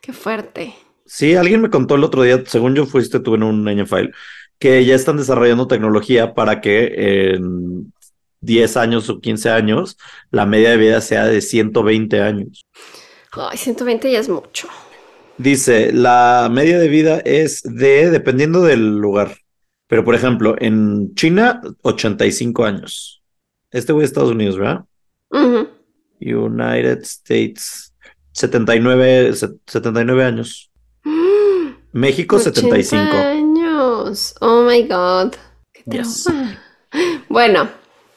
[0.00, 0.74] Qué fuerte.
[1.04, 4.12] Sí, alguien me contó el otro día, según yo fuiste tú en un file,
[4.58, 7.92] que ya están desarrollando tecnología para que en
[8.40, 9.98] 10 años o 15 años
[10.30, 12.64] la media de vida sea de 120 años.
[13.32, 14.68] Ay, 120 ya es mucho.
[15.38, 19.36] Dice, la media de vida es de, dependiendo del lugar.
[19.86, 23.22] Pero, por ejemplo, en China, 85 años.
[23.70, 24.84] Este güey de Estados Unidos, ¿verdad?
[26.20, 27.89] United States,
[28.40, 29.34] 79,
[29.66, 30.70] 79 años.
[31.92, 34.34] México, 75 años.
[34.40, 35.34] Oh my God.
[35.72, 36.02] Qué
[37.28, 37.68] Bueno,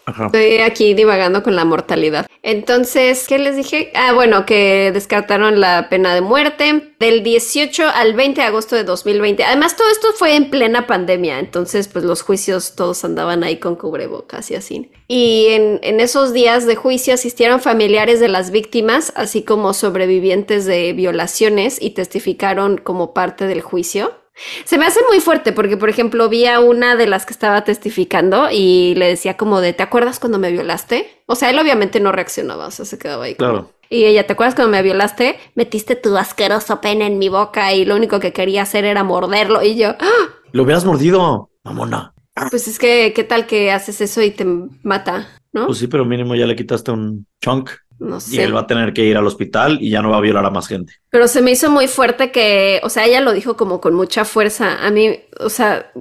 [0.05, 2.27] Estoy aquí divagando con la mortalidad.
[2.45, 3.89] Entonces, ¿qué les dije?
[3.95, 8.83] Ah, bueno, que descartaron la pena de muerte del 18 al 20 de agosto de
[8.83, 9.45] 2020.
[9.45, 13.77] Además, todo esto fue en plena pandemia, entonces, pues los juicios todos andaban ahí con
[13.77, 14.91] cubrebocas y así.
[15.07, 20.65] Y en, en esos días de juicio asistieron familiares de las víctimas, así como sobrevivientes
[20.65, 24.22] de violaciones y testificaron como parte del juicio.
[24.65, 27.63] Se me hace muy fuerte porque, por ejemplo, vi a una de las que estaba
[27.63, 31.23] testificando y le decía como de, ¿te acuerdas cuando me violaste?
[31.27, 33.35] O sea, él obviamente no reaccionaba, o sea, se quedaba ahí.
[33.35, 33.71] Claro.
[33.89, 35.37] Y ella, ¿te acuerdas cuando me violaste?
[35.53, 39.61] Metiste tu asqueroso pene en mi boca y lo único que quería hacer era morderlo.
[39.61, 40.29] Y yo, ¡Ah!
[40.51, 42.13] Lo hubieras mordido, mamona.
[42.49, 44.45] Pues es que, ¿qué tal que haces eso y te
[44.81, 45.27] mata?
[45.51, 45.67] ¿No?
[45.67, 47.69] Pues sí, pero mínimo ya le quitaste un chunk.
[47.99, 48.35] No sé.
[48.35, 50.45] Y él va a tener que ir al hospital y ya no va a violar
[50.45, 50.93] a más gente.
[51.09, 54.25] Pero se me hizo muy fuerte que, o sea, ella lo dijo como con mucha
[54.25, 54.85] fuerza.
[54.85, 55.91] A mí, o sea,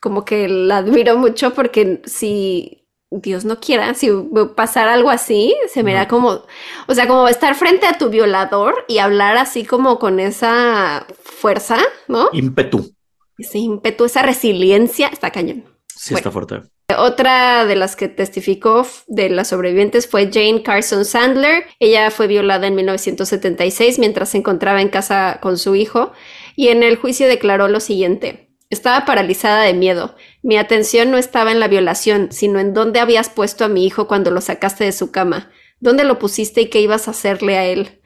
[0.00, 4.10] como que la admiro mucho porque si Dios no quiera, si
[4.56, 6.44] pasara algo así, se me da como,
[6.86, 11.78] o sea, como estar frente a tu violador y hablar así como con esa fuerza,
[12.08, 12.30] ¿no?
[12.32, 12.94] Ímpetu.
[13.36, 15.64] Ese ímpetu, esa resiliencia, está cañón.
[15.94, 16.62] Sí, está fuerte.
[16.98, 21.64] Otra de las que testificó de las sobrevivientes fue Jane Carson Sandler.
[21.78, 26.12] Ella fue violada en 1976 mientras se encontraba en casa con su hijo
[26.56, 28.48] y en el juicio declaró lo siguiente.
[28.70, 30.16] Estaba paralizada de miedo.
[30.42, 34.08] Mi atención no estaba en la violación, sino en dónde habías puesto a mi hijo
[34.08, 35.50] cuando lo sacaste de su cama.
[35.78, 38.00] ¿Dónde lo pusiste y qué ibas a hacerle a él?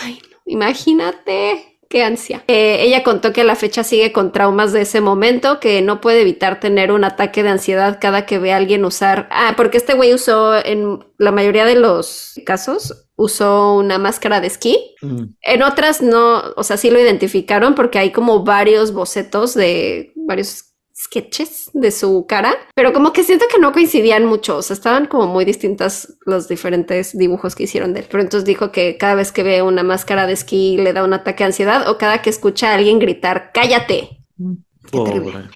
[0.00, 2.42] Ay, imagínate qué ansia.
[2.48, 6.00] Eh, ella contó que a la fecha sigue con traumas de ese momento, que no
[6.00, 9.28] puede evitar tener un ataque de ansiedad cada que ve a alguien usar.
[9.30, 14.46] Ah, porque este güey usó en la mayoría de los casos usó una máscara de
[14.46, 14.94] esquí.
[15.02, 15.24] Mm.
[15.42, 20.71] En otras no, o sea, sí lo identificaron porque hay como varios bocetos de varios
[21.04, 25.06] sketches de su cara, pero como que siento que no coincidían mucho, o sea, estaban
[25.06, 28.06] como muy distintas los diferentes dibujos que hicieron de él.
[28.10, 31.14] Pero entonces dijo que cada vez que ve una máscara de esquí le da un
[31.14, 34.22] ataque de ansiedad o cada que escucha a alguien gritar, cállate.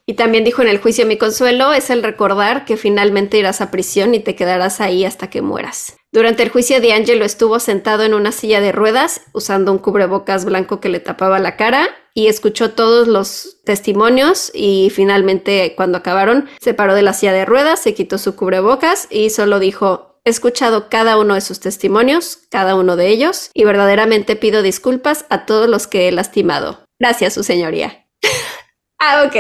[0.07, 3.71] Y también dijo en el juicio, mi consuelo es el recordar que finalmente irás a
[3.71, 5.97] prisión y te quedarás ahí hasta que mueras.
[6.13, 10.45] Durante el juicio de Angelo estuvo sentado en una silla de ruedas, usando un cubrebocas
[10.45, 16.49] blanco que le tapaba la cara, y escuchó todos los testimonios y finalmente cuando acabaron
[16.59, 20.31] se paró de la silla de ruedas, se quitó su cubrebocas y solo dijo, He
[20.31, 25.47] escuchado cada uno de sus testimonios, cada uno de ellos, y verdaderamente pido disculpas a
[25.47, 26.81] todos los que he lastimado.
[26.99, 28.09] Gracias, su señoría.
[28.99, 29.37] ah, ok.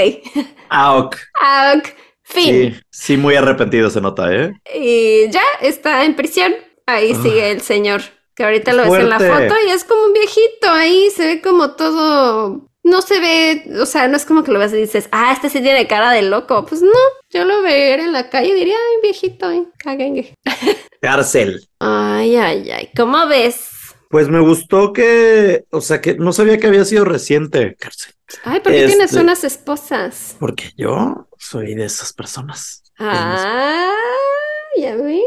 [0.68, 1.16] Ah, ok.
[1.40, 1.88] Ah, ok.
[2.22, 2.74] Fin.
[2.74, 4.52] Sí, sí, muy arrepentido se nota, ¿eh?
[4.74, 6.54] Y ya está en prisión.
[6.86, 7.20] Ahí Ah.
[7.22, 8.02] sigue el señor,
[8.36, 10.70] que ahorita lo ves en la foto y es como un viejito.
[10.70, 12.68] Ahí se ve como todo.
[12.84, 15.48] No se ve, o sea, no es como que lo ves y dices, ah, este
[15.50, 16.64] sí tiene cara de loco.
[16.66, 16.92] Pues no,
[17.30, 20.34] yo lo vería en la calle y diría, ay, viejito, caguengue.
[21.00, 21.66] Cárcel.
[21.80, 23.70] Ay, ay, ay, ¿cómo ves?
[24.08, 27.74] Pues me gustó que, o sea, que no sabía que había sido reciente.
[27.74, 28.12] Cárcel.
[28.44, 30.36] Ay, ¿por qué tienes Este- unas esposas?
[30.38, 32.84] Porque yo soy de esas personas.
[32.98, 33.92] Ah,
[34.76, 35.22] ya vi.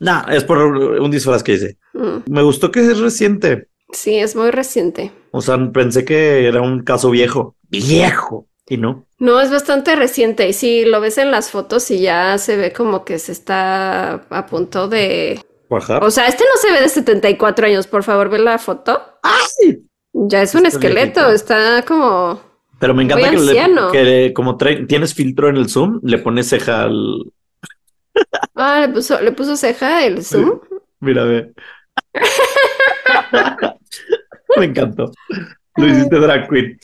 [0.00, 1.78] Nah, es por un disfraz que hice.
[1.92, 3.68] Mm, Me gustó que es reciente.
[3.92, 5.12] Sí, es muy reciente.
[5.30, 7.56] O sea, pensé que era un caso viejo.
[7.68, 8.46] Viejo.
[8.68, 9.06] Y no.
[9.18, 12.72] No, es bastante reciente y sí, lo ves en las fotos y ya se ve
[12.72, 15.40] como que se está a punto de...
[15.68, 16.02] Cuajar.
[16.02, 19.00] O sea, este no se ve de 74 años, por favor, ve la foto.
[19.22, 19.82] ¡Ay!
[20.12, 21.32] Ya es un esqueleto, viejito.
[21.32, 22.40] está como...
[22.78, 26.84] Pero me encanta que, le, que como tienes filtro en el zoom, le pones ceja
[26.84, 27.30] al.
[28.54, 30.60] Ah, le puso, le puso ceja el zoom.
[31.00, 31.52] Mira, ve.
[34.56, 35.12] me encantó.
[35.76, 36.78] Lo hiciste drag queen,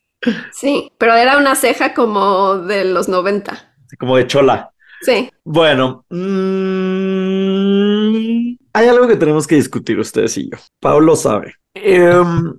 [0.53, 3.75] Sí, pero era una ceja como de los 90.
[3.99, 4.71] como de chola.
[5.03, 5.31] Sí.
[5.45, 6.05] Bueno,
[7.27, 10.57] mm, hay algo que tenemos que discutir ustedes y yo.
[10.81, 11.55] Pablo sabe.
[11.75, 12.59] Em,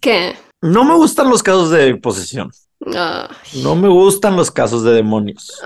[0.00, 0.34] ¿Qué?
[0.62, 2.50] no me gustan los casos de posesión.
[2.94, 5.60] Ay, No me gustan los casos de demonios.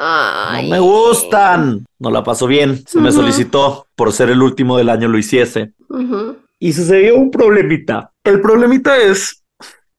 [0.64, 1.86] No me gustan.
[1.98, 2.82] No la paso bien.
[2.86, 5.72] Se me solicitó por ser el último del año lo hiciese.
[6.58, 8.12] Y sucedió un problemita.
[8.24, 9.42] El problemita es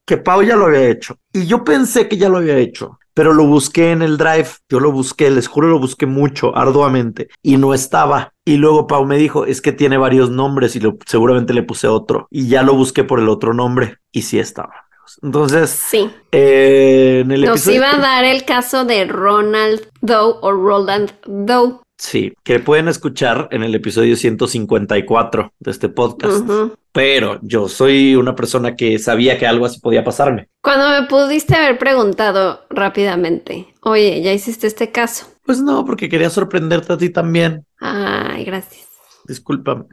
[0.06, 1.16] que Pau ya lo había hecho.
[1.34, 2.98] Y yo pensé que ya lo había hecho.
[3.14, 4.48] Pero lo busqué en el drive.
[4.70, 7.28] Yo lo busqué, les juro, lo busqué mucho, arduamente.
[7.44, 8.34] Y no estaba.
[8.46, 11.88] Y luego Pau me dijo, es que tiene varios nombres y lo- seguramente le puse
[11.88, 12.28] otro.
[12.32, 13.98] Y ya lo busqué por el otro nombre.
[14.12, 14.74] Y sí estaba.
[15.22, 16.10] Entonces, Sí.
[16.32, 17.78] eh, en el Nos episodio...
[17.78, 21.80] iba a dar el caso de Ronald Doe o Roland Doe.
[21.98, 26.44] Sí, que pueden escuchar en el episodio 154 de este podcast.
[26.92, 30.48] Pero yo soy una persona que sabía que algo así podía pasarme.
[30.64, 35.28] Cuando me pudiste haber preguntado rápidamente, oye, ¿ya hiciste este caso?
[35.46, 37.66] Pues no, porque quería sorprenderte a ti también.
[37.80, 38.88] Ay, gracias.
[39.32, 39.86] Discúlpame.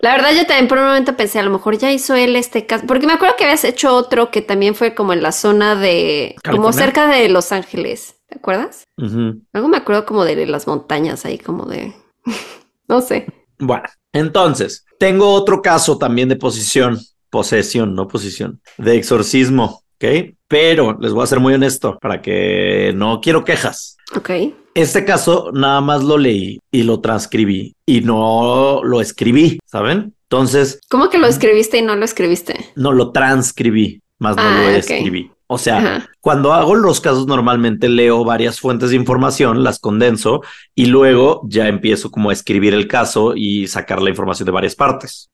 [0.00, 2.64] La verdad, yo también por un momento pensé, a lo mejor ya hizo él este
[2.64, 5.76] caso, porque me acuerdo que habías hecho otro que también fue como en la zona
[5.76, 8.84] de, como cerca de Los Ángeles, ¿te acuerdas?
[8.96, 11.92] Algo me acuerdo como de las montañas ahí, como de,
[12.88, 13.26] no sé.
[13.58, 16.98] Bueno, entonces, tengo otro caso también de posesión.
[17.28, 18.62] Posesión, no posición.
[18.78, 20.34] De exorcismo, ¿ok?
[20.48, 23.98] Pero les voy a ser muy honesto para que no quiero quejas.
[24.14, 24.30] Ok.
[24.76, 30.14] Este caso nada más lo leí y lo transcribí y no lo escribí, ¿saben?
[30.28, 32.72] Entonces, ¿Cómo que lo escribiste y no lo escribiste?
[32.76, 34.76] no lo transcribí, más no Ah, lo ok.
[34.76, 35.30] escribí.
[35.46, 36.08] O sea, Ajá.
[36.20, 40.42] cuando hago los casos normalmente leo varias fuentes de información, las condenso
[40.74, 44.74] y luego ya empiezo como a escribir el caso y sacar la información de varias
[44.74, 45.30] partes.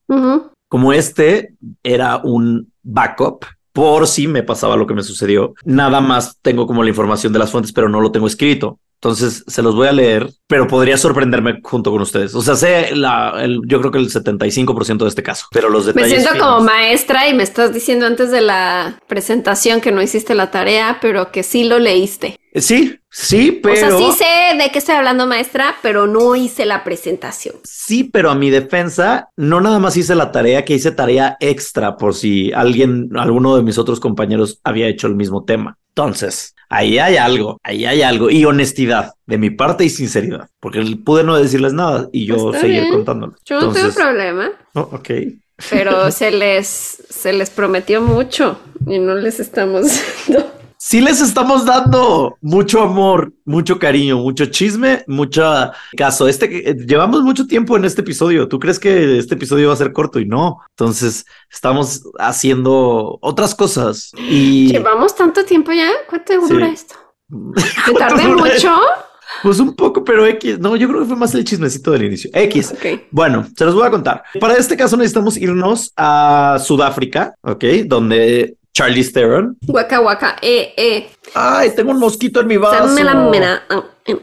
[0.69, 6.39] Como este era un backup por si me pasaba lo que me sucedió, nada más
[6.43, 8.79] tengo como la información de las fuentes, pero no lo tengo escrito.
[9.03, 12.37] Entonces se los voy a leer, pero podría sorprenderme junto con ustedes.
[12.37, 15.87] O sea, sé la, el, yo creo que el 75% de este caso, pero los
[15.87, 16.23] Me detalles.
[16.23, 20.53] siento como maestra y me estás diciendo antes de la presentación que no hiciste la
[20.53, 22.37] tarea, pero que sí lo leíste.
[22.55, 23.97] Sí, sí, pero.
[23.97, 27.57] O sea, sí sé de qué estoy hablando, maestra, pero no hice la presentación.
[27.65, 31.97] Sí, pero a mi defensa, no nada más hice la tarea, que hice tarea extra
[31.97, 35.77] por si alguien, alguno de mis otros compañeros había hecho el mismo tema.
[35.95, 40.81] Entonces, ahí hay algo, ahí hay algo y honestidad de mi parte y sinceridad, porque
[41.05, 42.95] pude no decirles nada y yo Está seguir bien.
[42.95, 43.35] contándolo.
[43.45, 45.11] Yo no Entonces, tengo problema, oh, ok.
[45.71, 49.87] pero se les, se les prometió mucho y no les estamos
[50.29, 50.52] dando.
[50.85, 55.45] Sí les estamos dando mucho amor, mucho cariño, mucho chisme, mucho
[55.97, 56.27] caso.
[56.27, 58.49] Este eh, llevamos mucho tiempo en este episodio.
[58.49, 60.59] ¿Tú crees que este episodio va a ser corto y no?
[60.71, 65.89] Entonces estamos haciendo otras cosas y ¿Llevamos tanto tiempo ya?
[66.11, 66.73] ¿Cuánto dura Sí.
[66.73, 66.95] esto?
[67.87, 68.75] ¿Te tardé mucho?
[69.45, 70.59] pues un poco, pero X.
[70.59, 72.29] No, yo creo que fue más el chismecito del inicio.
[72.35, 72.73] X.
[72.73, 73.03] Ok.
[73.13, 74.25] Bueno, se los voy a contar.
[74.41, 77.65] Para este caso necesitamos irnos a Sudáfrica, ¿ok?
[77.87, 79.57] Donde Charlie Theron.
[79.67, 81.11] Guaca, guaca, eh, eh.
[81.35, 82.87] Ay, tengo un mosquito en mi vaso.
[82.87, 83.63] Dame la mena.
[83.69, 84.17] Ah, eh.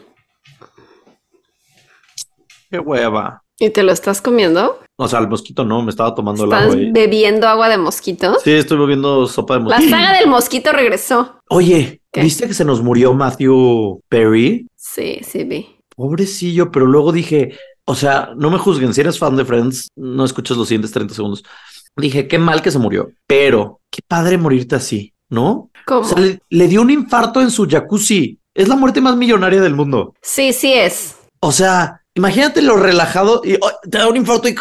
[2.70, 3.44] Qué hueva.
[3.60, 4.80] ¿Y te lo estás comiendo?
[4.96, 6.76] O sea, el mosquito no, me estaba tomando el ¿Estás agua.
[6.76, 6.92] ahí.
[6.92, 8.42] bebiendo agua de mosquitos?
[8.44, 9.90] Sí, estoy bebiendo sopa de La mosquito.
[9.90, 11.40] saga del mosquito regresó.
[11.50, 12.22] Oye, ¿Qué?
[12.22, 14.68] ¿viste que se nos murió Matthew Perry?
[14.76, 15.76] Sí, sí, vi.
[15.96, 20.24] Pobrecillo, pero luego dije, o sea, no me juzguen, si eres fan de Friends, no
[20.24, 21.44] escuchas los siguientes 30 segundos.
[21.98, 25.70] Dije, qué mal que se murió, pero qué padre morirte así, ¿no?
[25.86, 26.02] ¿Cómo?
[26.02, 28.40] O sea, le, le dio un infarto en su jacuzzi.
[28.54, 30.14] Es la muerte más millonaria del mundo.
[30.22, 31.16] Sí, sí es.
[31.42, 34.56] O sea, imagínate lo relajado y oh, te da un infarto y,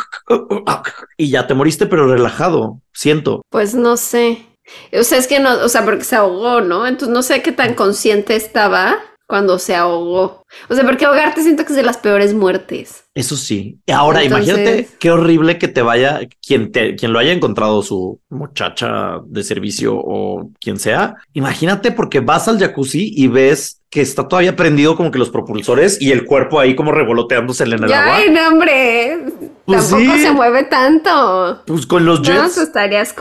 [1.16, 2.80] y ya te moriste, pero relajado.
[2.92, 3.42] Siento.
[3.50, 4.46] Pues no sé.
[4.92, 6.86] O sea, es que no, o sea, porque se ahogó, ¿no?
[6.86, 8.98] Entonces no sé qué tan consciente estaba
[9.28, 10.44] cuando se ahogó.
[10.70, 13.04] O sea, porque ahogarte siento que es de las peores muertes.
[13.14, 13.78] Eso sí.
[13.92, 18.20] Ahora Entonces- imagínate qué horrible que te vaya quien te, quien lo haya encontrado su
[18.30, 21.16] muchacha de servicio o quien sea.
[21.34, 26.00] Imagínate porque vas al jacuzzi y ves que está todavía prendido como que los propulsores
[26.00, 28.16] y el cuerpo ahí como revoloteándose en el Ya, agua.
[28.16, 29.18] Ay, no, hombre.
[29.66, 30.22] Pues Tampoco sí.
[30.22, 31.62] se mueve tanto.
[31.66, 33.14] Pues con los No, jets, tú estarías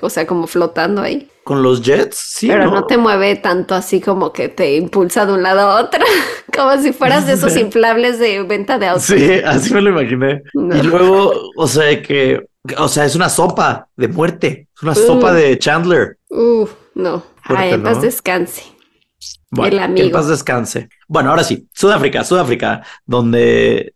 [0.00, 1.28] o sea, como flotando ahí.
[1.44, 2.48] Con los jets, sí.
[2.48, 2.86] Pero no.
[2.86, 6.04] te mueve tanto así como que te impulsa de un lado a otro.
[6.56, 9.04] como si fueras de esos inflables de venta de autos.
[9.04, 10.42] Sí, así me lo imaginé.
[10.54, 10.76] No.
[10.76, 12.46] Y luego, o sea, que,
[12.78, 14.68] o sea, es una sopa de muerte.
[14.76, 15.06] Es una Uh.
[15.06, 16.18] sopa de Chandler.
[16.30, 17.22] Uh, no.
[17.42, 18.02] Fuerte, Ay, en paz ¿no?
[18.02, 18.62] descanse.
[19.50, 20.06] Bueno, El que amigo.
[20.06, 20.88] en paz descanse.
[21.08, 23.94] Bueno, ahora sí, Sudáfrica, Sudáfrica, donde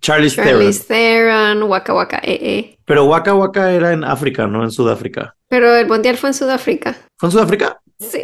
[0.00, 0.50] Charlie Theron.
[0.52, 2.77] Charlize Theron, Waka Waka eh, eh.
[2.88, 5.34] Pero Waka Waka era en África, no en Sudáfrica.
[5.48, 6.96] Pero el mundial fue en Sudáfrica.
[7.18, 7.80] ¿Fue en Sudáfrica?
[8.00, 8.22] Sí,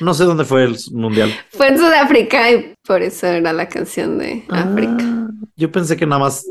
[0.00, 1.32] No sé dónde fue el mundial.
[1.52, 4.96] fue en Sudáfrica y por eso era la canción de África.
[5.00, 6.44] Ah, yo pensé que nada más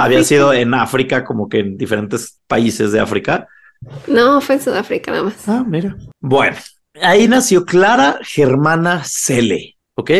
[0.00, 3.46] había sido en África, como que en diferentes países de África.
[4.08, 5.48] No, fue en Sudáfrica nada más.
[5.48, 5.96] Ah, mira.
[6.20, 6.56] Bueno,
[7.00, 10.10] ahí nació Clara Germana Cele, ¿ok?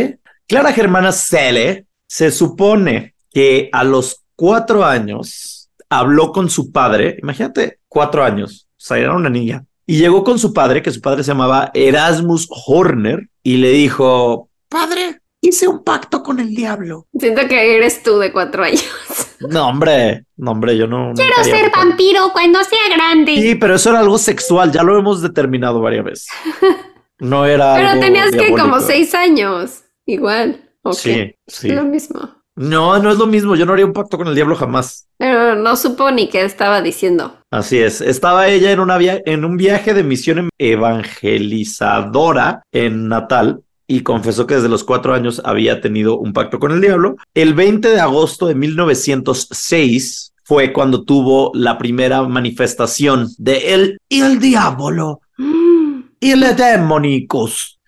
[0.47, 5.60] Clara Germana Cele se supone que a los cuatro años
[5.91, 10.39] habló con su padre, imagínate, cuatro años, o sea, era una niña, y llegó con
[10.39, 15.83] su padre, que su padre se llamaba Erasmus Horner, y le dijo, padre, hice un
[15.83, 17.09] pacto con el diablo.
[17.19, 18.85] Siento que eres tú de cuatro años.
[19.41, 21.13] No, hombre, no, hombre, yo no...
[21.15, 23.37] Quiero ser vampiro cuando sea grande.
[23.37, 26.27] Sí, pero eso era algo sexual, ya lo hemos determinado varias veces.
[27.21, 29.83] No era Pero algo tenías que como seis años.
[30.07, 30.71] Igual.
[30.83, 31.37] ¿o qué?
[31.47, 31.69] Sí, sí.
[31.69, 32.40] Lo mismo.
[32.61, 33.57] No, no es lo mismo.
[33.57, 35.07] Yo no haría un pacto con el diablo jamás.
[35.19, 37.35] Pero no supo ni qué estaba diciendo.
[37.51, 38.01] Así es.
[38.01, 44.47] Estaba ella en, una via- en un viaje de misión evangelizadora en Natal y confesó
[44.47, 47.17] que desde los cuatro años había tenido un pacto con el diablo.
[47.35, 54.39] El 20 de agosto de 1906 fue cuando tuvo la primera manifestación de el, el
[54.39, 56.03] diablo Mm.
[56.21, 57.79] y el demonicus.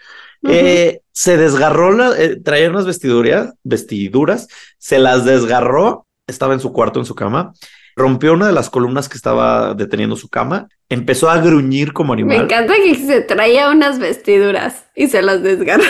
[0.42, 0.52] Ujú.
[0.54, 4.48] Eh, se desgarró, la, eh, traía unas vestiduras, vestiduras,
[4.78, 7.52] se las desgarró, estaba en su cuarto, en su cama,
[7.96, 12.22] rompió una de las columnas que estaba deteniendo su cama, empezó a gruñir como Me
[12.22, 12.44] animal.
[12.46, 15.84] encanta que se traía unas vestiduras y se las desgarró.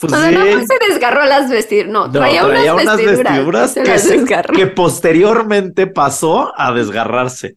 [0.00, 1.92] Pues o sea, no se desgarró las vestiduras.
[1.92, 7.54] No, No, traía, unas, vestiduras, que, se- posteriormente pasó a desgarrarse.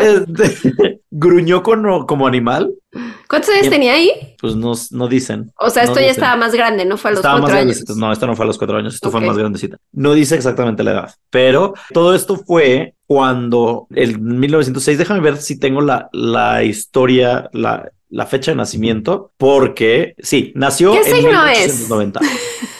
[0.00, 2.72] Este, gruñó como, como animal,
[3.28, 4.34] ¿Cuántos años tenía ahí?
[4.38, 5.50] pues no, no dicen.
[5.56, 6.22] O sea, No esto ya dicen.
[6.24, 7.82] estaba más grande, no fue a los Estaba cuatro años.
[7.96, 9.78] No, esta no fue a los cuatro años, esto fue más grandecita.
[9.92, 15.58] No dice exactamente la edad, pero todo esto fue cuando el 1906, déjame ver si
[15.58, 21.46] tengo la, la historia, la, la fecha de nacimiento, porque sí, nació ¿Qué en signo
[21.46, 21.88] es?
[21.88, 22.20] 1890.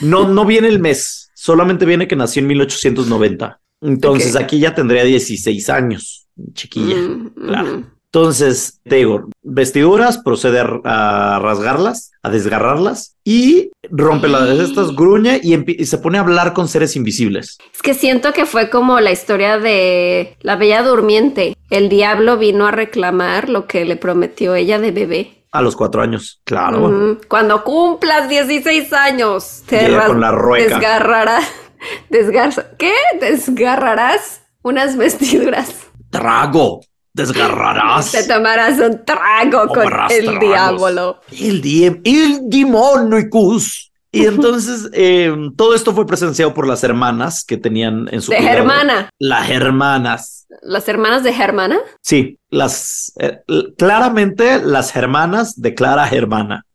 [0.02, 3.60] No, no viene el mes, solamente viene que nació en 1890.
[3.80, 6.96] Entonces aquí ya tendría 16 años, chiquilla.
[6.96, 7.84] Mm, claro.
[8.14, 14.94] Entonces, te digo, vestiduras, procede a, a rasgarlas, a desgarrarlas y rompe las de estas,
[14.94, 17.56] gruñe y, se pone a hablar con seres invisibles.
[17.74, 21.56] Es que siento que fue como la historia de la Bella Durmiente.
[21.70, 25.44] El diablo vino a reclamar lo que le prometió ella de bebé.
[25.50, 27.18] A los cuatro años, claro.
[27.28, 30.68] Cuando cumplas 16 años, te Llega ras- con la rueca.
[30.78, 31.44] desgarrarás.
[32.10, 32.92] Desgarza, ¿Qué?
[33.20, 35.74] Desgarrarás unas vestiduras.
[36.10, 36.80] Trago,
[37.14, 38.12] desgarrarás.
[38.12, 40.40] Te tomarás un trago con el tragos.
[40.40, 41.20] diablo.
[41.30, 43.90] El, die el demonicus.
[44.14, 48.36] Y entonces eh, todo esto fue presenciado por las hermanas que tenían en su De
[48.36, 48.56] cuidado.
[48.58, 49.10] Germana.
[49.18, 50.46] Las hermanas.
[50.60, 51.78] Las hermanas de Germana.
[52.02, 53.40] Sí, las eh,
[53.78, 56.66] claramente las hermanas de Clara Germana.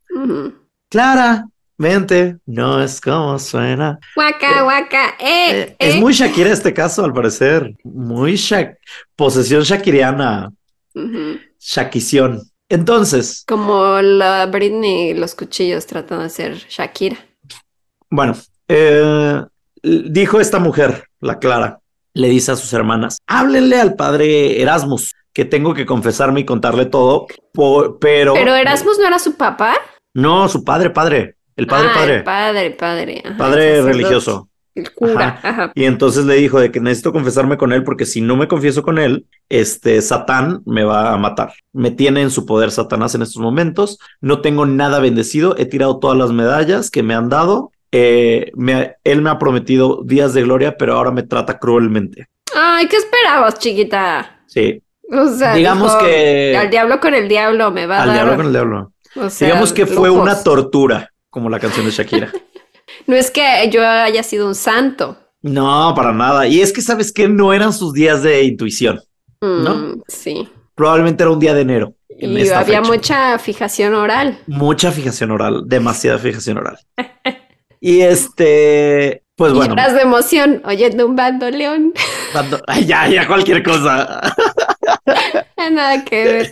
[0.90, 1.46] Clara,
[1.78, 4.00] vente, no es como suena.
[4.16, 6.00] Guaca, guaca, eh, Eh, es eh.
[6.00, 7.74] muy Shakira este caso, al parecer.
[7.84, 8.78] Muy Shak
[9.16, 10.52] posesión shakiriana,
[10.96, 11.40] Ujú.
[11.60, 12.42] shakición.
[12.70, 17.18] Entonces, Como la Britney y los cuchillos tratando de ser Shakira.
[18.10, 18.36] bueno,
[18.68, 19.42] eh,
[19.84, 21.80] dijo esta mujer, la Clara,
[22.14, 26.88] le dice a sus hermanas, háblenle al padre Erasmus, que tengo que confesarme y contarle
[26.88, 27.28] todo,
[28.02, 28.34] pero...
[28.34, 29.76] Pero Erasmus no era su papá.
[30.14, 33.22] No, su padre, padre, el padre, Ah, padre, el padre, padre.
[33.26, 34.50] ajá, padre religioso.
[34.76, 35.40] El cura.
[35.42, 35.72] Ajá.
[35.74, 38.84] Y entonces le dijo de que necesito confesarme con él porque si no me confieso
[38.84, 41.54] con él, este Satán me va a matar.
[41.74, 43.98] Me tiene en su poder Satanás en estos momentos.
[44.22, 45.56] No tengo nada bendecido.
[45.58, 47.72] He tirado todas las medallas que me han dado.
[47.92, 52.28] Eh, me- él me ha prometido días de gloria, pero ahora me trata cruelmente.
[52.56, 54.42] Ay, ¿qué esperabas, chiquita?
[54.46, 54.84] Sí.
[55.12, 58.16] O sea, Digamos dijo, que- al diablo con el diablo me va a Al dar.
[58.18, 58.92] diablo con el diablo.
[59.16, 60.22] o sea, Digamos que fue lujos.
[60.22, 62.32] una tortura, como la canción de Shakira.
[63.06, 65.18] No es que yo haya sido un santo.
[65.42, 66.48] No, para nada.
[66.48, 67.28] Y es que, ¿sabes qué?
[67.28, 69.02] No eran sus días de intuición.
[69.42, 70.04] Mm, ¿No?
[70.08, 70.50] Sí.
[70.74, 71.94] Probablemente era un día de enero.
[72.10, 72.92] En Y esta había fecha.
[72.92, 74.40] mucha fijación oral.
[74.48, 76.80] Mucha fijación oral, demasiada fijación oral.
[77.80, 81.94] Y este, pues bueno, lloras de emoción oyendo un bandoleón.
[82.32, 84.34] cuando- ay, ya, ya, cualquier cosa.
[85.72, 86.52] Nada que ver.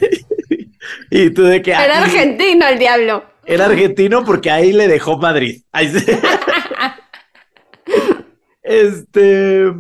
[1.10, 3.24] y tú de que Era ay, argentino el diablo.
[3.46, 5.62] Era argentino porque ahí le dejó Madrid.
[8.68, 9.72] Este,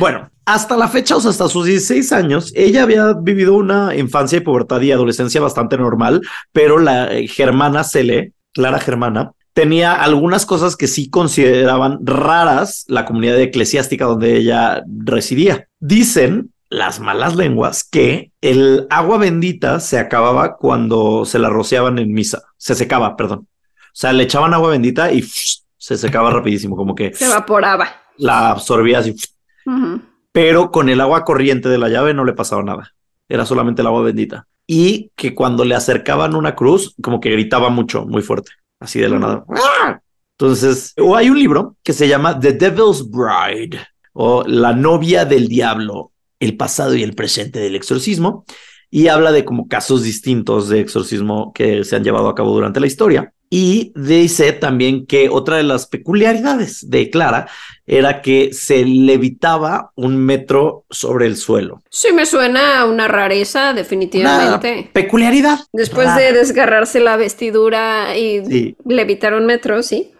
[0.00, 4.38] bueno, hasta la fecha, o sea, hasta sus 16 años, ella había vivido una infancia
[4.38, 10.76] y pubertad y adolescencia bastante normal, pero la germana Cele, Clara Germana, tenía algunas cosas
[10.76, 15.68] que sí consideraban raras la comunidad eclesiástica donde ella residía.
[15.78, 22.12] Dicen las malas lenguas que el agua bendita se acababa cuando se la rociaban en
[22.12, 23.40] misa, se secaba, perdón.
[23.40, 27.88] O sea, le echaban agua bendita y se secaba rapidísimo, como que Se evaporaba.
[28.16, 29.14] la absorbía así,
[30.32, 32.92] pero con el agua corriente de la llave no le pasaba nada.
[33.28, 34.46] Era solamente el agua bendita.
[34.66, 39.08] Y que cuando le acercaban una cruz, como que gritaba mucho, muy fuerte, así de
[39.08, 39.44] la nada.
[40.38, 43.78] Entonces, o hay un libro que se llama The Devil's Bride
[44.14, 46.11] o La novia del diablo,
[46.42, 48.44] el pasado y el presente del exorcismo,
[48.90, 52.80] y habla de como casos distintos de exorcismo que se han llevado a cabo durante
[52.80, 53.32] la historia.
[53.48, 57.48] Y dice también que otra de las peculiaridades de Clara
[57.86, 61.82] era que se levitaba un metro sobre el suelo.
[61.90, 64.90] Sí, me suena a una rareza, definitivamente.
[64.92, 65.58] Peculiaridad.
[65.72, 66.20] Después rara.
[66.22, 68.76] de desgarrarse la vestidura y Sí.
[68.86, 70.12] levitar un metro, sí.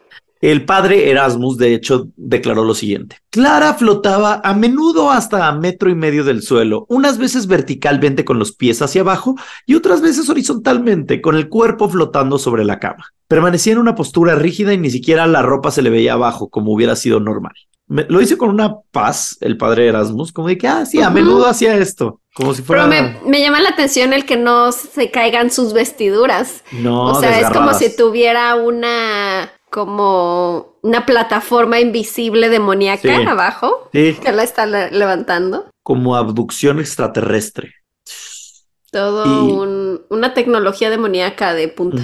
[0.42, 3.16] El padre Erasmus, de hecho, declaró lo siguiente.
[3.30, 8.38] Clara flotaba a menudo hasta a metro y medio del suelo, unas veces verticalmente con
[8.40, 9.36] los pies hacia abajo
[9.66, 13.06] y otras veces horizontalmente, con el cuerpo flotando sobre la cama.
[13.28, 16.72] Permanecía en una postura rígida y ni siquiera la ropa se le veía abajo, como
[16.72, 17.54] hubiera sido normal.
[17.86, 21.08] Me- lo hice con una paz, el padre Erasmus, como de que, ah, sí, a
[21.10, 22.88] menudo hacía esto, como si fuera...
[22.88, 26.64] Pero me, me llama la atención el que no se caigan sus vestiduras.
[26.72, 33.24] No, o sea, es como si tuviera una como una plataforma invisible demoníaca Sí.
[33.26, 35.66] abajo Sí, que la está le- levantando.
[35.82, 37.72] como abducción extraterrestre.
[38.90, 42.02] Todo Y- un- una tecnología demoníaca de punta.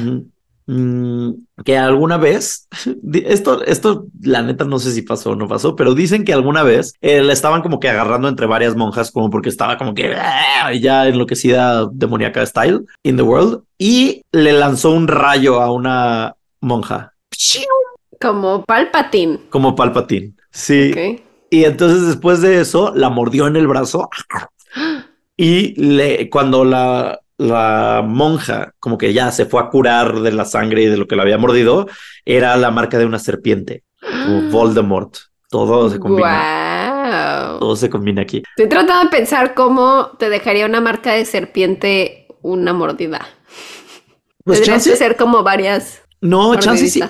[0.70, 1.30] Mm,
[1.64, 2.68] que alguna vez,
[3.24, 6.62] esto, esto la neta no sé si pasó o no pasó, pero dicen que alguna
[6.62, 10.14] vez eh, la estaban como que agarrando entre varias monjas, como porque estaba como que
[10.14, 16.36] "Ah", ya enloquecida demoníaca style in the world, y le lanzó un rayo a una
[16.60, 17.14] monja,
[18.20, 19.40] Como Palpatine.
[19.50, 20.34] como Palpatine.
[20.50, 21.22] Sí.
[21.50, 24.10] Y entonces después de eso la mordió en el brazo
[25.36, 30.44] y le, cuando la, la monja como que ya se fue a curar de la
[30.44, 31.86] sangre y de lo que la había mordido,
[32.24, 35.16] era la marca de una serpiente, como Voldemort.
[35.48, 37.48] Todo se combina.
[37.50, 37.60] Wow.
[37.60, 38.42] Todo se combina aquí.
[38.56, 43.26] Estoy tratando de pensar cómo te dejaría una marca de serpiente una mordida.
[44.44, 47.02] Pues Tendrías chance, que ser como varias no, chance sí.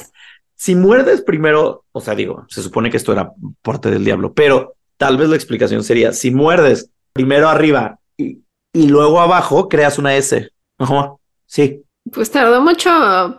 [0.60, 3.32] Si muerdes primero, o sea, digo, se supone que esto era
[3.62, 8.42] parte del diablo, pero tal vez la explicación sería, si muerdes primero arriba y,
[8.72, 10.50] y luego abajo, creas una S.
[10.78, 11.14] Ajá,
[11.46, 11.82] sí,
[12.12, 12.90] Pues tardó mucho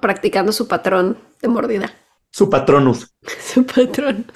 [0.02, 1.92] practicando su patrón de mordida.
[2.32, 3.08] su patronus.
[3.54, 4.26] Su patrón.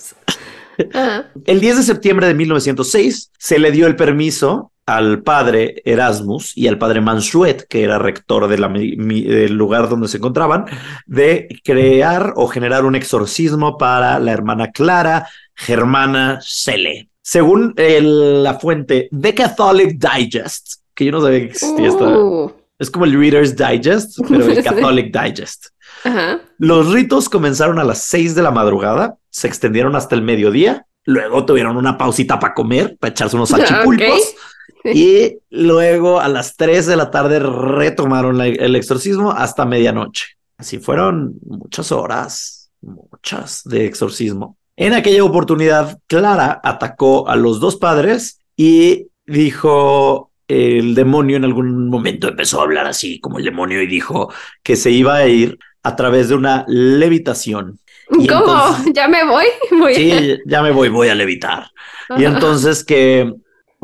[0.95, 6.57] Ah, El 10 de septiembre de 1906 se le dio el permiso al padre Erasmus
[6.57, 10.17] y al padre Mansuet, que era rector de la mi- mi- del lugar donde se
[10.17, 10.65] encontraban,
[11.05, 17.09] de crear o generar un exorcismo para la hermana Clara Germana Cele.
[17.21, 22.05] Según el- la fuente The Catholic Digest, que yo no sabía que existía esta.
[22.05, 24.63] uh, Es como el Reader's Digest, pero el.
[24.63, 25.67] Catholic Digest.
[26.03, 26.41] ajá.
[26.57, 31.45] Los ritos comenzaron a las 6 de la madrugada, se extendieron hasta el mediodía, luego
[31.45, 34.35] tuvieron una pausita para comer, para echarse unos salchipulpos,
[34.85, 40.25] y luego a las 3 de la tarde retomaron la- el exorcismo hasta medianoche.
[40.57, 44.57] Así fueron muchas horas, muchas de exorcismo.
[44.75, 51.87] En aquella oportunidad, Clara atacó a los dos padres y dijo, el demonio en algún
[51.89, 54.31] momento empezó a hablar así como el demonio y dijo
[54.63, 57.79] que se iba a ir a través de una levitación
[58.11, 58.41] Y ¿Cómo?
[58.41, 59.45] entonces- ¿Ya me voy?
[59.79, 61.67] Voy a- Sí, ya me voy, voy a levitar.
[62.17, 63.33] Y entonces que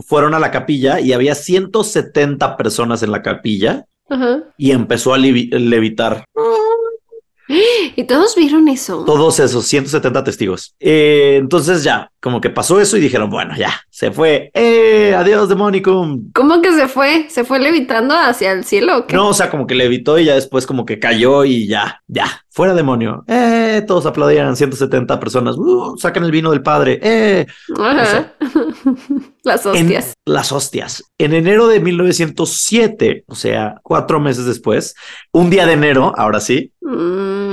[0.06, 4.44] fueron a la capilla y había 170 personas en la capilla Ajá.
[4.58, 6.26] y empezó a levi- levitar.
[7.96, 9.04] ¿Y todos vieron eso?
[9.06, 10.76] Todos esos 170 testigos.
[10.80, 14.50] Eh, entonces ya, como que pasó eso y dijeron, bueno, ya, se fue.
[14.54, 15.14] ¡Eh!
[15.14, 16.32] Adiós, Demonicum.
[16.34, 17.26] ¿Cómo que se fue?
[17.30, 19.14] ¿Se fue levitando hacia el cielo o qué?
[19.14, 22.46] No, o sea, como que levitó y ya después como que cayó y ya, ya,
[22.50, 23.26] fuera demonio.
[23.28, 23.84] ¡Eh!
[23.86, 25.58] Todos aplaudían, 170 personas.
[25.58, 25.98] ¡Uh!
[25.98, 26.98] Sacan el vino del padre.
[27.04, 27.46] ¡Eh!
[27.78, 28.36] Ajá.
[29.44, 30.14] Las En hostias.
[30.26, 31.04] las hostias.
[31.18, 34.96] En enero de 1907, o sea, cuatro meses después,
[35.34, 37.49] un día de enero, ahora sí, Mm,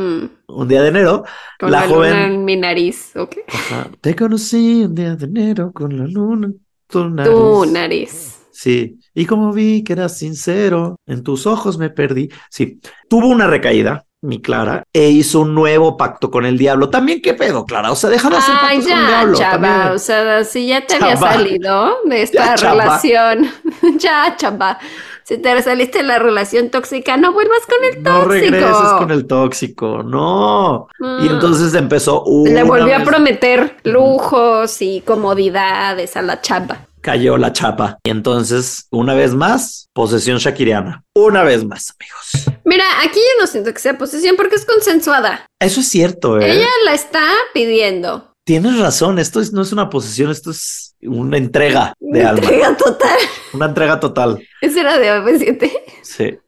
[0.49, 1.25] un día de enero,
[1.59, 3.37] con la la, joven- luna en mi nariz, ¿ok?
[3.53, 7.35] ajá, te conocí un día de enero con la luna en tu nariz.
[7.35, 8.39] Tu nariz.
[8.51, 12.31] Sí, y como vi que eras sincero, en tus ojos me perdí.
[12.51, 16.89] Sí, tuvo una recaída, mi Clara, e hizo un nuevo pacto con el diablo.
[16.89, 17.93] También, ¿qué pedo, Clara?
[17.93, 19.39] O sea, deja de hacer Ay, pactos con el diablo.
[19.39, 19.51] chava.
[19.51, 19.81] también.
[19.95, 23.51] O sea, si ya te había salido de esta Ya, relación.
[23.99, 24.79] ya, chava.
[25.27, 28.29] Si te saliste de la relación tóxica, no vuelvas con el No tóxico.
[28.29, 30.87] regreses con el tóxico, no.
[31.01, 31.31] Y Mm.
[31.33, 36.87] entonces empezó Le volvió a prometer lujos y comodidades a la chava.
[37.01, 37.99] cayó la chapa.
[38.05, 41.05] Y entonces, una vez más, posesión shakiriana.
[41.15, 42.59] Una vez más, amigos.
[42.65, 45.47] Mira, aquí yo no siento que sea posesión porque es consensuada.
[45.61, 46.51] Eso es cierto, ¿eh?
[46.53, 47.23] Ella la está
[47.55, 48.33] pidiendo.
[48.47, 52.43] Tienes razón, esto es- no es una posesión, esto es una entrega de Una alma.
[52.43, 53.19] entrega total.
[53.53, 54.49] Una entrega total.
[54.61, 55.73] Esa era de OV7.
[56.03, 56.39] Sí.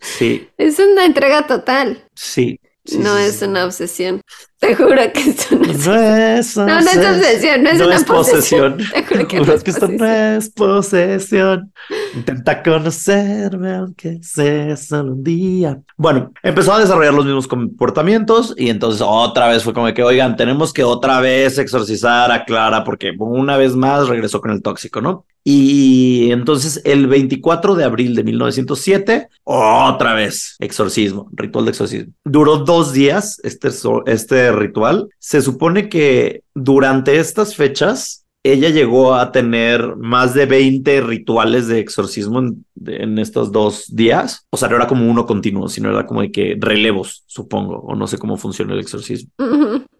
[0.00, 2.08] Sí, Es una entrega total.
[2.14, 2.60] sí.
[2.84, 3.44] sí, no sí, es sí.
[3.46, 4.20] una obsesión.
[4.66, 8.76] Te juro que es una No es No, no es obsesión, no es una posesión.
[8.78, 11.72] Te juro que no es que esto no es posesión.
[12.14, 15.80] Intenta conocerme, aunque sea solo un día.
[15.96, 20.36] Bueno, empezó a desarrollar los mismos comportamientos y entonces otra vez fue como que, oigan,
[20.36, 25.00] tenemos que otra vez exorcizar a Clara porque una vez más regresó con el tóxico,
[25.00, 25.26] ¿no?
[25.48, 32.12] Y entonces el 24 de abril de 1907, otra vez exorcismo, ritual de exorcismo.
[32.24, 33.68] Duró dos días este,
[34.06, 35.08] este ritual.
[35.18, 41.80] Se supone que durante estas fechas ella llegó a tener más de 20 rituales de
[41.80, 42.40] exorcismo
[42.84, 44.46] en, estos dos días.
[44.50, 47.96] O sea, no era como uno continuo, sino era como de que relevos, supongo, o
[47.96, 49.30] no sé cómo funciona el exorcismo.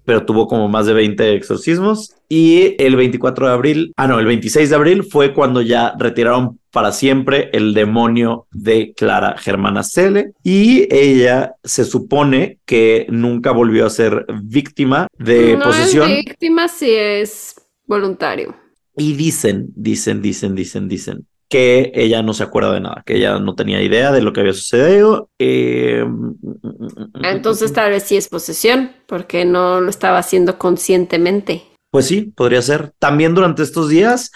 [0.06, 2.14] Pero tuvo como más de 20 exorcismos.
[2.28, 6.58] Y el 24 de abril, ah, no, el 26 de abril fue cuando ya retiraron
[6.70, 10.32] para siempre el demonio de Clara Germana Cele.
[10.42, 16.10] Y ella se supone que nunca volvió a ser víctima de no posesión.
[16.10, 17.54] es víctima si es
[17.86, 18.56] voluntario.
[18.96, 23.38] Y dicen, dicen, dicen, dicen, dicen que ella no se acuerda de nada, que ella
[23.38, 25.30] no tenía idea de lo que había sucedido.
[25.38, 26.04] Eh,
[27.22, 31.62] Entonces tal vez sí es posesión, porque no lo estaba haciendo conscientemente.
[31.90, 32.92] Pues sí, podría ser.
[32.98, 34.32] También durante estos días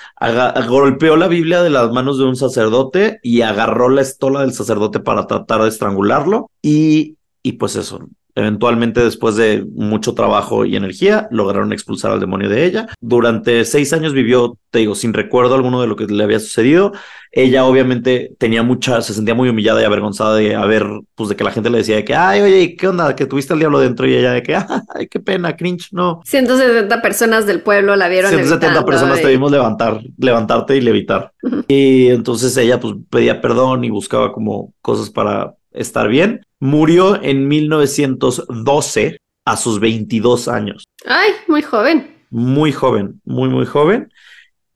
[0.69, 5.01] golpeó la Biblia de las manos de un sacerdote y agarró la estola del sacerdote
[5.01, 6.51] para tratar de estrangularlo.
[6.63, 12.49] Y, y pues eso, eventualmente después de mucho trabajo y energía, lograron expulsar al demonio
[12.49, 12.87] de ella.
[13.01, 16.93] Durante seis años vivió, te digo, sin recuerdo alguno de lo que le había sucedido.
[17.33, 20.85] Ella obviamente tenía mucha, se sentía muy humillada y avergonzada de haber,
[21.15, 23.15] pues de que la gente le decía de que, ay, oye, ¿qué onda?
[23.15, 24.57] Que tuviste al diablo dentro y ella de que,
[24.95, 26.21] ay, qué pena, cringe, no.
[26.25, 30.81] 170 personas del pueblo la vieron 170 levitando personas y- te vimos levantar, levantarte y
[30.81, 31.33] levitar.
[31.69, 36.45] Y entonces ella pues pedía perdón y buscaba como cosas para estar bien.
[36.61, 40.85] Murió en 1912 a sus 22 años.
[41.07, 42.19] Ay, muy joven.
[42.31, 44.13] Muy joven, muy, muy joven.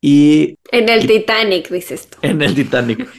[0.00, 2.18] Y En el Titanic, dices tú.
[2.22, 3.08] en el Titanic.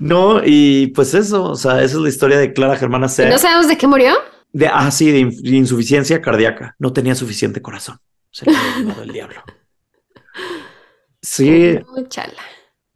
[0.00, 3.28] No, y pues eso, o sea, esa es la historia de Clara Germana ¿Y C.
[3.28, 4.14] no sabemos de qué murió?
[4.52, 6.76] De, ah, sí, de insuficiencia cardíaca.
[6.78, 7.98] No tenía suficiente corazón.
[8.30, 9.42] Se le había el diablo.
[11.20, 11.76] Sí,
[12.08, 12.32] chala.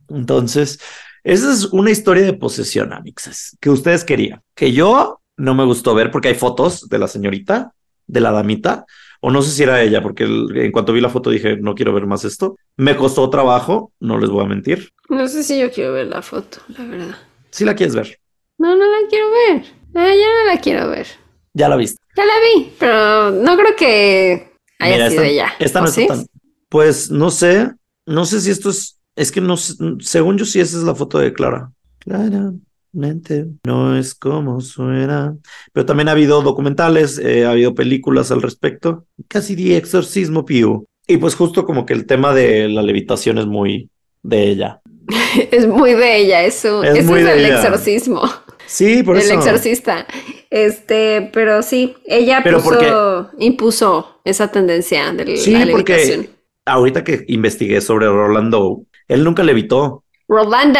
[0.08, 0.78] Entonces,
[1.24, 4.40] esa es una historia de posesión, amixes, que ustedes querían.
[4.54, 7.72] Que yo no me gustó ver porque hay fotos de la señorita,
[8.06, 8.84] de la damita,
[9.20, 11.74] o no sé si era ella, porque el- en cuanto vi la foto dije, no
[11.74, 12.56] quiero ver más esto.
[12.76, 14.90] Me costó trabajo, no les voy a mentir.
[15.08, 17.16] No sé si yo quiero ver la foto, la verdad.
[17.50, 18.18] Si la quieres ver,
[18.58, 19.64] No, no la quiero ver.
[19.94, 21.06] Ya no la quiero ver.
[21.54, 21.98] ya la viste.
[22.16, 25.52] Ya la vi, pero no creo que haya Mira, sido esta, ella.
[25.58, 26.02] esta ¿O no sí?
[26.02, 26.26] está tan.
[26.68, 27.70] Pues no sé,
[28.06, 30.94] no sé si esto es, es que no, sé, según yo sí esa es la
[30.94, 31.70] foto de Clara.
[32.00, 35.36] Claramente, no es como suena.
[35.72, 39.06] Pero también ha habido documentales, eh, ha habido películas al respecto.
[39.28, 40.86] Casi di exorcismo Piu.
[41.06, 43.90] Y pues justo como que el tema de la levitación es muy
[44.22, 44.80] de ella.
[45.50, 46.82] Es muy de ella, eso.
[46.84, 47.62] Es eso muy es de el ella.
[47.62, 48.22] exorcismo.
[48.66, 49.34] Sí, por el eso.
[49.34, 50.06] exorcista.
[50.50, 56.20] Este, pero sí, ella Pero puso, porque- impuso esa tendencia de Sí, la levitación.
[56.26, 56.30] porque
[56.66, 60.04] ahorita que investigué sobre Rolando, él nunca levitó.
[60.28, 60.78] Rolando.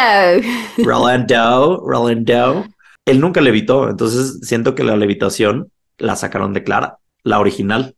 [0.77, 2.65] Rolando, Rolando,
[3.05, 3.89] él nunca levitó.
[3.89, 7.95] Entonces siento que la levitación la sacaron de Clara, la original,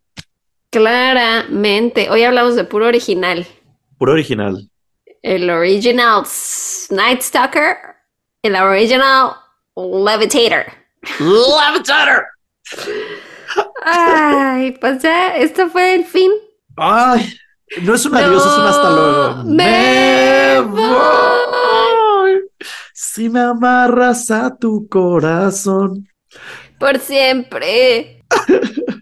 [0.75, 2.09] Claramente.
[2.09, 3.47] Hoy hablamos de puro original.
[3.97, 4.69] puro original.
[5.21, 6.23] El original
[6.89, 7.77] Night Stalker.
[8.41, 9.37] El original
[9.77, 10.65] Levitator.
[11.19, 12.25] Levitator.
[13.85, 16.31] Ay, pues ya, esto fue el fin.
[16.75, 17.33] Ay,
[17.83, 19.43] no es un adiós, es un hasta luego.
[19.45, 22.41] Me voy.
[22.93, 26.07] Si me amarras a tu corazón.
[26.79, 28.23] Por siempre.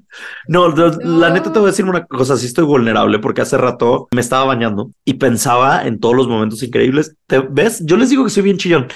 [0.47, 3.57] No, no, la neta te voy a decir una cosa, sí estoy vulnerable porque hace
[3.57, 7.15] rato me estaba bañando y pensaba en todos los momentos increíbles.
[7.27, 7.81] ¿Te ves?
[7.85, 8.87] Yo les digo que soy bien chillón.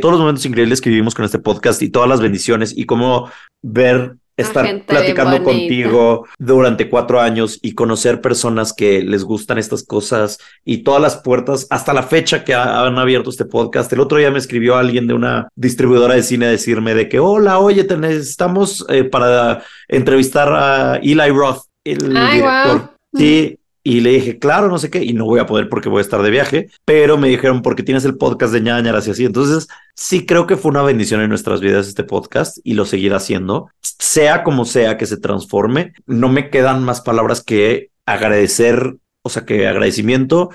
[0.00, 3.30] Todos los momentos increíbles que vivimos con este podcast y todas las bendiciones y cómo
[3.62, 5.44] ver estar platicando bonita.
[5.50, 11.16] contigo durante cuatro años y conocer personas que les gustan estas cosas y todas las
[11.16, 13.92] puertas hasta la fecha que ha- han abierto este podcast.
[13.92, 17.18] El otro día me escribió alguien de una distribuidora de cine a decirme de que,
[17.20, 22.76] hola, oye, te necesitamos eh, para entrevistar a Eli Roth, el Ay, director.
[22.78, 22.90] guau.
[23.16, 23.58] Sí.
[23.86, 26.00] Y le dije, claro, no sé qué, y no voy a poder porque voy a
[26.00, 29.26] estar de viaje, pero me dijeron, porque tienes el podcast de ñañaras y así.
[29.26, 33.18] Entonces, sí creo que fue una bendición en nuestras vidas este podcast y lo seguirá
[33.18, 35.92] haciendo, sea como sea que se transforme.
[36.06, 40.48] No me quedan más palabras que agradecer, o sea, que agradecimiento.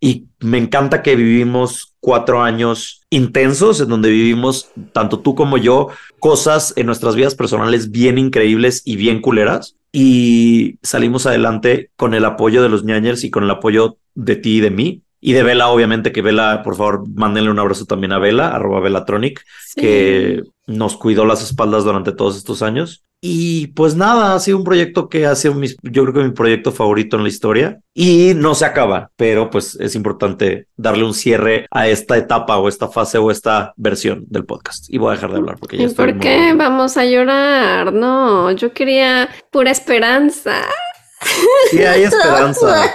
[0.00, 5.90] Y me encanta que vivimos cuatro años intensos en donde vivimos, tanto tú como yo,
[6.18, 9.76] cosas en nuestras vidas personales bien increíbles y bien culeras.
[9.92, 14.56] Y salimos adelante con el apoyo de los ñañers y con el apoyo de ti
[14.56, 15.02] y de mí.
[15.20, 18.80] Y de Vela, obviamente, que Vela, por favor, mándenle un abrazo también a Vela, arroba
[18.80, 19.80] Velatronic, Sí.
[19.80, 23.04] que nos cuidó las espaldas durante todos estos años.
[23.24, 26.32] Y pues nada, ha sido un proyecto que ha sido mis, yo creo que mi
[26.32, 31.14] proyecto favorito en la historia y no se acaba, pero pues es importante darle un
[31.14, 34.86] cierre a esta etapa o esta fase o esta versión del podcast.
[34.88, 37.04] Y voy a dejar de hablar porque ya ¿Y estoy por muy- qué vamos a
[37.04, 37.92] llorar?
[37.92, 40.56] No, yo quería pura esperanza.
[41.70, 42.92] Sí, hay esperanza.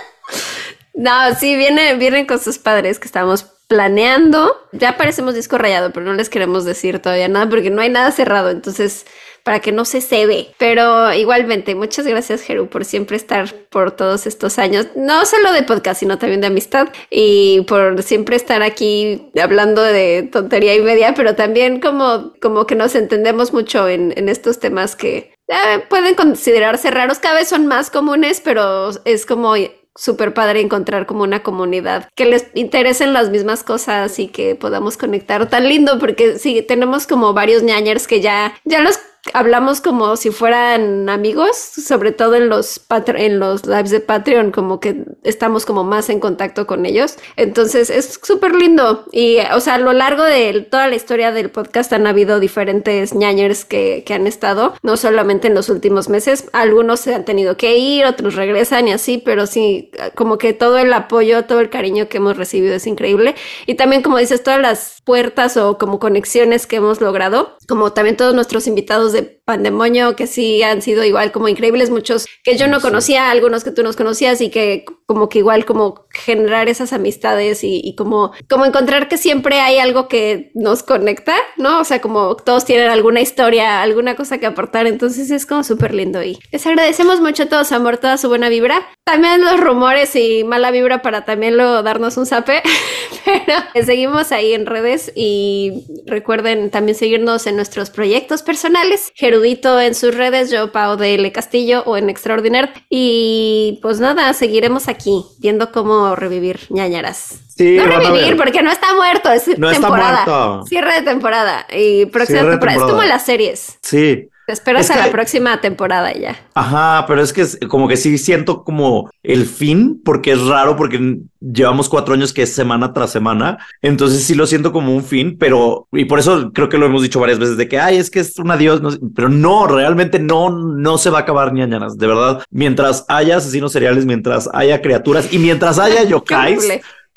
[0.93, 4.53] No, sí, viene, vienen con sus padres que estamos planeando.
[4.73, 8.11] Ya parecemos disco rayado, pero no les queremos decir todavía nada porque no hay nada
[8.11, 8.49] cerrado.
[8.49, 9.05] Entonces,
[9.47, 10.49] para que no se cebe.
[10.57, 14.87] Pero igualmente, muchas gracias, Jeru, por siempre estar por todos estos años.
[14.97, 16.89] No solo de podcast, sino también de amistad.
[17.09, 22.75] Y por siempre estar aquí hablando de tontería y media, pero también como, como que
[22.75, 27.19] nos entendemos mucho en, en estos temas que eh, pueden considerarse raros.
[27.19, 29.55] Cada vez son más comunes, pero es como
[29.95, 34.95] súper padre encontrar como una comunidad que les interesen las mismas cosas y que podamos
[34.95, 38.99] conectar tan lindo porque sí, tenemos como varios ñañers que ya, ya los
[39.33, 44.79] hablamos como si fueran amigos, sobre todo en los, en los lives de Patreon, como
[44.79, 47.17] que estamos como más en contacto con ellos.
[47.35, 49.05] Entonces es súper lindo.
[49.11, 53.13] Y, o sea, a lo largo de toda la historia del podcast han habido diferentes
[53.13, 56.49] ñañers que, que han estado, no solamente en los últimos meses.
[56.53, 60.77] Algunos se han tenido que ir, otros regresan y así, pero sí, como que todo
[60.77, 63.35] el apoyo, todo el cariño que hemos recibido es increíble.
[63.65, 68.17] Y también, como dices, todas las puertas o como conexiones que hemos logrado, como también
[68.17, 72.57] todos nuestros invitados de fazla Pandemonio, que sí han sido igual como increíbles, muchos que
[72.57, 76.67] yo no conocía, algunos que tú nos conocías y que como que igual como generar
[76.67, 81.79] esas amistades y, y como, como encontrar que siempre hay algo que nos conecta, ¿no?
[81.79, 85.93] O sea, como todos tienen alguna historia, alguna cosa que aportar, entonces es como súper
[85.93, 88.85] lindo y les agradecemos mucho todo su amor, toda su buena vibra.
[89.05, 92.61] También los rumores y mala vibra para también luego darnos un zape,
[93.25, 100.15] pero seguimos ahí en redes y recuerden también seguirnos en nuestros proyectos personales, En sus
[100.15, 105.71] redes, yo Pau de L Castillo o en Extraordinaire y pues nada, seguiremos aquí viendo
[105.71, 107.39] cómo revivir ñañaras.
[107.55, 110.25] Sí, no revivir porque no está muerto, es No está temporada.
[110.25, 110.65] muerto.
[110.67, 112.77] Cierre de temporada y próxima de temporada.
[112.77, 112.91] Es temporada.
[112.91, 113.77] como las series.
[113.81, 114.29] Sí.
[114.47, 116.39] Te esperas Es a la próxima temporada ya.
[116.53, 120.77] Ajá, pero es que es como que sí siento como el fin, porque es raro,
[120.77, 125.03] porque llevamos cuatro años que es semana tras semana, entonces sí lo siento como un
[125.03, 127.97] fin, pero, y por eso creo que lo hemos dicho varias veces, de que, ay,
[127.97, 131.51] es que es un adiós, no pero no, realmente no, no se va a acabar
[131.51, 136.65] ni ñañaras, de verdad, mientras haya asesinos seriales, mientras haya criaturas y mientras haya yokais,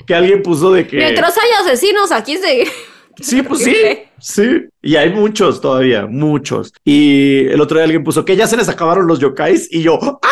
[0.05, 0.97] que alguien puso de que...
[0.97, 2.65] Mientras haya asesinos, aquí se.
[3.19, 3.75] Sí, pues sí,
[4.19, 4.65] sí.
[4.81, 6.73] Y hay muchos todavía, muchos.
[6.83, 9.99] Y el otro día alguien puso que ya se les acabaron los yokais y yo,
[10.01, 10.29] ¡ah!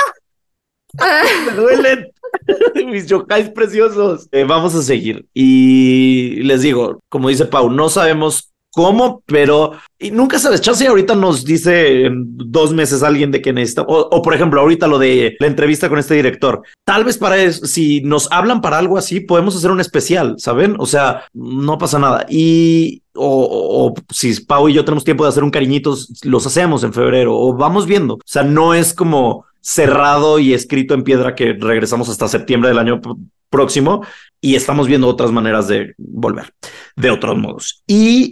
[0.98, 2.12] Ah, me duelen
[2.92, 4.28] mis yokais preciosos.
[4.32, 5.28] Eh, vamos a seguir.
[5.34, 10.62] Y les digo, como dice Pau, no sabemos cómo, pero y nunca sabes.
[10.62, 14.88] Chance ahorita nos dice en dos meses alguien de que necesita, o, por ejemplo, ahorita
[14.88, 16.62] lo de la entrevista con este director.
[16.86, 20.76] Tal vez para eso, si nos hablan para algo así, podemos hacer un especial, ¿saben?
[20.80, 22.26] O sea, no pasa nada.
[22.30, 26.84] Y o, o, si Pau y yo tenemos tiempo de hacer un cariñitos, los hacemos
[26.86, 28.14] en febrero o vamos viendo.
[28.14, 32.80] O sea, no es como cerrado y escrito en piedra que regresamos hasta septiembre del
[32.80, 33.02] año
[33.50, 34.06] próximo
[34.42, 36.54] y estamos viendo otras maneras de volver
[36.96, 37.84] de otros modos.
[37.88, 38.30] Y,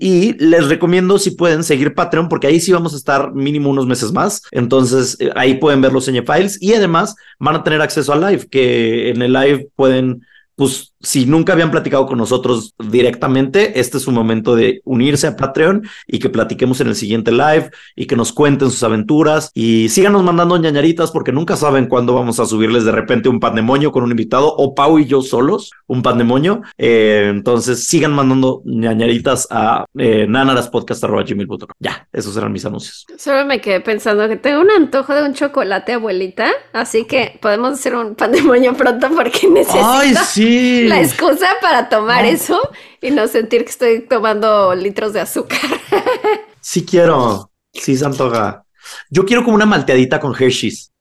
[0.00, 3.86] y, les recomiendo si pueden seguir Patreon porque ahí sí vamos a estar mínimo unos
[3.86, 4.42] meses más.
[4.50, 8.48] Entonces eh, ahí pueden ver los files y además van a tener acceso al live
[8.48, 10.24] que en el live pueden
[10.62, 15.36] pues si nunca habían platicado con nosotros directamente, este es un momento de unirse a
[15.36, 19.88] Patreon y que platiquemos en el siguiente live y que nos cuenten sus aventuras y
[19.88, 24.04] síganos mandando ñañaritas porque nunca saben cuándo vamos a subirles de repente un pandemonio con
[24.04, 26.62] un invitado o Pau y yo solos un pandemonio.
[26.78, 31.68] Eh, entonces sigan mandando ñañaritas a eh, nanaraspodcast.gmail.com.
[31.80, 33.06] Ya, esos eran mis anuncios.
[33.18, 37.72] Solo me quedé pensando que tengo un antojo de un chocolate, abuelita, así que podemos
[37.72, 39.84] hacer un pandemonio pronto porque necesito.
[39.84, 40.51] ¡Ay, sí!
[40.88, 42.60] La excusa para tomar eso
[43.00, 45.60] y no sentir que estoy tomando litros de azúcar.
[46.60, 48.64] sí quiero, sí se antoja.
[49.10, 50.92] Yo quiero como una malteadita con Hershey's.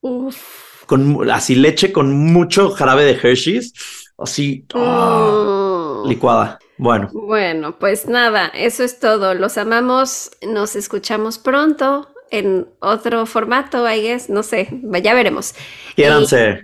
[0.85, 3.73] Con así leche con mucho jarabe de Hershey's.
[4.17, 6.09] Así ah, mm.
[6.09, 6.59] licuada.
[6.77, 7.09] Bueno.
[7.13, 9.33] Bueno, pues nada, eso es todo.
[9.33, 10.31] Los amamos.
[10.41, 14.29] Nos escuchamos pronto en otro formato, I guess.
[14.29, 14.67] No sé,
[15.03, 15.53] ya veremos.
[15.95, 16.61] Quiéranse.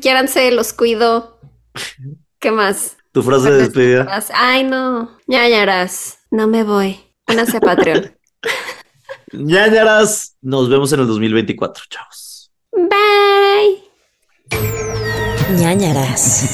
[0.00, 1.38] quiéranse, los cuido.
[2.38, 2.96] ¿Qué más?
[3.12, 4.06] Tu frase de despedida.
[4.34, 5.18] Ay, no.
[5.26, 7.00] ñañaras, no me voy.
[7.26, 8.16] Únanse a Patreon.
[9.32, 11.84] ñañaras, nos vemos en el 2024.
[11.88, 12.52] Chavos.
[12.72, 13.82] Bye.
[15.56, 16.44] ñañaras.